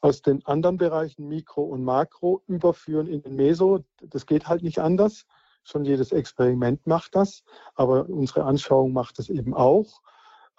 aus 0.00 0.22
den 0.22 0.44
anderen 0.46 0.78
Bereichen 0.78 1.28
Mikro 1.28 1.62
und 1.62 1.84
Makro 1.84 2.42
überführen 2.46 3.06
in 3.06 3.20
den 3.22 3.36
Meso. 3.36 3.84
Das 4.00 4.24
geht 4.24 4.48
halt 4.48 4.62
nicht 4.62 4.78
anders. 4.78 5.26
Schon 5.64 5.84
jedes 5.84 6.12
Experiment 6.12 6.86
macht 6.86 7.14
das, 7.14 7.44
aber 7.74 8.08
unsere 8.08 8.44
Anschauung 8.44 8.94
macht 8.94 9.18
es 9.18 9.28
eben 9.28 9.52
auch. 9.52 10.00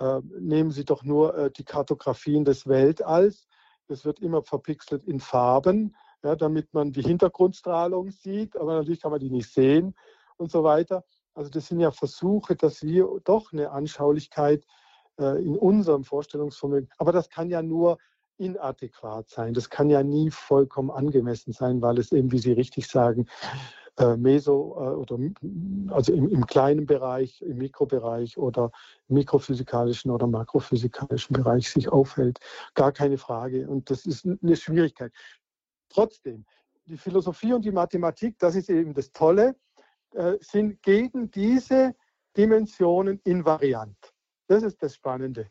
Äh, 0.02 0.22
nehmen 0.40 0.72
Sie 0.72 0.84
doch 0.84 1.04
nur 1.04 1.38
äh, 1.38 1.52
die 1.52 1.64
Kartografien 1.64 2.44
des 2.44 2.66
Weltalls. 2.68 3.48
Das 3.88 4.04
wird 4.04 4.20
immer 4.20 4.42
verpixelt 4.42 5.04
in 5.04 5.20
Farben, 5.20 5.96
ja, 6.24 6.36
damit 6.36 6.74
man 6.74 6.92
die 6.92 7.04
Hintergrundstrahlung 7.04 8.10
sieht, 8.10 8.58
aber 8.58 8.74
natürlich 8.74 9.02
kann 9.02 9.12
man 9.12 9.20
die 9.20 9.30
nicht 9.30 9.54
sehen 9.54 9.94
und 10.38 10.50
so 10.50 10.64
weiter. 10.64 11.04
Also 11.36 11.52
das 11.52 11.68
sind 11.68 11.80
ja 11.80 11.92
Versuche, 11.92 12.56
dass 12.56 12.82
wir 12.82 13.08
doch 13.24 13.54
eine 13.54 13.70
Anschaulichkeit 13.70 14.66
äh, 15.20 15.44
in 15.44 15.56
unserem 15.56 16.04
Vorstellungsvermögen, 16.04 16.90
aber 16.98 17.12
das 17.12 17.30
kann 17.30 17.52
ja 17.52 17.62
nur 17.62 18.00
inadäquat 18.38 19.30
sein. 19.30 19.54
Das 19.54 19.70
kann 19.70 19.92
ja 19.92 20.02
nie 20.02 20.32
vollkommen 20.32 20.90
angemessen 20.90 21.54
sein, 21.54 21.80
weil 21.84 22.00
es 22.00 22.12
eben, 22.12 22.32
wie 22.32 22.40
Sie 22.40 22.54
richtig 22.54 22.88
sagen, 22.88 23.28
äh, 23.98 24.16
Meso 24.16 24.76
äh, 24.78 24.96
oder 24.96 25.18
also 25.90 26.14
im, 26.14 26.30
im, 26.30 26.46
kleinen 26.46 26.86
Bereich, 26.86 27.42
im 27.42 27.58
Mikrobereich 27.58 28.38
oder 28.38 28.72
mikrophysikalischen 29.08 30.12
oder 30.12 30.28
makrophysikalischen 30.28 31.36
Bereich 31.36 31.70
sich 31.70 31.90
aufhält. 31.90 32.40
Gar 32.74 32.92
keine 32.92 33.18
Frage. 33.18 33.68
Und 33.68 33.90
das 33.90 34.06
ist 34.06 34.26
eine 34.26 34.56
Schwierigkeit. 34.56 35.12
Trotzdem, 35.90 36.46
die 36.86 36.98
Philosophie 36.98 37.54
und 37.54 37.66
die 37.66 37.72
Mathematik, 37.72 38.38
das 38.40 38.56
ist 38.56 38.70
eben 38.70 38.94
das 38.94 39.12
Tolle, 39.12 39.56
äh, 40.14 40.38
sind 40.40 40.82
gegen 40.82 41.30
diese 41.32 41.94
Dimensionen 42.38 43.20
invariant. 43.24 43.98
Das 44.48 44.64
ist 44.64 44.82
das 44.82 44.96
Spannende. 44.96 45.50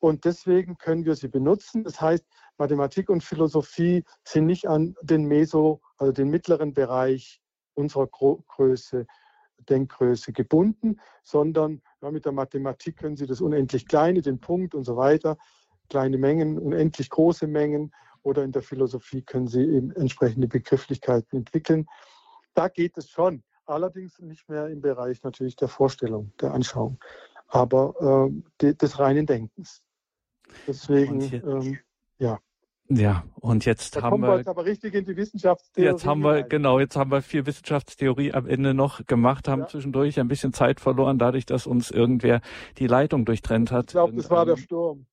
Und 0.00 0.24
deswegen 0.24 0.76
können 0.78 1.04
wir 1.04 1.16
sie 1.16 1.28
benutzen. 1.28 1.84
Das 1.84 2.00
heißt, 2.00 2.24
Mathematik 2.56 3.08
und 3.08 3.24
Philosophie 3.24 4.04
sind 4.24 4.46
nicht 4.46 4.66
an 4.66 4.94
den 5.02 5.24
Meso, 5.24 5.80
also 5.96 6.12
den 6.12 6.28
mittleren 6.28 6.72
Bereich 6.72 7.40
unserer 7.78 8.08
Größe, 8.08 9.06
Denkgröße 9.68 10.32
gebunden, 10.32 11.00
sondern 11.22 11.80
ja, 12.02 12.10
mit 12.10 12.24
der 12.24 12.32
Mathematik 12.32 12.98
können 12.98 13.16
Sie 13.16 13.26
das 13.26 13.40
unendlich 13.40 13.86
Kleine, 13.86 14.20
den 14.20 14.40
Punkt 14.40 14.74
und 14.74 14.84
so 14.84 14.96
weiter, 14.96 15.36
kleine 15.88 16.18
Mengen, 16.18 16.58
unendlich 16.58 17.10
große 17.10 17.46
Mengen 17.46 17.92
oder 18.22 18.42
in 18.42 18.52
der 18.52 18.62
Philosophie 18.62 19.22
können 19.22 19.48
Sie 19.48 19.62
eben 19.62 19.90
entsprechende 19.92 20.48
Begrifflichkeiten 20.48 21.38
entwickeln. 21.38 21.86
Da 22.54 22.68
geht 22.68 22.98
es 22.98 23.08
schon, 23.08 23.42
allerdings 23.66 24.18
nicht 24.18 24.48
mehr 24.48 24.68
im 24.68 24.80
Bereich 24.80 25.22
natürlich 25.22 25.56
der 25.56 25.68
Vorstellung, 25.68 26.32
der 26.40 26.52
Anschauung, 26.52 26.98
aber 27.48 28.30
äh, 28.60 28.74
des 28.74 28.98
reinen 28.98 29.26
Denkens. 29.26 29.82
Deswegen, 30.66 31.20
ähm, 31.20 31.78
ja. 32.18 32.38
Ja, 32.90 33.24
und 33.34 33.66
jetzt 33.66 33.96
da 33.96 34.02
haben 34.02 34.22
wir, 34.22 34.28
wir 34.28 34.38
jetzt 34.38 34.48
aber 34.48 34.64
richtig 34.64 34.94
in 34.94 35.04
die 35.04 35.14
Wissenschaftstheorie. 35.16 35.90
Jetzt 35.90 36.06
haben 36.06 36.22
wir 36.22 36.32
rein. 36.32 36.48
genau, 36.48 36.80
jetzt 36.80 36.96
haben 36.96 37.10
wir 37.10 37.20
viel 37.20 37.44
Wissenschaftstheorie 37.44 38.32
am 38.32 38.46
Ende 38.46 38.72
noch 38.72 39.06
gemacht, 39.06 39.46
haben 39.46 39.62
ja. 39.62 39.68
zwischendurch 39.68 40.18
ein 40.18 40.28
bisschen 40.28 40.54
Zeit 40.54 40.80
verloren, 40.80 41.18
dadurch, 41.18 41.44
dass 41.44 41.66
uns 41.66 41.90
irgendwer 41.90 42.40
die 42.78 42.86
Leitung 42.86 43.26
durchtrennt 43.26 43.72
hat. 43.72 43.86
Ich 43.86 43.92
glaube, 43.92 44.16
das 44.16 44.30
war 44.30 44.46
der 44.46 44.56
Sturm. 44.56 45.06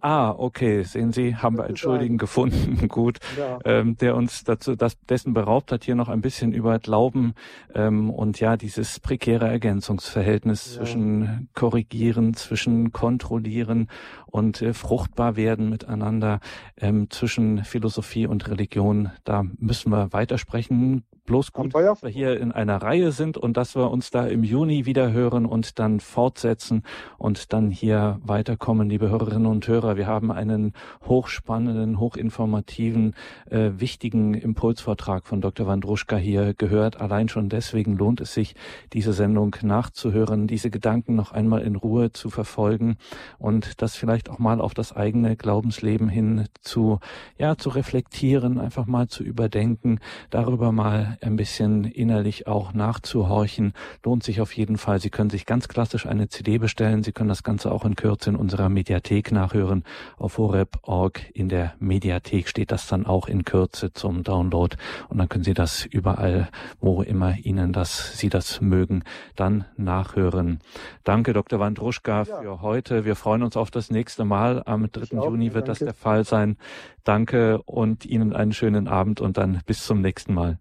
Ah, 0.00 0.30
okay, 0.30 0.82
sehen 0.82 1.12
Sie, 1.12 1.36
haben 1.36 1.56
wir 1.56 1.64
einen 1.64 1.76
Schuldigen 1.76 2.18
gefunden, 2.18 2.88
gut, 2.88 3.18
ja. 3.38 3.58
ähm, 3.64 3.96
der 3.96 4.14
uns 4.14 4.44
dazu 4.44 4.76
das, 4.76 4.98
dessen 5.08 5.32
beraubt 5.32 5.72
hat, 5.72 5.84
hier 5.84 5.94
noch 5.94 6.08
ein 6.08 6.20
bisschen 6.20 6.52
über 6.52 6.78
Glauben 6.78 7.34
ähm, 7.74 8.10
und 8.10 8.38
ja, 8.40 8.56
dieses 8.56 9.00
prekäre 9.00 9.48
Ergänzungsverhältnis 9.48 10.74
ja. 10.74 10.80
zwischen 10.80 11.48
korrigieren, 11.54 12.34
zwischen 12.34 12.92
kontrollieren 12.92 13.88
und 14.26 14.60
äh, 14.60 14.74
fruchtbar 14.74 15.36
werden 15.36 15.70
miteinander, 15.70 16.40
ähm, 16.76 17.08
zwischen 17.10 17.64
Philosophie 17.64 18.26
und 18.26 18.48
Religion. 18.48 19.10
Da 19.24 19.44
müssen 19.58 19.90
wir 19.90 20.12
weitersprechen. 20.12 21.04
Bloß 21.26 21.52
gut, 21.52 21.74
dass 21.74 22.04
wir 22.04 22.08
hier 22.08 22.40
in 22.40 22.52
einer 22.52 22.76
Reihe 22.76 23.10
sind 23.10 23.36
und 23.36 23.56
dass 23.56 23.74
wir 23.74 23.90
uns 23.90 24.12
da 24.12 24.28
im 24.28 24.44
Juni 24.44 24.86
wieder 24.86 25.10
hören 25.10 25.44
und 25.44 25.80
dann 25.80 25.98
fortsetzen 25.98 26.84
und 27.18 27.52
dann 27.52 27.72
hier 27.72 28.20
weiterkommen, 28.22 28.88
liebe 28.88 29.10
Hörerinnen 29.10 29.46
und 29.46 29.66
Hörer. 29.66 29.96
Wir 29.96 30.06
haben 30.06 30.30
einen 30.30 30.72
hochspannenden, 31.04 31.98
hochinformativen, 31.98 33.16
äh, 33.50 33.70
wichtigen 33.76 34.34
Impulsvortrag 34.34 35.26
von 35.26 35.40
Dr. 35.40 35.66
Wandruschka 35.66 36.16
hier 36.16 36.54
gehört. 36.54 37.00
Allein 37.00 37.28
schon 37.28 37.48
deswegen 37.48 37.96
lohnt 37.96 38.20
es 38.20 38.32
sich, 38.32 38.54
diese 38.92 39.12
Sendung 39.12 39.56
nachzuhören, 39.62 40.46
diese 40.46 40.70
Gedanken 40.70 41.16
noch 41.16 41.32
einmal 41.32 41.62
in 41.62 41.74
Ruhe 41.74 42.12
zu 42.12 42.30
verfolgen 42.30 42.98
und 43.38 43.82
das 43.82 43.96
vielleicht 43.96 44.30
auch 44.30 44.38
mal 44.38 44.60
auf 44.60 44.74
das 44.74 44.94
eigene 44.94 45.34
Glaubensleben 45.34 46.08
hin 46.08 46.44
zu, 46.60 47.00
ja, 47.36 47.56
zu 47.56 47.70
reflektieren, 47.70 48.60
einfach 48.60 48.86
mal 48.86 49.08
zu 49.08 49.24
überdenken, 49.24 49.98
darüber 50.30 50.70
mal 50.70 51.15
ein 51.22 51.36
bisschen 51.36 51.84
innerlich 51.84 52.46
auch 52.46 52.72
nachzuhorchen, 52.72 53.72
lohnt 54.04 54.22
sich 54.22 54.40
auf 54.40 54.52
jeden 54.56 54.78
Fall. 54.78 55.00
Sie 55.00 55.10
können 55.10 55.30
sich 55.30 55.46
ganz 55.46 55.68
klassisch 55.68 56.06
eine 56.06 56.28
CD 56.28 56.58
bestellen. 56.58 57.02
Sie 57.02 57.12
können 57.12 57.28
das 57.28 57.42
Ganze 57.42 57.72
auch 57.72 57.84
in 57.84 57.96
Kürze 57.96 58.30
in 58.30 58.36
unserer 58.36 58.68
Mediathek 58.68 59.32
nachhören. 59.32 59.84
Auf 60.16 60.38
horeb.org 60.38 61.30
in 61.34 61.48
der 61.48 61.74
Mediathek 61.78 62.48
steht 62.48 62.72
das 62.72 62.86
dann 62.86 63.06
auch 63.06 63.28
in 63.28 63.44
Kürze 63.44 63.92
zum 63.92 64.22
Download. 64.22 64.76
Und 65.08 65.18
dann 65.18 65.28
können 65.28 65.44
Sie 65.44 65.54
das 65.54 65.84
überall, 65.84 66.48
wo 66.80 67.02
immer 67.02 67.36
Ihnen 67.38 67.72
das, 67.72 68.18
Sie 68.18 68.28
das 68.28 68.60
mögen, 68.60 69.04
dann 69.34 69.64
nachhören. 69.76 70.60
Danke, 71.04 71.32
Dr. 71.32 71.60
Wandruschka, 71.60 72.22
ja. 72.22 72.40
für 72.40 72.62
heute. 72.62 73.04
Wir 73.04 73.16
freuen 73.16 73.42
uns 73.42 73.56
auf 73.56 73.70
das 73.70 73.90
nächste 73.90 74.24
Mal. 74.24 74.62
Am 74.66 74.90
3. 74.90 75.16
Juni 75.16 75.54
wird 75.54 75.68
Danke. 75.68 75.70
das 75.70 75.78
der 75.78 75.94
Fall 75.94 76.24
sein. 76.24 76.56
Danke 77.04 77.62
und 77.62 78.04
Ihnen 78.04 78.32
einen 78.32 78.52
schönen 78.52 78.88
Abend 78.88 79.20
und 79.20 79.36
dann 79.38 79.60
bis 79.66 79.84
zum 79.84 80.00
nächsten 80.00 80.34
Mal. 80.34 80.58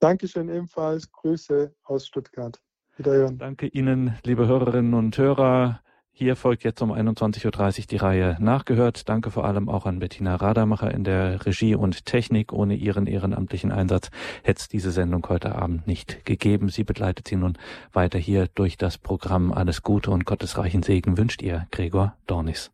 Dankeschön 0.00 0.48
ebenfalls. 0.48 1.10
Grüße 1.12 1.74
aus 1.84 2.06
Stuttgart. 2.06 2.58
Wiederhören. 2.96 3.38
Danke 3.38 3.66
Ihnen, 3.66 4.18
liebe 4.24 4.46
Hörerinnen 4.46 4.94
und 4.94 5.16
Hörer. 5.16 5.80
Hier 6.12 6.36
folgt 6.36 6.64
jetzt 6.64 6.82
um 6.82 6.92
21.30 6.92 7.46
Uhr 7.46 7.86
die 7.86 7.96
Reihe 7.96 8.36
Nachgehört. 8.40 9.08
Danke 9.08 9.30
vor 9.30 9.44
allem 9.44 9.68
auch 9.68 9.86
an 9.86 10.00
Bettina 10.00 10.34
Radermacher 10.34 10.92
in 10.92 11.04
der 11.04 11.46
Regie 11.46 11.74
und 11.74 12.04
Technik. 12.04 12.52
Ohne 12.52 12.74
ihren 12.74 13.06
ehrenamtlichen 13.06 13.72
Einsatz 13.72 14.10
hätte 14.42 14.60
es 14.60 14.68
diese 14.68 14.90
Sendung 14.90 15.26
heute 15.28 15.54
Abend 15.54 15.86
nicht 15.86 16.24
gegeben. 16.26 16.68
Sie 16.68 16.84
begleitet 16.84 17.28
Sie 17.28 17.36
nun 17.36 17.56
weiter 17.92 18.18
hier 18.18 18.48
durch 18.54 18.76
das 18.76 18.98
Programm. 18.98 19.52
Alles 19.52 19.82
Gute 19.82 20.10
und 20.10 20.26
gottesreichen 20.26 20.82
Segen 20.82 21.16
wünscht 21.16 21.42
ihr 21.42 21.66
Gregor 21.70 22.16
Dornis. 22.26 22.70